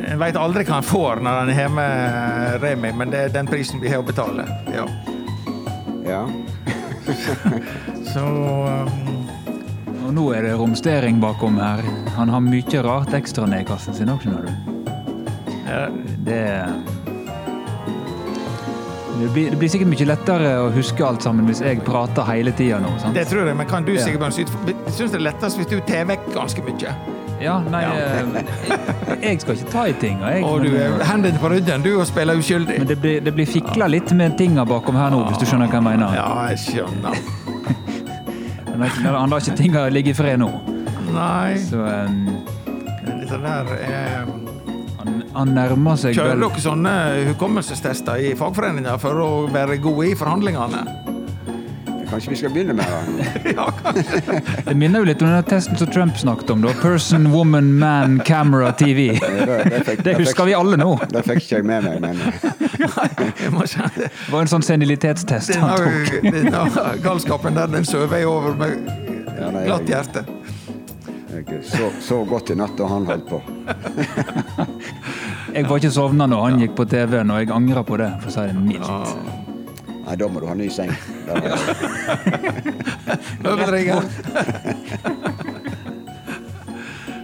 En 0.08 0.20
veit 0.22 0.38
aldri 0.40 0.64
hva 0.68 0.80
en 0.80 0.86
får 0.86 1.22
når 1.26 1.42
en 1.44 1.54
har 1.58 1.72
med 1.74 2.62
Remi, 2.64 2.92
men 2.96 3.12
det 3.14 3.26
er 3.28 3.34
den 3.34 3.50
prisen 3.50 3.82
vi 3.82 3.92
har 3.92 4.04
å 4.04 4.08
betale. 4.08 4.46
Ja. 4.74 4.86
Ja. 6.08 6.24
Så 8.14 8.24
um, 8.24 9.26
Og 10.06 10.14
nå 10.16 10.24
er 10.34 10.47
det 10.47 10.56
romstering 10.58 11.20
bakom 11.22 11.60
her. 11.62 11.84
Han 12.16 12.32
har 12.34 12.41
mye 12.41 12.86
rart 12.86 13.14
ekstra 13.18 13.45
ned 13.50 13.66
i 13.66 13.70
kassen 13.70 13.97
sin 13.97 14.10
òg, 14.10 14.24
skjønner 14.24 14.47
du. 14.47 14.54
Ja. 15.70 15.84
Det 16.26 16.41
det 19.20 19.28
blir, 19.34 19.50
det 19.52 19.58
blir 19.60 19.70
sikkert 19.70 19.89
mye 19.91 20.06
lettere 20.08 20.52
å 20.64 20.68
huske 20.72 21.04
alt 21.04 21.26
sammen 21.26 21.50
hvis 21.50 21.60
jeg 21.60 21.82
prater 21.84 22.24
hele 22.30 22.54
tida 22.56 22.78
nå. 22.80 22.93
sant? 23.02 23.18
Det 23.18 23.26
tror 23.28 23.50
jeg, 23.50 23.58
men 23.60 23.68
kan 23.68 23.84
du 23.84 23.91
Ja. 23.91 24.06
Sigbjørn 24.06 24.32
syns 24.32 25.12
det 25.12 25.18
er 25.20 25.26
lettest 25.26 25.60
hvis 25.60 25.68
du 25.68 25.80
tar 25.84 26.08
vekk 26.08 26.30
ganske 26.38 26.64
mye. 26.64 26.93
Ja, 27.42 27.60
nei 27.72 27.84
eh, 27.88 28.24
Jeg 29.24 29.42
skal 29.42 29.56
ikke 29.56 29.72
ta 29.72 29.84
i 29.88 29.94
ting. 30.00 30.20
Jeg, 30.24 30.44
Og 30.44 30.64
du 30.66 30.74
er 30.76 30.98
hendene 31.08 31.40
på 31.40 31.50
ryggen, 31.54 31.84
du, 31.86 31.94
og 32.00 32.06
spiller 32.10 32.36
uskyldig. 32.40 32.78
men 32.82 32.88
det 32.90 32.98
blir, 33.02 33.20
det 33.24 33.34
blir 33.36 33.48
fikla 33.48 33.88
litt 33.88 34.12
med 34.16 34.36
tinga 34.40 34.66
bakom 34.68 34.96
her 35.00 35.10
nå, 35.14 35.22
hvis 35.30 35.40
du 35.44 35.46
skjønner 35.50 35.68
hva 35.72 35.80
jeg 35.80 35.88
mener. 35.88 36.16
Ja, 36.16 36.28
jeg 36.50 36.60
skjønner. 36.66 37.16
Han 38.80 38.86
ikke- 38.88 39.12
han 39.20 39.32
har 39.32 39.40
ikke 39.44 39.58
tinga 39.60 39.88
ligge 39.92 40.10
i 40.14 40.14
fred 40.16 40.38
nå. 40.40 40.48
Nei, 41.12 41.58
Så 41.58 41.80
um, 41.84 42.20
dette 43.04 43.40
der 43.44 43.72
er 43.76 44.28
han, 45.00 45.24
han 45.34 45.48
nærmer 45.56 45.98
seg 46.00 46.14
Kjører 46.16 46.38
dere 46.40 46.62
sånne 46.64 46.94
hukommelsestester 47.32 48.22
i 48.24 48.36
fagforeninga 48.40 48.94
for 49.02 49.20
å 49.24 49.30
være 49.52 49.78
gode 49.84 50.12
i 50.12 50.16
forhandlingene? 50.16 50.84
Kanskje 52.10 52.30
vi 52.30 52.36
skal 52.36 52.49
begynne 52.49 52.74
med 52.74 52.86
det? 52.86 53.53
Ja, 53.55 53.66
kanskje. 53.84 54.41
Det 54.66 54.76
minner 54.76 55.03
jo 55.03 55.05
litt 55.10 55.22
om 55.22 55.30
den 55.30 55.43
testen 55.43 55.78
som 55.78 55.88
Trump 55.93 56.18
snakket 56.18 56.49
om. 56.49 56.62
da. 56.66 56.74
Person, 56.82 57.32
woman, 57.32 57.74
man, 57.80 58.20
camera, 58.26 58.72
TV. 58.72 59.20
Det, 59.20 59.45
det, 59.70 59.84
fikk, 59.86 60.03
Det 60.03 60.16
husker 60.18 60.45
vi 60.49 60.55
alle 60.57 60.78
nå. 60.80 60.89
Det 61.12 61.24
fikk 61.28 61.43
ikke 61.43 61.60
jeg 61.60 61.68
med 61.70 61.86
meg, 61.86 62.01
men 62.01 62.18
det. 63.99 64.10
Var 64.32 64.41
en 64.41 64.51
sånn 64.55 64.66
senilitetstest 64.66 65.55
han 65.62 65.76
tok. 65.78 66.18
Denne 66.39 66.66
galskapen 67.03 67.57
der, 67.60 67.70
den 67.74 67.86
søver 67.88 68.22
jeg 68.24 68.30
over 68.30 68.57
med 68.57 68.89
glatt 69.68 69.89
hjerte. 69.89 70.26
jeg 71.34 71.62
så, 71.64 71.91
så 72.03 72.24
godt 72.28 72.49
i 72.51 72.57
natt 72.60 72.74
da 72.80 72.89
han 72.89 73.05
holdt 73.07 73.30
på. 73.30 73.41
Jeg 75.53 75.66
var 75.70 75.78
ikke 75.80 75.93
sovna 75.93 76.28
når 76.30 76.43
han 76.47 76.60
gikk 76.66 76.76
på 76.78 76.86
TV-en, 76.89 77.32
og 77.34 77.39
jeg 77.43 77.53
angrer 77.53 77.86
på 77.88 77.97
det, 78.01 78.10
for 78.22 78.32
å 78.32 78.36
si 78.36 78.49
det 78.49 78.57
mildt. 78.57 79.16
Nei, 80.10 80.18
da 80.18 80.28
må 80.30 80.41
du 80.41 80.49
ha 80.49 80.57
ny 80.57 80.70
seng. 80.74 80.91
Øverdringer. 83.49 84.03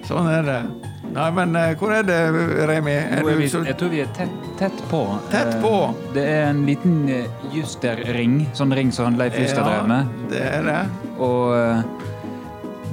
Sånn 0.06 0.28
er 0.30 0.44
det. 0.46 0.60
Nei, 1.16 1.30
men 1.32 1.56
eh, 1.56 1.72
hvor 1.80 1.94
er 1.96 2.04
det, 2.04 2.18
Remi? 2.68 2.92
Er 2.92 3.22
er 3.24 3.38
vi, 3.40 3.46
jeg 3.48 3.76
tror 3.80 3.92
vi 3.94 4.02
er 4.04 4.10
tett, 4.18 4.34
tett 4.60 4.82
på. 4.92 5.00
Tett 5.32 5.54
på. 5.64 5.72
Eh, 5.88 5.94
Det 6.18 6.26
er 6.28 6.50
en 6.50 6.66
liten 6.68 6.98
eh, 7.10 7.30
justerring, 7.56 8.42
sånn 8.58 8.74
ring 8.76 8.92
som 8.94 9.08
han 9.10 9.18
Leif 9.22 9.38
ja, 9.40 9.48
drev 9.56 9.88
med. 9.90 10.12
det 10.34 10.42
er 10.44 10.68
det. 10.68 10.82
Og 11.24 11.56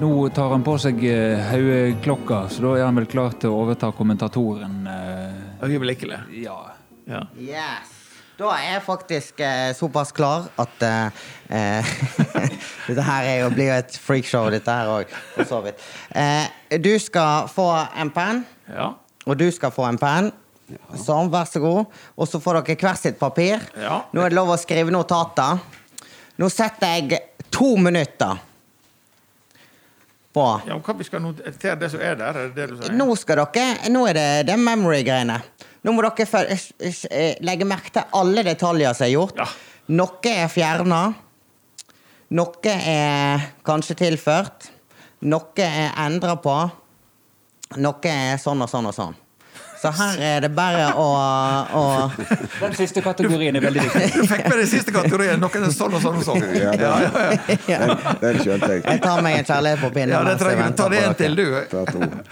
nå 0.02 0.12
tar 0.34 0.54
han 0.54 0.62
på 0.66 0.76
seg 0.82 1.02
hodeklokka, 1.50 2.44
så 2.50 2.62
da 2.68 2.76
er 2.78 2.86
han 2.88 2.96
vel 3.00 3.10
klar 3.10 3.34
til 3.42 3.50
å 3.50 3.58
overta 3.64 3.90
kommentatoren. 3.96 4.86
Øyeblikkelig. 5.62 6.20
ja. 6.44 6.60
Ja. 7.02 7.24
Yes. 7.34 8.01
Da 8.42 8.50
er 8.56 8.72
jeg 8.72 8.82
faktisk 8.82 9.40
eh, 9.44 9.70
såpass 9.78 10.10
klar 10.10 10.48
at 10.58 10.80
eh, 10.82 11.20
eh, 11.54 11.90
Dette 12.88 13.04
her 13.06 13.28
er 13.28 13.36
jo, 13.44 13.50
blir 13.54 13.68
jo 13.68 13.76
et 13.76 13.98
freakshow, 14.02 14.48
dette 14.50 14.74
her 14.74 14.90
òg, 14.90 15.12
for 15.36 15.46
så 15.46 15.60
vidt. 15.62 15.84
Eh, 16.18 16.80
du 16.82 16.90
skal 16.98 17.46
få 17.52 17.68
en 18.02 18.10
penn, 18.10 18.42
ja. 18.66 18.88
og 19.22 19.38
du 19.38 19.46
skal 19.54 19.70
få 19.70 19.86
en 19.86 20.00
penn. 20.00 20.32
Sånn, 20.98 21.30
vær 21.30 21.46
så 21.46 21.62
god. 21.62 21.94
Og 22.16 22.26
så 22.26 22.40
får 22.42 22.58
dere 22.58 22.78
hvert 22.80 22.98
sitt 22.98 23.20
papir. 23.20 23.62
Ja. 23.78 24.00
Nå 24.10 24.24
er 24.24 24.32
det 24.32 24.40
lov 24.40 24.50
å 24.50 24.58
skrive 24.58 24.90
notater. 24.90 25.62
Nå 26.42 26.48
setter 26.50 26.96
jeg 26.96 27.20
to 27.54 27.76
minutter 27.78 28.40
på 30.32 30.46
ja 30.64 30.72
men 30.72 30.80
hva 30.80 30.94
vi 30.96 31.04
skal 31.04 31.20
notere 31.22 31.76
det 31.76 31.90
som 31.92 32.00
er 32.00 32.16
der? 32.16 32.38
Er 32.40 32.48
det 32.48 32.56
det 32.56 32.70
du 32.72 32.78
sier? 32.80 32.96
Nå 32.96 33.12
skal 33.20 33.44
dere 33.44 33.92
Nå 33.92 34.06
er 34.08 34.18
det 34.18 34.30
det 34.48 34.56
memory-greiene. 34.58 35.38
Nå 35.82 35.92
må 35.92 36.02
dere 36.04 36.56
s- 36.56 37.06
eh, 37.10 37.34
legge 37.42 37.64
merke 37.66 37.90
til 37.90 38.02
alle 38.14 38.42
detaljer 38.46 38.94
som 38.94 39.06
er 39.06 39.10
gjort. 39.16 39.36
Ja. 39.36 39.46
Noe 39.88 40.30
er 40.30 40.48
fjerna. 40.48 41.00
Noe 42.30 42.74
er 42.76 43.48
kanskje 43.66 43.96
tilført. 43.98 44.70
Noe 45.22 45.58
er 45.58 45.90
endra 46.06 46.36
på. 46.42 46.54
Noe 47.76 48.04
er 48.12 48.38
sånn 48.38 48.62
og 48.62 48.70
sånn 48.70 48.86
og 48.86 48.94
sånn. 48.94 49.16
Så 49.82 49.90
her 49.90 50.20
er 50.22 50.44
det 50.44 50.52
bare 50.54 50.92
å, 50.94 51.06
å 51.74 51.80
Den 52.62 52.74
siste 52.78 53.02
kategorien 53.02 53.56
er 53.58 53.64
veldig 53.64 53.82
viktig. 53.88 54.10
Du 54.14 54.28
fikk 54.30 54.44
med 54.46 54.60
den 54.60 54.68
siste 54.70 54.94
kategorien. 54.94 55.42
Noen 55.42 55.66
er 55.66 55.72
sånn 55.74 55.96
og 55.98 56.04
sånn 56.04 56.20
og 56.20 56.26
sånn. 56.28 56.44
Ja, 56.54 56.74
det, 56.78 56.86
Ja, 56.86 57.00
ja, 57.10 57.56
ja. 57.66 57.80
Den, 57.80 58.20
den 58.22 58.38
skjønte 58.44 58.68
jeg. 58.76 58.84
Jeg 58.86 59.02
tar 59.02 59.24
meg 59.26 59.40
en 59.40 59.48
kjærlighet 59.48 59.82
på 59.82 59.90
pinnen. 59.96 60.14
ja 60.14 60.22
det 60.28 60.36
trenger 60.38 60.70
du. 60.70 60.76
Ta 60.78 60.86
det 60.92 61.02
en 61.02 61.18
til, 61.18 61.34
du. 61.34 61.46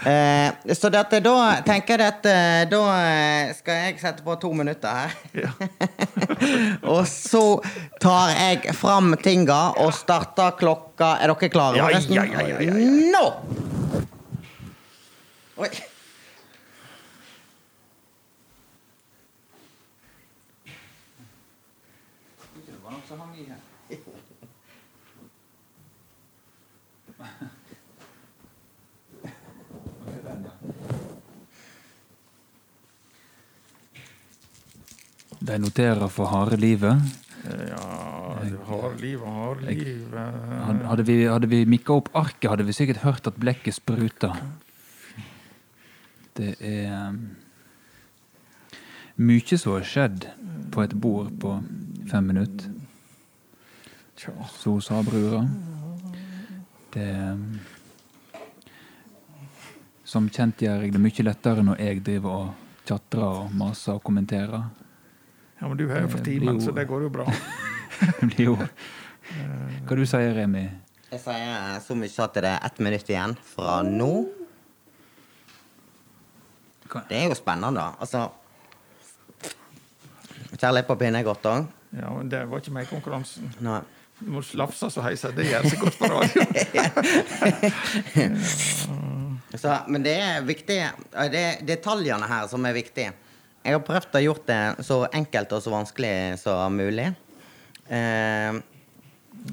Eh, 0.07 0.75
så 0.79 0.93
dette, 0.95 1.19
da 1.27 1.35
tenker 1.67 2.05
jeg 2.05 2.15
at 2.15 2.31
eh, 2.31 2.61
da 2.71 2.81
eh, 3.01 3.51
skal 3.59 3.83
jeg 3.83 3.99
sette 3.99 4.23
på 4.23 4.39
to 4.39 4.53
minutter 4.55 5.03
her. 5.03 5.19
Ja. 5.35 5.51
og 6.95 7.03
så 7.11 7.45
tar 7.99 8.31
jeg 8.37 8.79
fram 8.79 9.17
tinga 9.19 9.61
og 9.81 9.91
starter 9.95 10.55
klokka 10.59 11.17
Er 11.19 11.33
dere 11.33 11.51
klare? 11.51 11.83
Ja, 11.83 11.91
ja, 11.91 12.01
ja, 12.07 12.27
ja, 12.31 12.59
ja, 12.63 12.67
ja. 12.71 12.91
Nå! 13.11 13.25
Oi. 15.61 15.90
De 35.41 35.57
noterer 35.57 36.07
for 36.13 36.29
harde 36.29 36.57
livet. 36.61 37.01
Ja, 37.41 37.81
Harde 38.67 39.01
livet, 39.01 39.25
harde 39.25 39.25
og 39.25 39.31
har 39.33 39.61
liv. 39.65 40.11
Had- 40.13 40.83
Hadde 40.91 41.05
vi, 41.07 41.15
hadde 41.25 41.47
vi 41.49 41.63
mikka 41.65 41.93
opp 41.97 42.09
arket, 42.15 42.49
hadde 42.51 42.65
vi 42.67 42.75
sikkert 42.77 43.01
hørt 43.05 43.27
at 43.27 43.39
blekket 43.41 43.73
spruta. 43.79 44.29
Det 46.37 46.53
er 46.63 47.09
um, 47.09 47.17
mye 49.17 49.57
som 49.57 49.73
har 49.75 49.83
skjedd 49.89 50.29
på 50.71 50.83
et 50.85 50.93
bord 51.01 51.33
på 51.41 51.55
fem 52.11 52.29
minutter. 52.29 52.69
Så 54.61 54.77
sa 54.85 55.01
brura. 55.03 55.41
Det 56.93 57.07
um, 57.33 57.59
Som 60.11 60.27
kjent 60.29 60.59
gjør 60.61 60.81
jeg 60.85 60.93
det 60.93 60.99
mye 61.01 61.23
lettere 61.23 61.63
når 61.63 61.79
jeg 61.81 62.01
driver 62.05 62.31
og 62.45 62.85
tjatrer 62.85 63.25
og 63.45 63.53
maser 63.55 63.95
og 63.97 64.03
kommenterer. 64.03 64.65
Ja, 65.61 65.67
men 65.67 65.77
du 65.77 65.85
er 65.91 66.01
jo 66.01 66.09
for 66.09 66.25
timen, 66.25 66.57
så 66.61 66.73
det 66.73 66.87
går 66.89 67.05
jo 67.05 67.09
bra. 67.13 67.27
Det 68.01 68.27
blir 68.31 68.47
jo 68.47 68.53
Hva 68.57 69.95
du 69.95 70.01
sier 70.09 70.31
Remi? 70.33 70.63
Jeg 71.11 71.21
sier 71.21 71.81
så 71.85 71.93
mye 71.93 72.23
at 72.23 72.37
det 72.41 72.49
er 72.49 72.63
ett 72.65 72.79
minutt 72.81 73.09
igjen 73.11 73.35
fra 73.45 73.81
nå. 73.85 74.09
Det 76.89 77.17
er 77.19 77.27
jo 77.29 77.37
spennende, 77.37 77.77
da. 77.77 77.91
Altså 78.01 78.31
Kjærlighet 80.57 80.87
på 80.89 80.97
pinne 80.99 81.21
er 81.21 81.25
godt 81.25 81.45
òg. 81.49 81.69
Ja, 81.95 82.09
men 82.15 82.29
det 82.31 82.41
var 82.49 82.61
ikke 82.61 82.73
meg 82.75 82.85
i 82.85 82.89
konkurransen. 82.91 83.53
Nei. 83.63 83.79
Du 84.21 84.27
må 84.35 84.41
slafse 84.45 84.89
så 84.93 85.01
heiser. 85.01 85.33
Det 85.33 85.47
gjør 85.47 85.65
seg 85.69 85.79
godt 85.81 85.97
på 85.97 86.09
radio. 86.11 86.43
ja. 89.65 89.77
men 89.93 90.05
det 90.05 90.13
er 90.21 90.45
viktig 90.45 90.77
Det 91.33 91.41
er 91.41 91.63
detaljene 91.65 92.29
her 92.29 92.49
som 92.51 92.65
er 92.69 92.77
viktige. 92.77 93.13
Jeg 93.61 93.77
har 93.77 93.83
prøvd 93.85 94.15
å 94.17 94.21
gjort 94.25 94.47
det 94.49 94.61
så 94.87 95.03
enkelt 95.13 95.51
og 95.53 95.61
så 95.61 95.69
vanskelig 95.73 96.13
som 96.41 96.73
mulig. 96.73 97.11
Eh, 97.91 98.57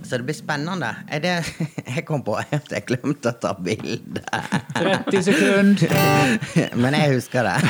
så 0.04 0.18
det 0.20 0.24
blir 0.28 0.36
spennende. 0.36 0.88
Er 1.12 1.20
det 1.24 1.34
Jeg 1.96 2.04
kom 2.08 2.22
på 2.24 2.34
at 2.40 2.72
jeg 2.72 2.84
glemte 2.88 3.30
å 3.30 3.36
ta 3.40 3.52
bilde. 3.52 4.22
30 4.76 5.22
sekunder! 5.28 6.38
Men 6.82 6.96
jeg 6.96 7.14
husker 7.18 7.42
det. 7.48 7.56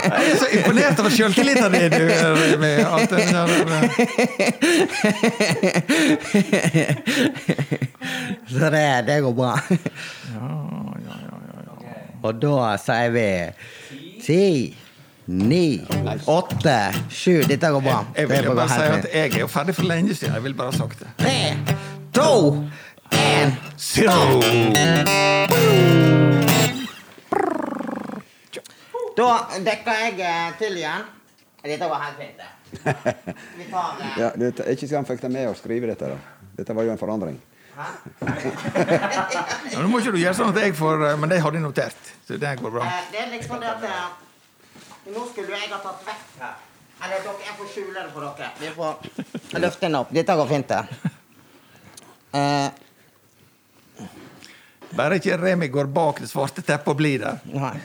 Jeg 0.00 0.26
er 0.32 0.36
så 0.40 0.48
imponert 0.58 1.00
over 1.02 1.12
sjøltilliten 1.14 1.72
din, 1.74 1.90
du. 1.92 2.04
Rimi. 2.40 2.72
At 2.84 3.10
den 3.12 3.28
Så 8.48 8.70
det, 8.72 8.86
det 9.08 9.20
går 9.24 9.34
bra. 9.36 9.54
ja, 9.70 10.48
ja, 11.04 11.16
ja, 11.24 11.36
ja, 11.48 11.58
ja. 11.66 11.94
Og 12.20 12.32
da 12.42 12.76
sier 12.80 13.10
vi 13.14 13.28
ti, 14.22 14.76
ni, 15.26 15.80
åtte, 16.26 16.78
sju. 17.10 17.42
Dette 17.48 17.70
går 17.70 17.80
bra. 17.80 18.04
Jeg 18.16 18.30
jeg 18.30 18.44
vil 18.44 18.56
bare 18.56 18.68
si 18.68 18.80
at 18.80 19.08
jeg 19.14 19.34
er 19.34 19.40
jo 19.40 19.46
ferdig 19.50 19.74
for 19.74 19.88
lenge 19.88 20.14
siden. 20.14 20.34
Jeg 20.34 20.42
vil 20.42 20.54
bare 20.54 20.72
ha 20.72 20.76
sagt 20.78 20.98
det. 21.00 21.08
Tre, 21.18 21.56
to, 22.12 22.64
én. 23.12 23.54
start! 23.76 24.44
Da 29.20 29.30
dekker 29.64 30.04
jeg 30.04 30.20
eh, 30.24 30.52
til 30.58 30.76
igjen. 30.80 31.08
Dette 31.60 31.88
var 31.90 32.06
helt 32.06 32.20
fint. 32.20 32.40
Vi 33.58 33.66
tar 33.70 33.98
eh, 34.00 34.18
Ja, 34.22 34.30
det, 34.36 34.54
er 34.64 34.72
ikke 34.72 34.86
skal 34.86 35.02
han 35.02 35.08
fikk 35.08 35.24
det 35.26 35.32
med 35.34 35.50
å 35.50 35.56
skrive 35.58 35.90
dette, 35.90 36.08
da. 36.14 36.46
Dette 36.56 36.76
var 36.76 36.86
jo 36.86 36.94
en 36.94 37.00
forandring. 37.00 37.36
Ja, 38.20 39.78
nå 39.80 39.86
må 39.90 40.00
ikke 40.00 40.12
du 40.14 40.18
gjøre 40.20 40.34
sånn 40.36 40.50
at 40.52 40.58
jeg 40.64 40.74
får 40.78 41.04
eh, 41.08 41.14
Men 41.20 41.30
det 41.32 41.38
har 41.44 41.54
de 41.54 41.60
notert. 41.62 42.10
Så 42.26 42.36
det 42.40 42.50
går 42.60 42.70
bra. 42.74 42.84
eh, 42.86 43.06
Det 43.12 43.20
er 43.24 43.30
liksom 43.34 43.60
det 43.62 43.70
at 43.70 43.82
eh, 43.88 45.12
Nå 45.14 45.24
skulle 45.30 45.56
jeg 45.56 45.70
ha 45.72 45.78
tatt 45.82 46.00
vekk 46.06 46.26
her. 46.42 46.54
Eller 47.00 47.22
dere, 47.24 47.40
jeg 47.46 47.54
får 47.56 47.68
skjule 47.72 47.96
det 47.96 48.10
for 48.12 48.20
dere. 48.26 48.50
Vi 48.60 48.68
får 48.76 48.92
løfte 49.64 49.86
den 49.86 49.96
opp. 50.02 50.10
Dette 50.12 50.36
går 50.36 50.48
fint, 50.50 50.68
det. 50.68 50.82
Eh, 52.36 52.68
Bare 54.98 55.16
ikke 55.20 55.38
Remi 55.40 55.68
går 55.70 55.86
bak 55.94 56.18
det 56.20 56.28
svarte 56.30 56.62
teppet 56.66 56.88
og 56.92 56.96
blir 56.98 57.18
der. 57.22 57.38
nei. 57.46 57.76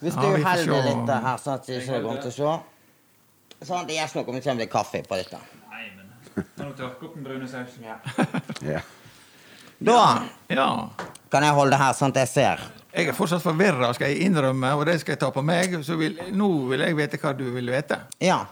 Hvis 0.00 0.14
du 0.16 0.20
Ja, 0.20 0.28
holder 0.32 0.38
litt 0.38 1.10
her, 1.12 1.38
sånn 1.38 1.54
at 1.54 1.66
det 1.66 1.78
ikke 1.82 2.00
kommer 2.02 2.20
til 2.24 2.30
å 2.30 2.36
se. 2.36 2.52
Sånn, 3.68 3.86
det 3.88 3.96
gjør 3.98 4.06
ikke 4.08 4.16
noe 4.20 4.28
om 4.28 4.34
det 4.38 4.44
kommer 4.46 4.62
litt 4.64 4.72
kaffe 4.72 5.02
på 5.06 5.18
dette. 5.20 5.38
Nei, 6.36 6.66
du 6.68 6.72
tørke 6.78 7.06
opp 7.08 7.14
den 7.16 7.24
brune 7.26 7.48
sausen? 7.48 7.84
Ja. 8.74 8.80
Da 9.80 10.22
Ja. 10.52 10.68
kan 11.32 11.42
jeg 11.46 11.54
holde 11.56 11.72
det 11.72 11.80
her, 11.80 11.92
sånn 11.96 12.12
at 12.12 12.18
jeg 12.22 12.28
ser. 12.28 12.64
Jeg 12.92 13.08
er 13.08 13.14
fortsatt 13.16 13.42
forvirra, 13.42 13.92
skal 13.94 14.10
jeg 14.12 14.26
innrømme, 14.26 14.72
og 14.76 14.84
det 14.88 14.98
skal 15.00 15.14
jeg 15.14 15.20
ta 15.22 15.30
på 15.32 15.42
meg. 15.46 15.76
Så 15.86 15.96
vil, 15.96 16.18
nå 16.36 16.48
vil 16.68 16.82
jeg 16.84 16.96
vite 16.98 17.20
hva 17.22 17.32
du 17.38 17.46
vil 17.54 17.70
vite. 17.72 18.00
Ja. 18.20 18.42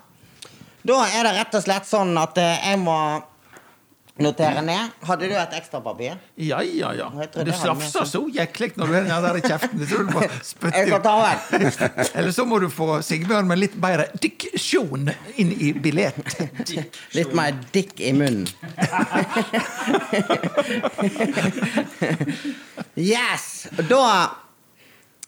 Da 0.88 0.98
er 1.10 1.26
det 1.26 1.34
rett 1.36 1.56
og 1.58 1.64
slett 1.66 1.88
sånn 1.90 2.14
at 2.16 2.38
eh, 2.40 2.70
jeg 2.70 2.78
må 2.80 2.94
notere 4.22 4.62
ned. 4.66 4.90
Hadde 5.08 5.28
du 5.30 5.34
et 5.38 5.52
ekstrapapir? 5.58 6.14
Ja, 6.36 6.58
ja, 6.62 6.92
ja. 6.96 7.08
Du 7.34 7.44
det 7.46 7.54
slafser 7.58 8.04
så 8.08 8.20
jæklig 8.34 8.70
når 8.76 8.86
du 8.86 8.92
har 8.94 9.02
den 9.06 9.22
der 9.26 9.36
i 9.38 9.40
kjeften. 9.46 9.78
Jeg 9.82 9.88
tror 9.92 10.02
du 10.04 10.08
må 10.14 10.20
spytte 10.52 10.78
skal 10.86 10.98
ut. 10.98 11.04
ta 11.04 11.14
vekk. 11.24 11.40
Eller 12.14 12.32
så 12.34 12.42
må 12.48 12.56
du 12.62 12.68
få 12.72 12.88
Sigbjørn 13.06 13.46
med 13.50 13.56
litt 13.62 13.76
bedre 13.80 14.04
diksjon 14.22 15.04
inn 15.38 15.50
i 15.54 15.72
billett. 15.72 16.40
Litt 17.16 17.32
mer 17.36 17.52
dick 17.74 18.00
i 18.00 18.12
munnen. 18.16 18.46
yes! 22.94 23.66
Da 23.88 24.30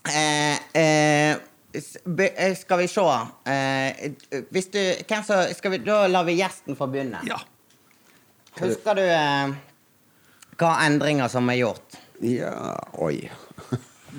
eh, 0.08 0.54
eh, 0.74 1.32
eh, 1.32 1.36
Skal 2.56 2.78
vi 2.78 2.88
se 2.90 3.00
eh, 3.46 4.12
Hvis 4.50 4.70
du 4.72 4.78
hvem 4.80 5.22
så, 5.26 5.42
skal 5.54 5.70
vi, 5.74 5.78
Da 5.86 6.06
lar 6.10 6.24
vi 6.26 6.32
gjesten 6.40 6.76
få 6.78 6.86
begynne. 6.90 7.20
Ja. 7.28 7.38
Husker 8.60 8.98
du 8.98 9.02
eh, 9.04 9.52
hva 10.60 10.70
endringer 10.84 11.28
som 11.32 11.48
er 11.52 11.60
gjort? 11.62 11.98
Ja, 12.20 12.74
oi. 13.00 13.22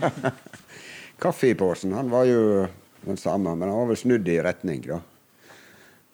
Kaffepåsen 1.22 1.94
han 1.94 2.10
var 2.10 2.26
jo 2.26 2.68
den 3.06 3.18
samme, 3.18 3.54
men 3.56 3.70
han 3.70 3.78
var 3.78 3.92
vel 3.92 4.00
snudd 4.00 4.30
i 4.30 4.40
retning, 4.42 4.82
da. 4.88 5.00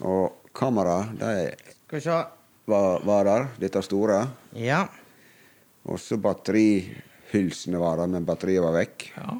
Og 0.07 0.51
kameraet, 0.55 1.15
de 1.19 1.31
Skal 1.87 1.97
vi 1.97 2.03
se. 2.03 2.17
var, 2.67 3.03
var 3.07 3.27
der, 3.27 3.47
dette 3.61 3.81
store. 3.85 4.21
Ja. 4.59 4.83
Og 5.87 5.99
så 6.03 6.19
batterihylsene 6.19 7.79
var 7.79 8.01
der, 8.01 8.11
men 8.11 8.27
batteriet 8.27 8.63
var 8.65 8.75
vekk. 8.81 9.11
ja. 9.15 9.37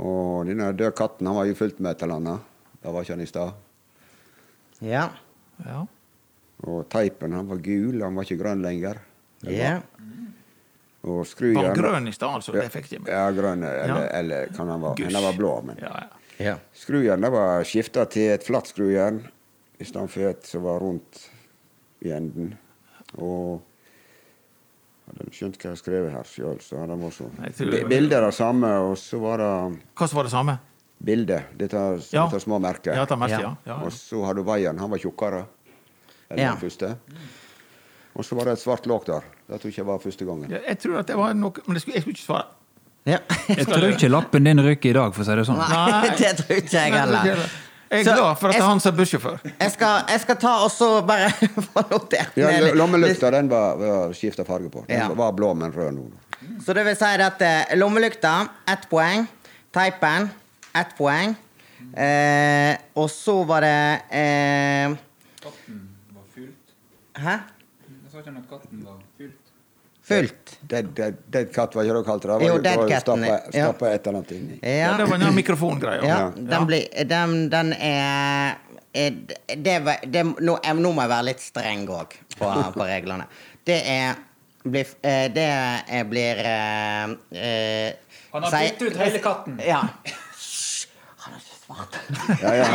Og 0.00 0.46
denne 0.48 0.70
døde 0.72 0.94
katten 0.96 1.26
han 1.28 1.36
var 1.36 1.48
jo 1.48 1.56
fullt 1.58 1.80
med 1.82 1.90
et 1.92 2.02
eller 2.06 2.20
annet. 2.20 2.44
Da 2.80 2.92
var 2.94 3.04
ikke 3.04 3.16
han 3.18 3.24
i 3.24 3.28
stad. 3.28 3.50
Ja. 4.80 5.10
ja. 5.66 5.82
Og 6.68 6.88
teipen 6.92 7.32
han 7.32 7.48
var 7.48 7.56
gul, 7.64 8.02
han 8.02 8.14
var 8.18 8.26
ikke 8.28 8.40
grønn 8.42 8.62
lenger. 8.62 8.98
ja. 9.48 9.80
Og 11.02 11.24
Var 11.24 11.64
han 11.64 11.74
grønn 11.78 12.08
i 12.08 12.12
stad, 12.12 12.28
altså? 12.36 12.52
Det 12.52 12.66
fikk 12.74 12.90
de 12.90 12.98
med. 13.00 13.08
Ja, 13.08 13.30
grønn, 13.32 13.62
eller, 13.64 13.86
Ja. 13.88 14.18
eller 14.18 14.46
kan 14.52 14.68
han 14.68 14.82
være, 14.82 15.06
han 15.14 15.22
var 15.24 15.32
blå. 15.32 15.52
Men 15.64 15.78
Ja, 15.80 15.92
ja. 16.02 16.44
ja. 16.44 16.56
skrujern 16.76 17.22
var 17.32 17.64
skifta 17.64 18.04
til 18.04 18.34
et 18.34 18.44
flatt 18.44 18.66
skrujern 18.68 19.22
i 19.80 19.84
stedet 19.84 20.10
for 20.10 20.20
et 20.28 20.44
som 20.44 20.62
var 20.62 20.78
rundt 20.80 21.22
i 22.04 22.10
enden. 22.12 22.52
Og 23.16 23.62
hadde 25.08 25.24
han 25.24 25.32
skjønt 25.32 25.56
hva 25.56 25.70
jeg 25.72 25.80
skrev 25.80 26.10
her 26.12 26.22
sjøl, 26.28 26.60
så 26.60 26.82
hadde 26.82 26.90
han 26.98 27.02
også 27.08 27.30
er 27.48 27.70
det 27.70 27.88
Bilder 27.88 28.22
av 28.28 28.32
samme, 28.36 28.68
og 28.90 28.98
så 29.00 29.18
var 29.24 29.38
det 29.38 29.78
Hva 29.96 30.06
som 30.06 30.16
var 30.20 30.24
det 30.28 30.32
samme? 30.32 30.58
bilde. 31.02 31.42
Dette, 31.56 31.76
Ja. 32.12 32.26
dette 32.28 32.40
små 32.44 32.60
merket. 32.60 32.94
Ja, 32.94 33.06
ta 33.06 33.16
merke, 33.16 33.30
Ja. 33.40 33.40
ja. 33.40 33.56
ja. 33.64 33.76
Og 33.86 33.90
så 33.90 34.20
hadde 34.26 34.36
du 34.36 34.42
vaieren. 34.44 34.78
Han 34.78 34.90
var 34.90 34.98
tjukkere 34.98 35.46
Ja. 36.38 36.52
den 36.54 36.60
første. 36.70 36.96
Og 38.14 38.24
så 38.24 38.34
var 38.36 38.44
det 38.44 38.52
et 38.52 38.62
svart 38.62 38.86
låk 38.86 39.06
der. 39.06 39.20
Det 39.48 39.60
tror 39.60 39.70
jeg 39.70 39.74
ikke 39.78 39.86
var 39.86 39.98
første 40.02 40.24
gangen. 40.26 40.50
Ja, 40.50 40.58
Jeg 40.68 40.78
tror 40.78 40.98
at 40.98 41.06
det 41.06 41.16
var 41.16 41.32
noe 41.34 41.52
Men 41.66 41.74
jeg 41.76 41.82
skulle, 41.82 41.94
jeg 41.94 42.02
skulle 42.02 42.16
ikke 42.18 42.26
svare. 42.26 42.44
ja. 43.06 43.18
Jeg 43.48 43.66
tror 43.66 43.88
ikke 43.90 44.08
lappen 44.10 44.44
din 44.44 44.60
ryker 44.60 44.90
i 44.90 44.92
dag, 44.92 45.14
for 45.14 45.22
å 45.22 45.26
si 45.26 45.34
det 45.36 45.46
sånn. 45.46 45.58
Nei, 45.58 46.10
det 46.18 46.36
tror 46.42 46.56
ikke 46.56 46.76
jeg 46.76 46.92
heller. 46.92 47.24
Jeg 47.90 48.00
er 48.00 48.04
Så- 48.04 48.14
glad 48.14 48.38
for 48.38 48.48
at 48.48 48.54
jeg- 48.54 48.62
han 48.62 48.80
som 48.80 48.94
er 48.94 48.98
bussjåfør. 48.98 49.38
Jeg 49.44 49.72
jeg 50.10 50.20
skal 50.20 50.36
ta 50.36 50.52
og 50.64 50.70
så 50.70 51.02
bare 51.06 51.30
få 51.72 51.82
notert 51.90 52.36
Ja. 52.36 52.50
Lommelykta 52.74 53.30
den 53.32 53.48
var, 53.48 53.76
var 53.76 54.12
skifta 54.14 54.44
farge 54.46 54.70
på. 54.70 54.84
Den 54.86 54.98
Ja. 54.98 55.08
var 55.08 55.32
blå, 55.32 55.54
men 55.56 55.72
rød 55.72 55.94
nå. 55.94 56.10
Så 56.64 56.72
det 56.74 56.84
vil 56.84 56.96
si 56.96 57.04
at 57.04 57.42
eh, 57.42 57.74
lommelykta, 57.76 58.48
ett 58.68 58.86
poeng. 58.90 59.26
Teipen, 59.72 60.30
ett 60.74 60.94
poeng. 60.98 61.34
Eh, 61.96 62.76
og 62.94 63.08
så 63.10 63.44
var 63.46 63.60
det 63.60 64.02
eh. 64.10 64.94
Hæ? 67.18 67.36
Jeg 67.90 68.10
sa 68.12 68.18
ikke 68.18 68.30
at 68.38 68.48
katten 68.50 68.84
var 68.86 68.98
fylt. 69.18 69.46
Fullt. 70.02 70.52
Dead, 70.70 70.86
dead, 70.96 71.14
dead 71.32 71.50
cat, 71.54 71.74
var 71.74 71.82
ikke 71.84 71.94
det 71.94 72.04
du 72.04 72.08
kalte 72.08 72.28
det? 72.30 72.46
Jo, 72.48 72.54
Det 72.56 72.64
dead 72.64 72.88
catten, 72.88 73.24
stappa- 73.52 73.90
et 73.94 74.06
eller 74.06 74.18
annet 74.18 74.30
inni. 74.32 74.58
Ja, 74.62 74.70
Ja. 74.70 74.96
det 74.96 75.06
var 75.10 75.18
den 75.18 75.34
mikrofongreia. 75.34 76.02
ja, 76.04 76.18
Ja. 76.18 76.30
den, 76.36 76.66
blir, 76.66 77.04
den, 77.04 77.48
den 77.50 77.72
er, 77.72 78.56
er 78.94 79.10
det, 79.56 79.78
var- 79.84 80.00
det, 80.06 80.24
nå, 80.40 80.58
nå 80.74 80.92
må 80.92 81.00
jeg 81.02 81.08
være 81.10 81.24
litt 81.24 81.40
streng 81.40 81.86
òg 81.88 82.16
på, 82.38 82.72
på 82.74 82.86
reglene. 82.88 83.26
Det 83.64 83.82
er 83.86 84.14
blir, 84.64 84.86
eh, 85.02 85.28
Det 85.32 85.44
er, 85.88 86.04
blir 86.04 86.36
eh, 86.36 87.04
eh, 87.32 87.92
Han 88.32 88.42
har 88.42 88.50
byttet 88.50 88.82
ut 88.90 88.96
hele 88.96 89.18
katten. 89.18 89.60
Ja. 89.64 89.82
Hysj! 90.04 90.86
Han 91.18 91.32
har 91.34 91.40
ikke 91.40 91.59
svart. 91.70 91.96
Ja, 92.42 92.54
ja. 92.54 92.66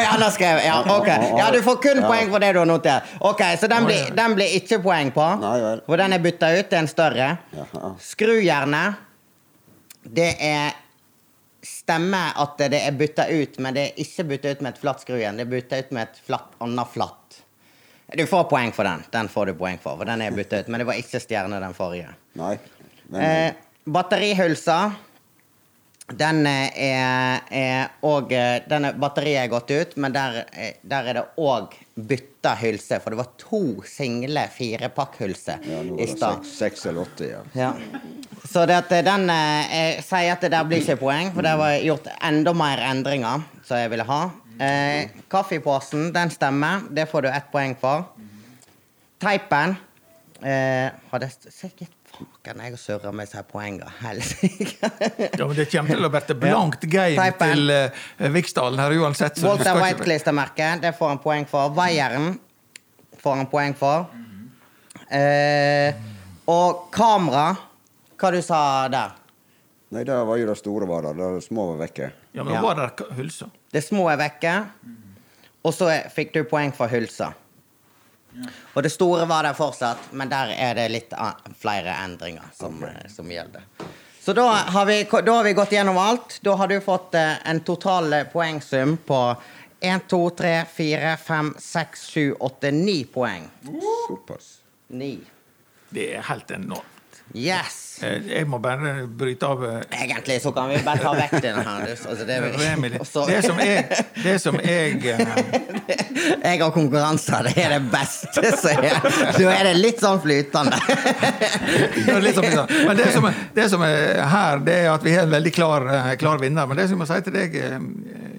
Ja, 0.20 0.30
skrev. 0.30 0.60
Ja, 0.64 0.80
ok. 0.98 1.06
Ja, 1.38 1.50
du 1.52 1.62
får 1.62 1.76
kun 1.82 2.00
Ja. 2.02 2.08
poeng 2.08 2.30
for 2.30 2.38
det 2.40 2.52
du 2.52 2.58
har 2.58 2.66
notert. 2.66 3.02
Ok, 3.20 3.42
Så 3.60 3.66
den 3.68 3.84
blir, 3.84 4.10
den 4.16 4.34
blir 4.34 4.54
ikke 4.56 4.78
poeng 4.82 5.10
på. 5.12 5.26
For 5.86 5.96
den 5.96 6.12
er 6.12 6.18
bytta 6.18 6.52
ut 6.58 6.68
til 6.70 6.78
en 6.78 6.88
større. 6.88 7.28
Ja. 7.56 7.66
Skrujernet, 8.00 8.94
det 10.04 10.34
er 10.40 10.72
Stemmer 11.64 12.34
at 12.36 12.58
det 12.60 12.76
er 12.76 12.92
bytta 12.92 13.24
ut, 13.32 13.54
men 13.58 13.72
det 13.72 13.82
er 13.86 14.00
ikke 14.02 14.24
bytta 14.28 14.50
ut 14.52 14.60
med 14.60 14.74
et 14.74 14.80
flatt 14.82 15.00
skrujern. 15.00 15.38
Det 15.40 15.46
er 15.46 15.48
bytta 15.48 15.78
ut 15.80 15.92
med 15.96 16.02
et 16.10 16.18
flatt, 16.26 16.50
annet 16.60 16.90
flatt. 16.92 17.38
Du 18.12 18.26
får 18.28 18.44
poeng 18.50 18.72
for 18.76 18.84
den. 18.84 19.00
Den 19.12 19.30
får 19.32 19.46
du 19.48 19.54
poeng 19.56 19.78
for, 19.80 19.96
for 19.96 20.04
den 20.04 20.20
er 20.20 20.30
bytta 20.36 20.60
ut. 20.60 20.68
Men 20.68 20.82
det 20.82 20.86
var 20.90 20.98
ikke 21.00 21.20
stjerne, 21.24 21.60
den 21.64 21.72
forrige. 21.76 22.10
Nei. 22.36 22.58
Men, 23.08 23.22
Eh, 23.22 23.54
batterihulsa 23.88 24.76
den 26.12 26.44
eh, 26.46 27.40
er, 27.48 27.92
òg 28.04 28.32
eh, 28.36 28.58
er, 28.60 28.86
Batteriet 29.00 29.46
er 29.46 29.48
gått 29.48 29.70
ut, 29.72 29.94
men 29.96 30.12
der, 30.12 30.42
eh, 30.52 30.76
der 30.84 31.08
er 31.08 31.16
det 31.16 31.24
òg 31.40 31.72
bytta 31.94 32.52
hylse. 32.60 32.98
For 33.00 33.14
det 33.14 33.20
var 33.22 33.30
to 33.40 33.62
single 33.88 34.44
firepakkhylser 34.52 35.64
ja, 35.64 35.80
i 35.80 36.04
det 36.04 36.10
stad. 36.12 36.44
seks, 36.44 36.84
eller 36.90 37.06
åtte, 37.06 37.30
ja. 37.30 37.40
Ja. 37.56 37.72
Så 38.44 38.66
det 38.68 38.76
at 38.82 38.92
den 39.06 39.30
eh, 39.32 39.72
jeg 39.72 40.04
sier 40.04 40.34
at 40.34 40.44
det 40.44 40.52
der 40.52 40.68
blir 40.68 40.84
ikke 40.84 41.00
poeng, 41.00 41.32
for 41.32 41.46
det 41.46 41.56
var 41.62 41.78
gjort 41.80 42.12
enda 42.20 42.52
mer 42.56 42.84
endringer 42.90 43.48
som 43.64 43.80
jeg 43.80 43.94
ville 43.94 44.08
ha. 44.10 44.22
Eh, 44.60 45.08
kaffepåsen, 45.32 46.10
den 46.14 46.30
stemmer. 46.30 46.84
Det 46.92 47.08
får 47.10 47.24
du 47.24 47.32
ett 47.32 47.48
poeng 47.50 47.72
for. 47.80 48.10
Teipen 49.24 49.78
eh, 50.44 50.92
Hadde 51.10 51.30
jeg 51.30 51.54
sikkert 51.54 52.03
Faken, 52.14 52.60
jeg 52.62 52.78
surrer 52.78 53.14
med 53.16 53.26
disse 53.26 53.42
poengene. 53.48 53.90
Helsike. 54.00 54.90
Ja, 55.38 55.46
men 55.46 55.56
det 55.58 55.66
kommer 55.72 55.96
til 55.96 56.06
å 56.06 56.10
bli 56.12 56.36
blankt 56.44 56.86
game 56.90 57.26
til 57.40 57.72
uh, 57.74 58.28
Viksdalen 58.34 58.82
her 58.82 58.94
uansett. 59.00 59.40
så 59.40 59.50
Walter 59.50 59.80
White-klistremerket, 59.80 60.82
det 60.84 60.94
får 60.98 61.14
han 61.14 61.20
poeng 61.24 61.48
for. 61.50 61.74
Vaieren 61.74 62.36
får 63.22 63.40
han 63.40 63.50
poeng 63.50 63.74
for. 63.78 64.06
Uh, 65.10 65.90
og 66.50 66.86
kamera, 66.94 67.46
hva 68.20 68.32
du 68.34 68.40
sa 68.44 68.60
der? 68.92 69.14
Nei, 69.94 70.02
det 70.06 70.16
var 70.26 70.38
jo 70.40 70.46
det 70.48 70.58
store 70.58 70.88
var 70.90 71.06
der. 71.06 71.18
Det 71.18 71.44
små 71.46 71.72
var 71.72 71.84
vekke. 71.86 72.10
Ja, 72.34 72.42
men 72.44 72.54
Ja. 72.54 72.62
var 72.62 72.78
der 72.78 73.14
hulsa? 73.14 73.50
Det 73.72 73.82
små 73.84 74.08
er 74.10 74.18
vekke. 74.18 74.54
Og 75.64 75.74
så 75.74 75.90
fikk 76.12 76.34
du 76.34 76.44
poeng 76.44 76.74
for 76.76 76.90
hylsa. 76.90 77.32
Og 78.74 78.82
det 78.82 78.90
store 78.90 79.26
var 79.30 79.46
der 79.46 79.56
fortsatt, 79.58 80.10
men 80.12 80.30
der 80.30 80.54
er 80.56 80.74
det 80.78 80.88
litt 80.90 81.12
flere 81.60 81.94
endringer 82.04 82.50
som, 82.56 82.80
okay. 82.82 83.08
som 83.12 83.30
gjelder. 83.30 83.62
Så 84.24 84.32
da 84.32 84.46
har, 84.48 84.86
vi, 84.86 85.02
da 85.04 85.32
har 85.36 85.44
vi 85.44 85.52
gått 85.52 85.72
gjennom 85.72 85.98
alt. 86.00 86.38
Da 86.42 86.54
har 86.56 86.68
du 86.68 86.78
fått 86.80 87.14
eh, 87.14 87.36
en 87.44 87.60
total 87.60 88.12
eh, 88.12 88.24
poengsum 88.32 88.96
på 88.96 89.18
1, 89.80 90.06
2, 90.08 90.30
3, 90.30 90.54
4, 90.74 91.16
5, 91.16 91.54
6, 91.58 92.06
7, 92.06 92.34
8, 92.40 92.70
9 92.70 93.04
poeng. 93.12 93.50
Såpass. 94.08 94.58
9. 94.88 95.18
Det 95.90 96.08
er 96.16 96.24
helt 96.30 96.50
enormt. 96.50 96.93
Yes! 97.34 97.98
Eh, 98.02 98.26
Jeg 98.30 98.46
må 98.46 98.58
bare 98.62 99.06
bryte 99.10 99.46
av 99.46 99.62
eh, 99.66 99.80
Egentlig 100.04 100.36
så 100.42 100.52
kan 100.54 100.68
vi 100.70 100.76
bare 100.86 101.02
ta 101.02 101.12
vekk 101.18 101.32
denne 101.42 101.62
her. 101.66 101.90
Altså, 101.90 102.26
det. 102.26 102.36
Det 102.54 103.40
som 103.44 103.58
jeg, 103.62 104.02
det 104.22 104.34
som 104.42 104.58
jeg 104.62 105.00
Jeg 105.04 106.60
har 106.62 106.70
konkurranser, 106.74 107.48
det 107.48 107.64
er 107.64 107.74
det 107.74 107.80
beste 107.92 108.52
som 108.58 108.84
er. 108.84 108.98
Nå 109.38 109.48
er 109.50 109.68
det 109.68 109.74
litt 109.78 110.02
sånn 110.02 110.20
flytende. 110.22 110.78
Litt 112.24 112.38
sånn, 112.38 112.50
sånn. 112.54 112.74
Men 112.88 112.98
det 112.98 113.08
som, 113.14 113.26
det 113.56 113.66
som 113.72 113.82
er 113.86 114.22
her, 114.30 114.62
det 114.64 114.76
er 114.84 114.90
at 114.94 115.04
vi 115.06 115.14
har 115.16 115.26
en 115.26 115.34
veldig 115.34 115.52
klar, 115.54 115.86
eh, 115.90 116.12
klar 116.20 116.38
vinner. 116.42 116.68
Men 116.70 116.78
det 116.78 116.86
som 116.88 116.96
jeg 116.96 117.02
må 117.02 117.08
si 117.10 117.18
til 117.26 117.34
deg, 117.34 117.58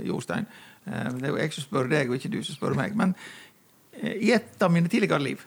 Jostein 0.06 0.48
Det 0.86 1.26
er 1.28 1.34
jo 1.34 1.40
jeg 1.42 1.54
som 1.58 1.66
spør 1.68 1.92
deg, 1.92 2.10
og 2.10 2.16
ikke 2.20 2.32
du 2.34 2.40
som 2.46 2.56
spør 2.58 2.78
meg. 2.80 2.96
Men 2.98 3.16
i 4.06 4.32
et 4.36 4.64
av 4.64 4.72
mine 4.74 4.90
tidligere 4.92 5.22
liv, 5.24 5.44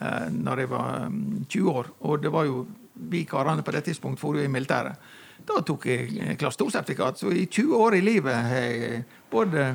eh, 0.00 0.28
når 0.32 0.64
jeg 0.64 0.70
var 0.70 1.08
mm, 1.08 1.44
20 1.48 1.70
år, 1.70 1.90
og 2.00 2.22
det 2.22 2.32
var 2.32 2.48
jo 2.48 2.64
vi 3.10 3.24
karene 3.24 3.64
på 3.64 3.72
det 3.72 3.84
tidspunkt 3.88 4.20
for 4.20 4.36
jo 4.36 4.44
i 4.44 4.52
militæret, 4.52 4.98
da 5.46 5.62
tok 5.64 5.86
jeg 5.88 6.10
eh, 6.18 6.34
klasse 6.40 6.60
2-sertifikat. 6.60 7.20
Så 7.20 7.32
i 7.32 7.46
20 7.46 7.76
år 7.76 7.96
i 7.96 8.04
livet 8.04 8.34
har 8.50 8.66
jeg 8.66 9.04
både 9.30 9.70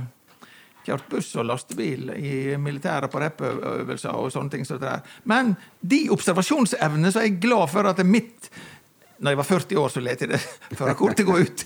kjørt 0.85 1.07
buss 1.09 1.31
og 1.39 1.47
lastebil 1.49 2.11
i 2.13 2.33
militæret 2.61 3.09
på 3.11 3.21
repøvelser 3.21 4.13
og 4.13 4.31
sånne 4.33 4.53
ting. 4.53 4.65
som. 4.67 4.99
Men 5.25 5.55
de 5.81 6.05
observasjonsevnene 6.13 7.09
er 7.09 7.29
jeg 7.29 7.39
glad 7.41 7.71
for 7.73 7.89
at 7.89 8.03
mitt 8.05 8.51
Når 9.19 9.31
jeg 9.31 9.37
var 9.39 9.47
40 9.47 9.77
år, 9.79 9.89
så 9.93 10.01
lot 10.03 10.21
jeg 10.21 10.29
det 10.33 10.39
førerkortet 10.79 11.25
gå 11.27 11.37
ut. 11.39 11.61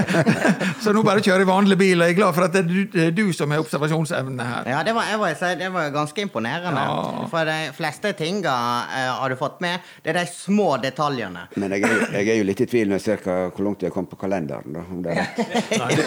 så 0.82 0.92
nå 0.96 1.02
bare 1.04 1.20
kjører 1.20 1.42
jeg 1.44 1.48
vanlig 1.50 1.76
bil, 1.80 2.00
og 2.00 2.08
jeg 2.08 2.14
er 2.14 2.18
glad 2.18 2.36
for 2.36 2.46
at 2.46 2.54
det 2.54 2.62
er 2.62 2.68
du, 2.70 2.78
det 2.94 3.04
er 3.10 3.14
du 3.16 3.32
som 3.36 3.52
har 3.52 3.60
observasjonsevne 3.60 4.46
her. 4.48 4.70
Ja, 4.72 4.78
det 4.86 4.94
var, 4.96 5.10
si, 5.36 5.50
det 5.60 5.68
var 5.74 5.90
ganske 5.94 6.24
imponerende. 6.24 6.84
Ja. 6.86 7.26
For 7.30 7.48
de 7.50 7.58
fleste 7.76 8.12
tinga 8.18 8.54
uh, 8.88 9.10
har 9.20 9.28
du 9.32 9.36
fått 9.40 9.60
med. 9.64 9.84
Det 10.02 10.14
er 10.14 10.20
de 10.22 10.24
små 10.32 10.70
detaljene. 10.82 11.46
Men 11.60 11.76
jeg 11.76 11.84
er, 11.84 12.04
jeg 12.16 12.32
er 12.34 12.40
jo 12.40 12.48
litt 12.48 12.64
i 12.64 12.68
tvil 12.70 12.88
når 12.90 13.00
jeg 13.00 13.06
ser 13.10 13.24
hva, 13.26 13.36
hvor 13.52 13.66
langt 13.68 13.84
jeg 13.84 13.90
har 13.92 13.96
kommet 13.98 14.14
på 14.14 14.20
kalenderen. 14.24 14.72
Da, 14.78 14.86
om 14.88 15.04
det 15.04 15.12
er 15.12 15.20
rett. 15.20 15.36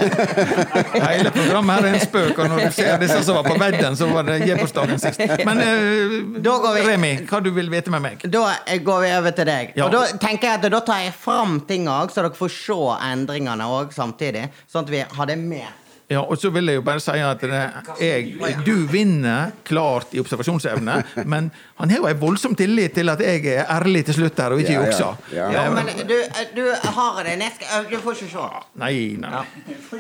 Hele 1.04 1.32
programmet 1.36 1.78
her 1.78 1.88
er 1.92 1.98
en 2.00 2.04
spøk, 2.04 2.34
og 2.40 2.50
når 2.50 2.66
du 2.66 2.76
ser 2.80 2.98
disse 3.02 3.20
som 3.28 3.38
var 3.40 3.48
på 3.48 3.58
vedden, 3.62 3.98
så 4.00 4.10
var 4.10 4.26
det 4.28 4.40
Jebosdagen 4.48 5.02
sist. 5.02 5.22
Men 5.46 5.62
uh, 5.62 6.18
Da 6.44 6.58
går 6.66 6.80
vi- 6.80 6.88
Remi, 6.90 7.14
hva 7.30 7.40
du 7.44 7.50
vil 7.56 7.70
vite 7.72 7.92
med 7.94 8.04
meg? 8.04 8.26
Da 8.34 8.44
eh, 8.66 8.82
går 8.84 9.00
vi 9.06 9.12
over 9.20 9.32
til 9.38 9.48
deg. 9.48 9.72
Ja. 9.78 9.86
Og 9.88 9.94
da 9.94 10.04
tenker 10.20 10.50
jeg 10.50 10.60
at 10.60 10.63
da 10.70 10.80
tar 10.86 11.00
jeg 11.04 11.14
fram 11.14 11.60
ting 11.68 11.88
òg, 11.92 12.12
så 12.12 12.22
dere 12.24 12.36
får 12.38 12.52
se 12.56 12.82
endringene 13.12 13.66
òg 13.68 13.92
samtidig. 13.96 14.50
Sånn 14.68 14.86
at 14.86 14.90
vi 14.94 15.02
har 15.18 15.26
det 15.28 15.38
med. 15.40 15.68
Ja, 16.12 16.20
og 16.22 16.36
så 16.38 16.50
vil 16.54 16.68
jeg 16.68 16.76
jo 16.76 16.82
bare 16.86 17.00
si 17.02 17.14
at 17.26 17.42
det, 17.42 17.60
jeg, 18.04 18.34
du 18.68 18.86
vinner 18.92 19.54
klart 19.66 20.12
i 20.14 20.20
observasjonsevne, 20.22 20.98
men 21.32 21.48
han 21.80 21.90
har 21.90 21.98
jo 22.04 22.10
en 22.12 22.20
voldsom 22.20 22.54
tillit 22.60 22.94
til 22.94 23.10
at 23.10 23.24
jeg 23.24 23.46
er 23.56 23.64
ærlig 23.72 24.04
til 24.10 24.18
slutt 24.20 24.38
her 24.44 24.54
og 24.54 24.62
ikke 24.62 24.76
Ja, 24.76 24.84
ja. 24.92 25.08
Ja. 25.34 25.48
Ja, 25.56 25.64
men 25.74 25.88
du, 26.06 26.14
du 26.54 26.62
har 27.00 27.24
det. 27.24 27.38
Skal- 27.56 27.88
Du 27.90 27.98
får 28.04 28.20
ikke 28.20 28.30
se. 28.36 28.50
Nei, 28.84 29.16
nei. 29.18 29.42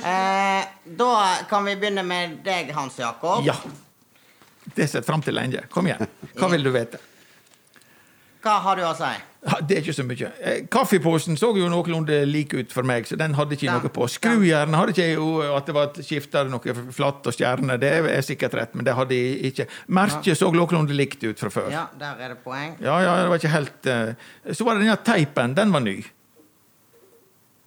Eh, 0.04 0.68
da 1.00 1.10
kan 1.50 1.66
vi 1.66 1.76
begynne 1.80 2.04
med 2.06 2.38
deg, 2.46 2.70
Hans 2.76 3.00
Jakob. 3.00 3.42
Ja. 3.48 3.56
Det 4.76 4.86
ser 4.90 5.00
jeg 5.02 5.08
fram 5.08 5.22
til 5.24 5.34
lenge. 5.40 5.66
Kom 5.72 5.88
igjen. 5.90 6.04
Hva 6.38 6.52
vil 6.52 6.64
du 6.68 6.72
vite? 6.76 7.00
Hva 8.44 8.58
har 8.60 8.76
du 8.76 8.82
å 8.84 8.92
si? 8.98 9.12
Ja, 9.44 9.58
Det 9.60 9.76
er 9.78 9.82
ikke 9.84 9.94
så 9.96 10.04
mye. 10.08 10.28
Eh, 10.40 10.58
Kaffeposen 10.72 11.38
så 11.40 11.50
jo 11.56 11.68
noenlunde 11.72 12.22
lik 12.28 12.54
ut 12.56 12.72
for 12.72 12.84
meg, 12.88 13.06
så 13.08 13.18
den 13.20 13.34
hadde 13.36 13.56
ikke 13.56 13.68
Den- 13.68 13.82
noe 13.84 13.90
på. 13.92 14.08
Skrujernet 14.08 14.76
hadde 14.76 14.94
ikke 14.94 15.14
jo 15.14 15.56
at 15.56 15.66
det 15.66 15.76
var 15.76 15.88
skifta 16.00 16.44
noe 16.50 16.76
flatt 16.92 17.28
og 17.28 17.34
stjerne, 17.34 17.78
det 17.80 17.92
er 17.92 18.22
sikkert 18.22 18.54
rett, 18.54 18.76
men 18.76 18.86
det 18.86 18.96
hadde 18.96 19.12
jeg 19.16 19.52
ikke. 19.54 19.68
Merket 19.88 20.38
så 20.38 20.52
noenlunde 20.52 20.96
likt 20.96 21.24
ut 21.24 21.40
fra 21.40 21.50
før. 21.50 21.72
Ja, 21.72 21.88
der 22.00 22.16
er 22.20 22.30
det 22.36 22.44
poeng. 22.44 22.78
Ja, 22.82 23.00
ja, 23.00 23.16
det 23.24 23.30
var 23.30 23.38
ikke 23.40 23.54
helt 23.56 23.88
uh... 23.88 24.54
Så 24.54 24.64
var 24.66 24.76
det 24.76 24.84
denne 24.88 24.98
teipen, 25.04 25.56
den 25.56 25.72
var 25.72 25.80
ny. 25.80 26.04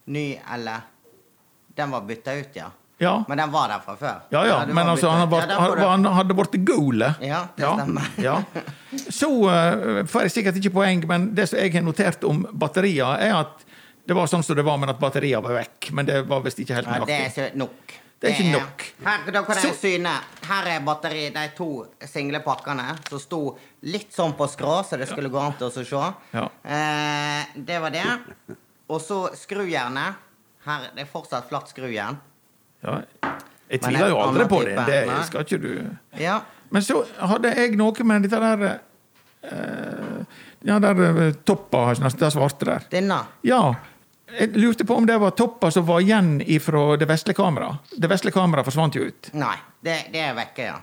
Ny 0.06 0.38
eller 0.52 0.80
Den 1.76 1.90
var 1.90 2.00
bytta 2.08 2.32
ut, 2.40 2.54
ja. 2.56 2.70
Ja, 2.98 3.24
Men 3.28 3.38
den 3.38 3.50
var 3.52 3.68
der 3.68 3.82
fra 3.84 3.96
før. 4.00 4.20
ja, 4.32 4.46
ja 4.46 4.54
men 4.66 4.88
altså, 4.88 5.10
han, 5.12 5.28
bort, 5.28 5.50
han, 5.50 5.78
han 5.78 6.06
hadde 6.16 6.34
blitt 6.34 6.54
goalet. 6.64 7.18
Ja, 7.20 7.42
det 7.56 7.68
stemmer. 7.68 8.06
Ja. 8.24 8.38
Så 9.12 9.28
uh, 9.44 10.00
får 10.08 10.22
jeg 10.26 10.32
sikkert 10.38 10.60
ikke 10.62 10.72
poeng, 10.78 11.04
men 11.10 11.28
det 11.36 11.50
som 11.50 11.60
jeg 11.60 11.74
har 11.74 11.84
notert 11.84 12.24
om 12.24 12.46
batterier, 12.56 13.20
er 13.20 13.36
at 13.42 13.66
det 14.06 14.16
var 14.16 14.30
sånn 14.30 14.44
som 14.46 14.56
det 14.56 14.64
var, 14.64 14.78
men 14.80 14.94
at 14.94 15.00
batterier 15.02 15.42
var 15.44 15.58
vekk. 15.58 15.90
Men 15.98 16.08
det 16.08 16.22
var 16.30 16.40
visst 16.46 16.62
ikke 16.62 16.78
helt 16.78 16.88
Ja, 16.88 16.98
det 17.04 17.18
er 17.18 17.24
nøyaktig. 17.26 17.46
ikke 17.50 17.60
nok. 17.60 17.96
Det 18.16 18.30
er 18.30 18.38
ikke 18.38 18.52
nok. 18.54 18.84
Her, 19.04 19.60
Så- 19.60 19.74
syne. 19.76 20.12
Her 20.48 20.66
er 20.66 20.80
batteri, 20.80 21.30
de 21.34 21.48
to 21.56 21.86
single 22.00 22.40
pakkene 22.40 22.96
som 23.10 23.20
sto 23.20 23.58
litt 23.82 24.14
sånn 24.14 24.32
på 24.38 24.48
skrå, 24.48 24.78
så 24.88 24.96
det 24.96 25.08
skulle 25.08 25.28
gå 25.28 25.38
an 25.38 25.52
til 25.58 25.68
å 25.68 25.84
se. 25.84 26.14
Ja. 26.32 26.48
Eh, 26.64 27.44
det 27.56 27.78
var 27.78 27.90
det. 27.90 28.06
Og 28.88 29.00
så 29.00 29.28
skrujernet. 29.36 30.14
Her 30.64 30.88
det 30.94 31.02
er 31.04 31.10
fortsatt 31.10 31.48
flatt 31.48 31.68
skrujern. 31.68 32.16
Ja. 32.84 33.00
Jeg 33.66 33.82
tviler 33.82 34.12
jo 34.12 34.20
aldri 34.22 34.46
på 34.50 34.60
det. 34.66 34.76
Det 34.86 35.22
skal 35.26 35.46
ikke 35.46 35.58
du 35.62 35.70
Ja. 36.22 36.40
Men 36.70 36.82
så 36.82 37.04
hadde 37.18 37.52
jeg 37.54 37.76
noe 37.78 38.06
med 38.06 38.26
dette 38.26 38.40
der 38.42 38.64
uh, 39.46 40.22
Ja, 40.66 40.78
der 40.82 41.02
eh, 41.06 41.36
toppa, 41.46 41.92
det 41.94 42.30
svarte 42.34 42.66
der. 42.66 42.86
Denne. 42.90 43.20
Ja. 43.46 43.60
Jeg 44.38 44.56
lurte 44.58 44.84
på 44.84 44.96
om 44.98 45.06
det 45.06 45.18
var 45.22 45.30
toppa 45.38 45.70
som 45.70 45.86
var 45.86 46.02
igjen 46.02 46.40
fra 46.60 46.96
det 46.98 47.06
vesle 47.06 47.34
kameraet. 47.38 47.94
Det 47.94 48.10
vesle 48.10 48.32
kameraet 48.34 48.66
forsvant 48.66 48.98
jo 48.98 49.06
ut. 49.06 49.30
Nei, 49.38 49.54
det, 49.78 50.08
det 50.10 50.24
er 50.26 50.34
vekke, 50.34 50.66
ja. 50.66 50.80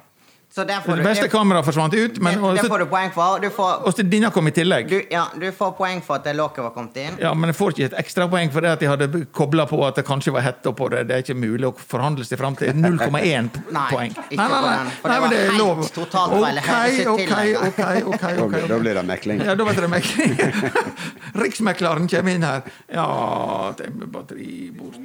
Så 0.54 0.64
der 0.70 0.82
får 0.86 0.96
Det 1.00 1.04
beste 1.04 1.28
kameraet 1.34 1.66
forsvant 1.66 1.94
ut, 1.98 2.20
men 2.22 2.36
det, 2.38 2.62
det 2.62 2.68
får 2.70 2.80
du 2.84 2.86
poeng 2.86 3.10
for. 3.16 3.40
Du 3.42 3.48
får, 3.50 3.80
også 3.90 4.04
denne 4.06 4.30
kom 4.36 4.46
i 4.48 4.52
tillegg. 4.54 4.86
du, 4.92 5.00
ja, 5.10 5.24
du 5.42 5.48
får 5.52 5.72
poeng 5.80 6.02
for 6.06 6.20
at 6.20 6.28
det 6.28 6.36
lokket 6.38 6.62
var 6.68 6.74
kommet 6.76 7.00
inn. 7.02 7.16
Ja, 7.18 7.32
Men 7.34 7.50
jeg 7.50 7.58
får 7.58 7.74
ikke 7.74 7.88
et 7.88 7.96
ekstrapoeng 8.04 8.52
for 8.54 8.62
det 8.62 8.70
at 8.76 8.84
jeg 8.86 8.92
hadde 8.92 9.24
kobla 9.34 9.66
på 9.66 9.80
at 9.88 9.98
det 9.98 10.04
kanskje 10.06 10.34
var 10.36 10.46
hetta 10.46 10.70
på 10.78 10.90
det. 10.94 11.08
Det 11.10 11.16
er 11.16 11.24
ikke 11.26 11.38
mulig 11.42 11.72
å 11.72 11.74
forhandle 11.74 12.28
seg 12.30 12.38
fram 12.38 12.54
til 12.60 12.70
0,1 12.84 13.02
poeng. 13.10 13.50
Nei, 13.74 13.88
nei, 13.90 14.12
nei, 14.14 14.52
nei, 14.54 14.62
nei, 14.62 14.94
for 15.02 15.10
det 15.10 15.18
men 15.18 15.26
var 15.26 15.34
det 15.34 15.42
er 15.42 15.58
lov. 15.58 15.82
totalt 15.98 16.38
okay, 16.38 17.08
okay, 17.16 17.56
Ok, 17.56 17.82
ok, 17.82 18.14
ok, 18.14 18.22
Da, 18.22 18.46
blir- 18.54 18.68
da 18.70 18.80
blir 18.86 19.00
det 19.02 19.06
mekling. 19.10 19.42
Ja, 19.42 19.56
da 19.58 19.66
blir 19.72 19.82
det 19.88 19.92
mekling. 19.96 20.38
Riksmekleren 21.44 22.06
kommer 22.14 22.38
inn 22.38 22.46
her. 22.46 22.62
Ja 22.94 23.74
batteri 24.14 24.70
bort 24.78 25.02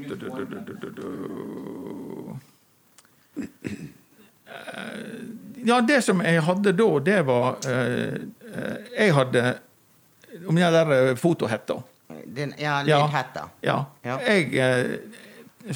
Ja, 5.64 5.80
det 5.80 6.02
som 6.04 6.20
jeg 6.24 6.42
hadde 6.46 6.72
da, 6.72 6.88
det 7.04 7.18
var 7.26 7.56
eh, 7.66 8.14
eh, 8.54 8.76
Jeg 8.98 9.14
hadde 9.14 9.42
Om 10.48 10.56
den 10.56 10.72
der 10.72 10.92
eh, 10.96 11.14
fotohetta. 11.16 11.80
Den, 12.26 12.54
ja, 12.58 12.82
lydhetta. 12.82 13.48
Ja. 13.60 13.84
Ja. 14.06 14.18
Jeg 14.28 14.54
eh, 14.54 15.74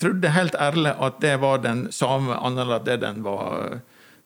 trodde 0.00 0.28
helt 0.28 0.54
ærlig 0.60 0.92
at 1.00 1.20
det 1.22 1.36
var 1.40 1.62
den 1.64 1.86
samme, 1.92 2.34
annerledes 2.36 2.84
det 2.86 3.00
den 3.02 3.22
var 3.24 3.78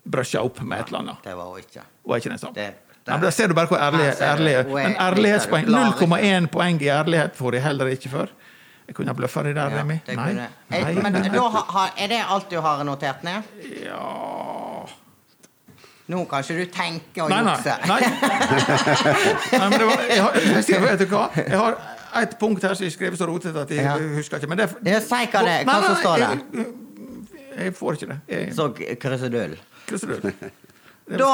brusha 0.07 0.43
opp 0.43 0.61
med 0.63 0.81
et 0.81 0.91
eller 0.91 0.99
annet. 1.05 1.23
Det 1.25 1.37
var 1.39 1.45
hun 1.53 1.59
ikke. 1.63 1.83
Var 2.07 2.17
ikke 2.23 2.35
den 2.35 2.39
samme. 2.39 2.55
Det- 2.55 2.75
men 3.07 3.21
da 3.23 3.31
ser 3.31 3.47
du 3.47 3.55
bare 3.55 3.67
hvor 3.71 3.79
ærlig, 3.79 4.07
ærlig 4.21 4.55
Men 4.67 4.97
ærlighetspoeng 4.99 5.67
0,1 5.71 6.47
poeng 6.51 6.81
i 6.83 6.89
ærlighet 6.91 7.37
får 7.39 7.55
jeg 7.55 7.63
heller 7.63 7.87
ikke 7.87 8.09
for. 8.11 8.27
Jeg 8.87 8.95
kunne 8.95 9.11
ha 9.11 9.17
bløffa 9.19 9.43
deg 9.43 9.57
der, 9.57 9.71
Ja, 9.73 9.81
Remi. 9.81 9.97
Nei. 10.07 10.15
Nei, 10.15 10.49
Men 10.71 11.13
nei, 11.13 11.23
nei. 11.27 11.31
da 11.35 11.87
er 11.99 12.09
det 12.13 12.21
alt 12.23 12.51
du 12.51 12.61
har 12.63 12.85
notert 12.87 13.25
ned? 13.27 13.43
Ja 13.83 14.87
Nå 16.07 16.21
kan 16.31 16.45
ikke 16.45 16.55
du 16.55 16.71
tenke 16.71 17.23
og 17.25 17.31
Nei, 17.33 17.41
nei. 17.43 17.55
jukse. 17.57 17.73
nei. 17.91 18.01
nei 19.59 19.69
men 19.69 19.79
det 19.81 19.87
var, 19.89 20.03
jeg 20.07 20.23
har, 20.23 20.37
jeg 20.71 20.83
vet 20.85 21.01
du 21.03 21.07
hva? 21.11 21.25
Jeg 21.35 21.59
har 21.59 21.79
et 22.23 22.37
punkt 22.39 22.63
her 22.63 22.77
som 22.79 22.87
jeg 22.87 22.95
skrev 22.95 23.17
så 23.19 23.27
rotete 23.27 23.65
at 23.67 23.73
jeg 23.75 24.13
husker 24.15 24.39
ikke. 24.39 24.51
Men 24.53 24.61
det, 24.63 24.69
er 24.87 25.03
si 25.03 25.19
hva 25.33 25.43
det 25.43 25.57
er. 25.57 25.65
Hva 25.67 25.81
som 25.83 25.97
står 26.05 26.23
der? 26.23 26.45
Jeg, 26.55 26.69
jeg 27.65 27.75
får 27.75 27.99
ikke 27.99 28.09
det. 28.13 28.19
Jeg, 28.31 28.55
Så 28.55 28.69
krusedull. 29.03 29.59
Krusedull. 29.91 30.33
Da 31.07 31.33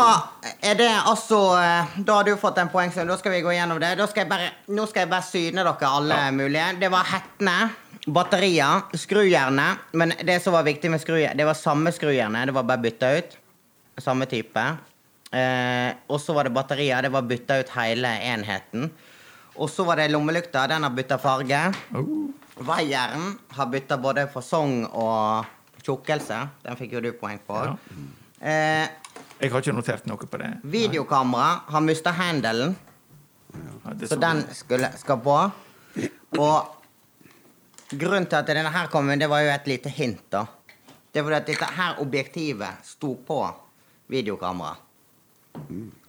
er 0.60 0.76
det 0.76 0.90
altså 1.08 1.38
eh, 1.56 1.92
Da 2.04 2.18
har 2.18 2.26
du 2.28 2.34
fått 2.36 2.58
en 2.60 2.68
poengsum. 2.72 3.08
Da 3.08 3.16
skal 3.16 3.32
vi 3.32 3.40
gå 3.44 3.54
gjennom 3.56 3.80
det. 3.80 3.94
Skal 4.10 4.28
bare, 4.28 4.50
nå 4.68 4.84
skal 4.90 5.06
jeg 5.06 5.12
bare 5.12 5.24
syne 5.24 5.64
dere 5.64 5.92
alle 5.96 6.18
mulige. 6.36 6.66
Det 6.82 6.90
var 6.92 7.08
hettene, 7.08 7.56
batterier, 8.04 8.84
skrujernet. 9.00 9.86
Men 9.96 10.12
det 10.20 10.42
som 10.44 10.52
var 10.52 10.68
viktig 10.68 10.92
med 10.92 11.00
skrujernet, 11.00 11.40
det 11.40 11.48
var 11.48 11.56
samme 11.56 11.92
skrujernet. 11.94 12.50
Det 12.50 12.56
var 12.58 12.68
bare 12.68 12.84
bytta 12.84 13.14
ut. 13.16 13.38
Samme 14.02 14.28
type. 14.28 14.66
Eh, 15.32 15.90
og 16.12 16.20
så 16.20 16.36
var 16.36 16.48
det 16.48 16.52
batterier. 16.52 17.08
Det 17.08 17.14
var 17.16 17.24
bytta 17.32 17.62
ut 17.62 17.72
hele 17.78 18.12
enheten. 18.28 18.90
Og 19.56 19.72
så 19.72 19.84
var 19.88 20.00
det 20.00 20.10
lommelykta. 20.12 20.66
Den 20.68 20.84
har 20.84 20.92
bytta 20.92 21.16
farge. 21.20 21.64
Oh. 21.96 22.28
Vaieren 22.60 23.38
har 23.56 23.72
bytta 23.72 23.96
både 23.96 24.28
fasong 24.32 24.82
og 24.92 25.48
tjukkelse. 25.80 26.42
Den 26.66 26.76
fikk 26.76 26.98
jo 26.98 27.04
du 27.04 27.14
poeng 27.16 27.40
på. 27.46 27.56
Ja. 27.56 28.10
Eh, 28.42 28.88
Jeg 29.42 29.50
har 29.50 29.58
ikke 29.64 29.74
notert 29.74 30.04
noe 30.06 30.28
på 30.30 30.38
det. 30.38 30.48
Videokamera 30.70 31.62
har 31.74 31.82
mista 31.82 32.12
handelen, 32.14 32.76
Ja, 33.52 33.92
så 34.08 34.16
den 34.16 34.38
skulle, 34.56 34.88
skal 34.96 35.18
på. 35.20 35.34
Og 36.40 36.68
grunnen 37.90 38.24
til 38.30 38.38
at 38.38 38.46
denne 38.48 38.70
her 38.72 38.86
kom 38.88 39.10
inn, 39.12 39.20
det 39.20 39.28
var 39.28 39.42
jo 39.44 39.50
et 39.52 39.66
lite 39.68 39.90
hint, 39.92 40.22
da. 40.32 40.46
Det 41.12 41.20
var 41.26 41.40
at 41.40 41.46
dette 41.50 41.66
her 41.76 41.98
objektivet 42.00 42.86
sto 42.88 43.10
på 43.28 43.40
videokamera. 44.08 44.76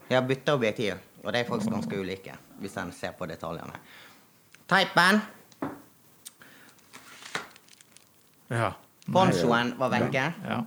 Jeg 0.08 0.16
har 0.16 0.24
bytta 0.30 0.56
objektiv, 0.56 1.02
og 1.26 1.34
de 1.34 1.42
er 1.42 1.50
faktisk 1.50 1.74
ganske 1.74 2.00
ulike, 2.00 2.38
hvis 2.62 2.78
en 2.80 2.94
ser 2.96 3.12
på 3.18 3.28
detaljene. 3.28 3.76
Teipen, 4.70 5.22
Ja. 8.54 8.72
ponchoen 9.12 9.74
var 9.80 9.90
vekke, 9.90 10.34
Ja. 10.48 10.62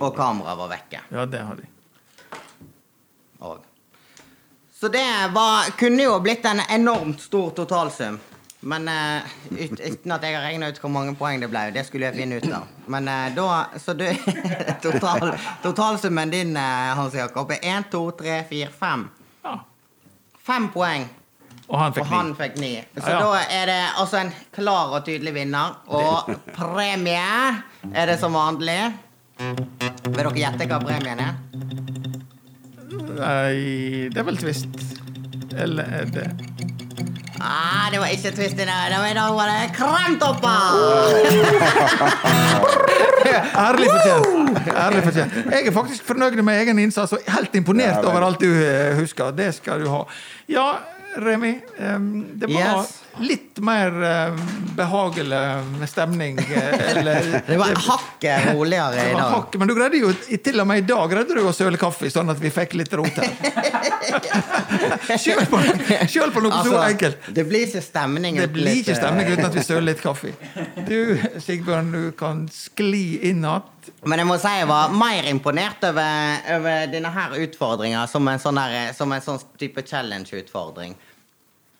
Og 0.00 0.16
kameraet 0.16 0.58
var 0.58 0.68
vekke. 0.72 1.02
ja, 1.10 1.26
det 1.26 1.42
har 1.46 1.56
de. 1.60 1.68
Og. 3.40 3.58
Så 4.80 4.88
det 4.88 5.06
var, 5.34 5.70
kunne 5.78 6.02
jo 6.02 6.18
blitt 6.20 6.44
en 6.44 6.60
enormt 6.70 7.20
stor 7.20 7.50
totalsum. 7.50 8.18
Men 8.60 8.88
eh, 8.88 9.22
ut, 9.50 9.80
uten 9.80 10.12
at 10.12 10.24
jeg 10.24 10.36
har 10.36 10.42
regna 10.44 10.68
ut 10.68 10.80
hvor 10.82 10.92
mange 10.92 11.14
poeng 11.16 11.40
det 11.40 11.48
ble. 11.48 11.62
Det 11.72 11.84
skulle 11.88 12.10
jeg 12.10 12.18
finne 12.20 12.40
ut 12.40 12.48
av. 12.52 12.66
Men 12.92 13.08
eh, 13.08 13.30
da 13.36 13.46
Så 13.80 13.94
du 13.96 14.04
total, 14.84 15.32
Totalsummen 15.62 16.30
din, 16.32 16.52
eh, 16.56 16.90
Hans 16.96 17.16
Jakob, 17.16 17.50
er 17.56 17.64
1, 17.78 17.88
2, 17.92 18.02
3, 18.20 18.42
4, 18.50 18.68
5. 18.80 19.06
Ja. 19.44 19.54
Fem 20.44 20.68
poeng, 20.74 21.08
Og 21.68 21.78
han 21.78 21.92
og 21.92 21.96
fikk 21.96 22.06
han 22.10 22.34
fikk 22.36 22.56
ni. 22.60 22.72
Så 22.96 23.06
Ja, 23.06 23.12
ja. 23.12 23.20
da 23.20 23.40
er 23.60 23.66
det 23.70 23.80
altså 24.02 24.16
en 24.20 24.32
klar 24.52 24.96
og 24.98 25.04
tydelig 25.06 25.34
vinner. 25.34 25.76
Og 25.86 26.28
premie 26.56 27.62
er 27.94 28.06
det 28.12 28.18
som 28.20 28.36
vanlig. 28.36 28.80
Vil 29.40 30.16
dere 30.18 30.32
gjette 30.36 30.66
hva 30.68 30.78
premien 30.84 31.20
er? 31.24 31.36
Nei, 33.16 34.08
det 34.12 34.20
er 34.20 34.26
vel 34.28 34.38
Twist. 34.40 34.68
Eller 35.56 35.88
er 36.00 36.10
det 36.14 36.26
Ah, 37.40 37.88
det 37.88 37.96
var 38.02 38.10
ikke 38.12 38.34
twist 38.36 38.58
i 38.60 38.64
det. 38.68 38.68
I 38.68 39.14
dag 39.16 39.32
var 39.32 39.48
det 39.48 39.70
kremtopper! 39.72 40.50
Ærlig 43.64 43.86
fortjent. 43.94 44.26
Ærlig 44.76 45.02
fortjent. 45.06 45.38
Jeg 45.48 45.66
er 45.66 45.72
faktisk 45.72 46.04
fornøyd 46.04 46.36
med 46.42 46.60
egen 46.60 46.78
innsats 46.84 47.12
og 47.16 47.24
helt 47.32 47.54
imponert 47.56 47.96
Ja, 48.02 48.10
over 48.10 48.26
alt 48.26 48.40
du 48.44 48.50
eh, 48.52 48.92
husker. 48.98 49.30
Det 49.32 49.54
skal 49.56 49.80
du 49.80 49.88
ha. 49.88 50.02
Ja, 50.52 50.66
Remi. 51.16 51.54
Um, 51.80 52.26
Det 52.40 52.52
var 52.52 52.82
Yes. 52.82 52.92
Litt 53.18 53.58
mer 53.60 53.90
uh, 54.02 54.36
behagelig 54.76 55.88
stemning. 55.90 56.38
eh, 56.38 56.96
Eller, 56.96 57.42
Det 57.46 57.56
var 57.58 57.74
hakket 57.74 58.46
roligere 58.54 59.08
i 59.10 59.12
dag. 59.12 59.30
hakk, 59.34 59.56
men 59.58 59.68
du 59.68 59.74
greide 59.74 59.98
jo 60.00 60.12
til 60.14 60.60
og 60.62 60.66
med 60.70 60.78
i 60.78 60.86
dag 60.88 61.10
greide 61.10 61.34
du 61.36 61.42
å 61.44 61.52
søle 61.52 61.76
kaffe, 61.80 62.10
sånn 62.10 62.30
at 62.30 62.38
vi 62.40 62.50
fikk 62.54 62.74
litt 62.80 62.92
rot 62.96 63.18
her. 63.20 63.30
Sjøl 65.20 65.44
på, 65.50 65.60
selv 66.08 66.32
på 66.34 66.42
noe 66.44 66.52
så 66.52 66.58
Altså, 66.60 66.78
enkelt. 66.86 67.28
det 67.34 67.44
blir 67.48 67.66
ikke 67.66 67.82
stemning 67.84 68.36
Det 68.40 68.48
blir 68.54 68.80
ikke 68.80 68.96
stemning 68.98 69.26
eh, 69.26 69.32
uten 69.36 69.48
at 69.50 69.56
vi 69.58 69.64
søler 69.66 69.86
litt 69.90 70.02
kaffe. 70.04 70.32
Du, 70.88 70.96
Sigbjørn, 71.42 71.90
du 71.94 72.10
kan 72.18 72.46
skli 72.52 73.20
inn 73.30 73.44
igjen. 73.44 73.68
Men 74.06 74.20
jeg 74.22 74.28
må 74.28 74.36
si 74.40 74.50
jeg 74.60 74.68
var 74.68 74.92
mer 74.94 75.26
imponert 75.30 75.82
over, 75.88 76.40
over 76.56 76.86
denne 76.92 77.10
her 77.14 77.34
utfordringa 77.44 78.04
som 78.10 78.28
en 78.30 78.40
sånn, 78.42 78.60
der, 78.60 78.92
som 78.96 79.12
en 79.12 79.24
sånn 79.24 79.40
type 79.60 79.82
challenge-utfordring. 79.88 80.94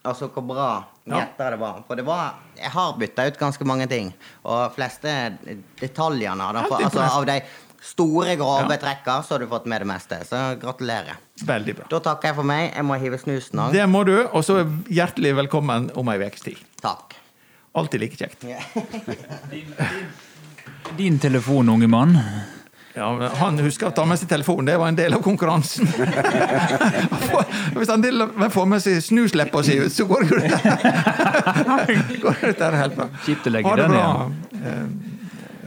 Altså 0.05 0.29
hvor 0.33 0.43
bra 0.47 0.85
Ja. 1.07 1.27
det 1.37 1.59
var. 1.61 1.83
For 1.87 1.95
det 1.97 2.05
var 2.07 2.35
Jeg 2.57 2.71
har 2.71 2.93
bytta 2.99 3.27
ut 3.27 3.39
ganske 3.39 3.65
mange 3.65 3.87
ting. 3.89 4.13
Og 4.45 4.73
fleste 4.75 5.37
detaljene 5.81 6.53
da, 6.53 6.63
for, 6.69 6.77
altså, 6.83 7.01
av 7.01 7.27
de 7.27 7.41
store, 7.83 8.37
grove 8.37 8.71
Ja. 8.71 8.77
trekka, 8.77 9.23
så 9.25 9.29
har 9.35 9.39
du 9.39 9.47
fått 9.47 9.67
med 9.67 9.81
det 9.81 9.87
meste. 9.89 10.25
Så 10.29 10.57
gratulerer. 10.61 11.17
Veldig 11.45 11.77
bra. 11.77 11.85
Da 11.91 11.99
takker 12.01 12.29
jeg 12.29 12.35
for 12.37 12.45
meg. 12.45 12.73
Jeg 12.75 12.85
må 12.85 12.99
hive 13.01 13.19
snusen 13.19 13.59
òg. 13.59 13.73
Det 13.73 13.89
må 13.89 14.05
du, 14.05 14.27
og 14.27 14.43
så 14.45 14.65
hjertelig 14.89 15.35
velkommen 15.37 15.91
om 15.97 16.09
ei 16.09 16.19
ukes 16.19 16.41
tid. 16.43 16.57
Takk. 16.81 17.15
Alltid 17.75 18.01
like 18.01 18.17
kjekt. 18.17 18.45
Din 20.97 21.19
telefon, 21.19 21.69
unge 21.69 21.87
mann. 21.89 22.19
Ja, 23.01 23.07
men 23.17 23.31
han 23.41 23.57
husker 23.65 23.89
å 23.89 23.95
ta 23.97 24.05
med 24.05 24.19
seg 24.21 24.29
telefonen. 24.29 24.67
Det 24.69 24.75
var 24.77 24.91
en 24.93 24.97
del 24.99 25.15
av 25.17 25.23
konkurransen. 25.25 25.89
Hvis 27.79 27.89
han 27.89 28.03
del- 28.05 28.27
får 28.53 28.67
med 28.69 28.83
seg 28.85 28.99
snusleppa 29.07 29.63
si 29.65 29.79
ut, 29.81 29.93
så 29.95 30.05
går 30.11 30.27
det 30.29 30.41
det 32.43 32.59
der 32.59 32.77
helt 32.77 32.99
bra. 32.99 33.07
Kjipt 33.25 33.49
å 33.49 33.55
legge 33.55 33.73
den 33.81 33.97
igjen. 33.97 34.37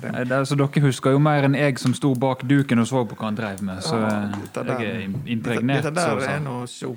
Nei, 0.04 0.24
det 0.28 0.42
Så 0.50 0.58
dere 0.60 0.82
husker 0.84 1.14
jo 1.16 1.20
mer 1.24 1.46
enn 1.48 1.56
jeg 1.56 1.78
som 1.80 1.94
sto 1.96 2.12
bak 2.20 2.42
duken 2.50 2.82
og 2.84 2.88
så 2.90 3.06
på 3.08 3.16
hva 3.18 3.30
han 3.32 3.38
drev 3.40 3.62
med. 3.64 3.80
Så 3.86 3.96
Ja, 3.98 4.10
eh, 4.20 4.74
jeg 4.84 4.90
er 4.92 5.02
im- 5.08 5.22
impregnert. 5.38 5.84
Dette 5.88 5.96
dette 5.96 6.20
der 6.20 6.36
er 6.36 6.40
noe 6.44 6.68
så 6.68 6.92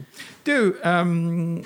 Du, 0.45 0.74
ehm, 0.82 1.62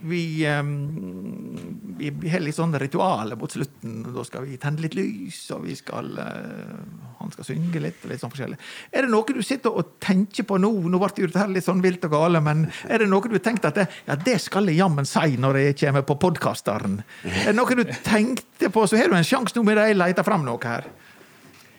vi, 0.00 0.44
ehm, 0.46 1.96
vi, 1.98 2.10
vi 2.10 2.30
har 2.30 2.42
litt 2.42 2.56
sånn 2.56 2.74
ritualer 2.78 3.38
mot 3.38 3.52
slutten. 3.52 4.00
Da 4.14 4.24
skal 4.26 4.46
vi 4.46 4.58
tenne 4.60 4.82
litt 4.84 4.96
lys, 4.98 5.40
og 5.56 5.64
vi 5.66 5.74
skal 5.78 6.12
eh, 6.22 6.74
Han 7.18 7.32
skal 7.34 7.48
synge 7.48 7.82
litt. 7.82 7.98
og 8.04 8.12
litt 8.12 8.22
sånn 8.22 8.32
forskjellig. 8.32 8.58
Er 8.94 9.06
det 9.06 9.12
noe 9.12 9.34
du 9.34 9.42
sitter 9.42 9.74
og 9.74 9.96
tenker 10.04 10.46
på 10.46 10.58
nå? 10.62 10.70
Nå 10.86 11.00
ble 11.02 11.26
dette 11.26 11.46
litt 11.50 11.66
sånn 11.66 11.82
vilt 11.82 12.04
og 12.06 12.14
gale, 12.14 12.42
men 12.44 12.68
er 12.86 13.02
det 13.02 13.08
noe 13.10 13.26
du 13.26 13.34
har 13.34 13.44
tenkt 13.44 13.66
at 13.66 13.80
det, 13.80 13.88
ja, 14.06 14.16
det 14.16 14.38
skal 14.44 14.70
jeg 14.70 14.78
jammen 14.78 15.08
si 15.08 15.34
når 15.40 15.62
jeg 15.62 15.78
kommer 15.82 16.06
på 16.06 16.18
podkasteren? 16.22 17.00
Er 17.26 17.50
det 17.50 17.56
noe 17.58 17.78
du 17.78 17.84
tenkte 18.06 18.70
på, 18.70 18.86
så 18.86 19.00
har 19.00 19.10
du 19.10 19.18
en 19.18 19.26
sjanse 19.26 19.56
nå 19.58 19.66
med 19.66 19.80
det 19.80 19.88
jeg 19.90 19.98
leter 19.98 20.26
fram 20.26 20.46
noe 20.46 20.62
her. 20.62 20.86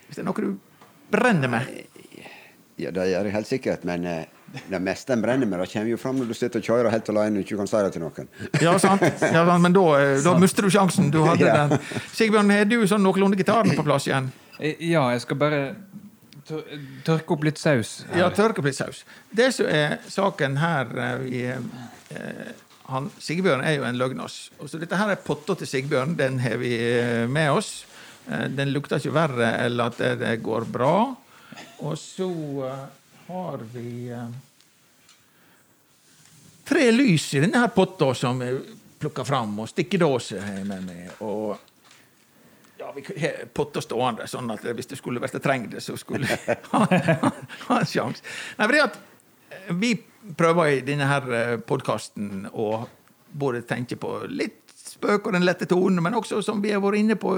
Hvis 0.08 0.20
det 0.20 0.26
er 0.26 0.28
noe 0.28 0.44
du 0.44 0.58
brenner 1.10 1.52
med. 1.52 1.72
Ja, 2.80 2.92
det 2.96 3.10
gjør 3.10 3.28
jeg 3.28 3.36
helt 3.36 3.50
sikkert, 3.50 3.88
men 3.88 4.06
eh, 4.08 4.28
det 4.70 4.80
meste 4.82 5.14
en 5.14 5.22
brenner 5.22 5.46
med, 5.50 5.60
det 5.60 5.68
kommer 5.72 5.92
jo 5.92 5.98
fram 6.02 6.18
når 6.22 6.28
du 6.32 6.34
sitter 6.38 6.60
og 6.62 6.66
kjører 6.66 6.90
helt 6.94 7.10
alene 7.14 7.40
og 7.42 7.46
ikke 7.46 7.58
kan 7.60 7.68
si 7.70 7.82
det 7.86 7.92
til 7.96 8.02
noen. 8.06 8.30
Ja, 8.62 8.78
sant. 8.82 9.04
Ja, 9.06 9.44
sant, 9.46 9.62
men 9.66 9.74
da, 9.76 9.84
eh, 10.00 10.22
da 10.26 10.34
mister 10.42 10.66
du 10.66 10.70
sjansen. 10.74 11.12
Du 11.14 11.20
hadde 11.26 11.46
Ja. 11.46 11.68
den. 11.68 11.80
Sigbjørn, 12.16 12.50
har 12.56 12.66
du 12.70 12.78
sånn 12.90 13.04
noenlunde 13.06 13.38
gitaren 13.38 13.76
på 13.78 13.86
plass 13.86 14.08
igjen? 14.10 14.32
Eh, 14.60 14.76
Ja, 14.90 15.08
jeg 15.14 15.22
skal 15.26 15.38
bare 15.38 15.62
tørke 17.06 17.36
opp 17.36 17.44
litt 17.46 17.60
saus. 17.62 18.06
her. 18.10 18.24
Ja, 18.24 18.30
tørke 18.34 18.60
opp 18.64 18.66
litt 18.66 18.76
saus. 18.80 19.04
Det 19.32 19.52
som 19.54 19.68
er 19.70 20.00
saken 20.10 20.58
her 20.58 21.22
i 21.30 21.44
eh, 21.46 22.54
han, 22.90 23.12
Sigbjørn 23.22 23.62
er 23.64 23.76
jo 23.78 23.84
en 23.86 24.00
løgnas. 24.02 24.50
Så 24.66 24.80
dette 24.82 24.98
her 24.98 25.12
er 25.14 25.22
potta 25.22 25.54
til 25.60 25.68
Sigbjørn. 25.70 26.16
Den 26.18 26.40
har 26.42 26.58
vi 26.58 26.74
med 27.30 27.52
oss. 27.54 27.86
Den 28.26 28.72
lukter 28.74 28.98
ikke 28.98 29.14
verre 29.14 29.52
enn 29.66 29.80
at 29.82 29.98
det, 29.98 30.32
går 30.42 30.66
bra. 30.74 30.96
Og 31.86 31.94
så 32.02 32.28
har 33.30 33.58
vi 33.74 34.10
eh, 34.10 34.30
tre 36.66 36.92
lys 36.92 37.34
i 37.34 37.42
denne 37.44 37.62
her 37.62 37.74
potta 37.74 38.14
som 38.18 38.42
jeg 38.42 38.62
plukka 39.00 39.26
fram, 39.26 39.54
og 39.62 39.70
stikkedåse 39.70 40.40
har 40.42 40.58
jeg 40.60 40.66
med 40.68 40.88
meg. 40.88 41.12
og 41.22 41.58
ja, 42.80 42.90
vi 42.96 43.04
har 43.22 43.46
potta 43.54 43.84
stående, 43.86 44.26
sånn 44.28 44.50
at 44.50 44.66
hvis 44.66 44.90
det 44.90 44.98
skulle 44.98 45.22
vært 45.22 45.38
trengt 45.44 45.76
så 45.84 45.98
skulle 46.00 46.26
jeg 46.32 46.58
ha, 46.72 46.86
ha, 46.88 47.78
en 47.78 47.86
sjanse. 47.86 48.26
Nei, 48.58 48.66
fordi 48.66 48.82
at 48.88 48.98
eh, 48.98 49.72
vi 49.78 49.94
prøver 50.38 50.74
i 50.74 50.82
denne 50.86 51.08
her 51.08 51.62
podkasten 51.70 52.48
å 52.50 52.72
både 53.30 53.62
tenke 53.70 53.96
på 54.00 54.24
litt 54.26 54.74
spøk 54.74 55.30
og 55.30 55.38
den 55.38 55.46
lette 55.46 55.70
tonen, 55.70 56.02
men 56.02 56.18
også, 56.18 56.42
som 56.42 56.64
vi 56.66 56.74
har 56.74 56.82
vært 56.82 57.04
inne 57.04 57.20
på 57.20 57.38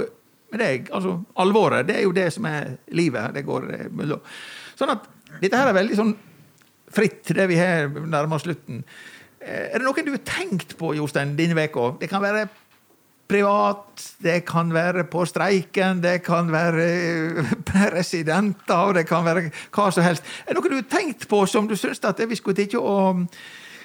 med 0.52 0.60
deg, 0.60 0.90
altså 0.92 1.18
alvoret. 1.40 1.88
Det 1.88 1.98
er 2.00 2.06
jo 2.06 2.16
det 2.16 2.28
som 2.36 2.48
er 2.48 2.76
livet. 2.96 3.36
Det 3.36 3.44
går 3.48 3.68
eh, 3.76 3.90
mellom. 3.96 4.24
Sånn 4.80 4.94
at 4.94 5.08
dette 5.40 5.58
her 5.58 5.72
er 5.72 5.78
veldig 5.78 5.98
sånn 6.00 6.14
fritt, 6.92 7.32
det 7.38 7.46
vi 7.48 7.60
har 7.60 7.88
nærmer 7.90 8.36
oss 8.36 8.44
slutten. 8.48 8.84
Eh, 9.40 9.70
Er 9.72 9.80
det 9.80 9.86
noe 9.88 10.04
du 10.06 10.12
har 10.12 10.26
tenkt 10.28 10.76
på, 10.78 10.92
Jostein, 10.98 11.36
denne 11.38 11.56
veka? 11.56 11.94
Det 12.02 12.10
kan 12.12 12.22
være 12.22 12.50
privat, 13.32 14.02
det 14.20 14.42
kan 14.46 14.74
være 14.76 15.06
på 15.08 15.24
streiken, 15.30 16.02
det 16.04 16.18
kan 16.26 16.50
være 16.52 16.88
eh, 17.40 17.54
presidenter, 17.72 18.76
og 18.90 18.98
det 19.00 19.06
kan 19.08 19.24
være 19.26 19.46
hva 19.72 19.88
som 19.96 20.04
helst. 20.04 20.26
Er 20.46 20.52
det 20.52 20.60
noe 20.60 20.74
du 20.74 20.76
har 20.82 20.90
tenkt 20.92 21.30
på 21.32 21.46
som 21.48 21.70
du 21.70 21.78
syns 21.80 22.04
at 22.04 22.20
vi 22.28 22.36
skulle 22.40 22.68
ikke 22.68 22.82
å 22.82 22.98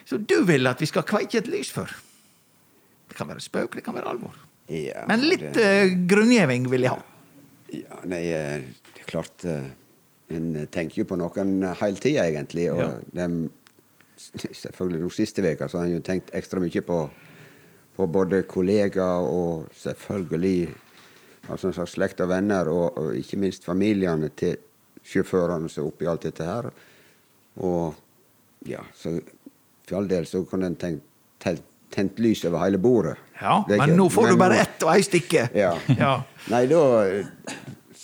Som 0.07 0.23
du 0.23 0.37
vil 0.47 0.67
at 0.71 0.79
vi 0.83 0.87
skal 0.87 1.03
kveike 1.03 1.41
et 1.41 1.49
lys 1.51 1.71
for? 1.75 1.91
Det 3.11 3.17
kan 3.19 3.27
være 3.27 3.43
spøk, 3.43 3.75
det 3.75 3.83
kan 3.87 3.95
være 3.97 4.07
alvor. 4.13 4.35
Ja, 4.71 5.03
Men 5.07 5.23
litt 5.27 5.43
det, 5.55 5.65
eh, 5.67 5.95
grunngjeving 6.11 6.69
vil 6.71 6.83
jeg 6.87 6.91
ha. 6.91 7.01
ja, 7.75 7.99
nei, 8.05 8.21
det 8.27 9.03
er 9.03 9.09
klart 9.11 9.45
eh, 9.47 9.67
En 10.31 10.67
tenker 10.73 10.99
jo 11.03 11.05
på 11.07 11.17
noen 11.21 11.61
hele 11.81 11.97
tida, 12.03 12.25
egentlig. 12.27 12.71
Og 12.73 12.81
Ja. 12.81 12.89
dem- 13.15 13.51
selvfølgelig 14.63 15.01
nå 15.03 15.11
siste 15.13 15.43
veka 15.45 15.69
så 15.69 15.79
har 15.79 15.87
en 15.87 15.93
jo 15.99 16.01
tenkt 16.01 16.31
ekstra 16.35 16.61
mye 16.61 16.81
på, 16.83 17.11
på 17.97 18.07
både 18.09 18.43
kollegaer 18.49 19.27
og 19.29 19.67
selvfølgelig 19.77 20.69
altså 21.49 21.69
en 21.69 21.73
slags 21.77 21.93
slekt 21.95 22.21
og 22.25 22.29
venner, 22.29 22.67
og, 22.69 22.97
og 22.99 23.15
ikke 23.15 23.37
minst 23.39 23.65
familiene 23.65 24.31
til 24.37 24.57
sjåførene 25.07 25.69
som 25.71 25.85
er 25.85 25.89
oppi 25.93 26.07
alt 26.11 26.23
dette 26.27 26.45
her. 26.45 26.71
Og 27.63 27.95
ja, 28.67 28.81
så 28.99 29.21
for 29.87 29.97
all 30.01 30.09
del 30.11 30.27
så 30.27 30.43
kunne 30.49 30.67
en 30.67 30.75
tenkt, 30.81 31.05
tent, 31.39 31.63
tent 31.95 32.19
lys 32.19 32.43
over 32.49 32.65
hele 32.65 32.79
bordet. 32.83 33.15
Ja, 33.41 33.61
Men 33.69 33.79
ikke- 33.81 33.97
nå 33.97 34.09
får 34.11 34.23
men 34.23 34.33
du 34.33 34.37
bare 34.43 34.59
ett 34.65 34.83
og 34.83 34.95
ei 34.97 35.03
stikke. 35.07 35.49
Ja. 35.55 35.77
Ja. 36.01 36.23
Nei, 36.51 36.67
da 36.67 36.81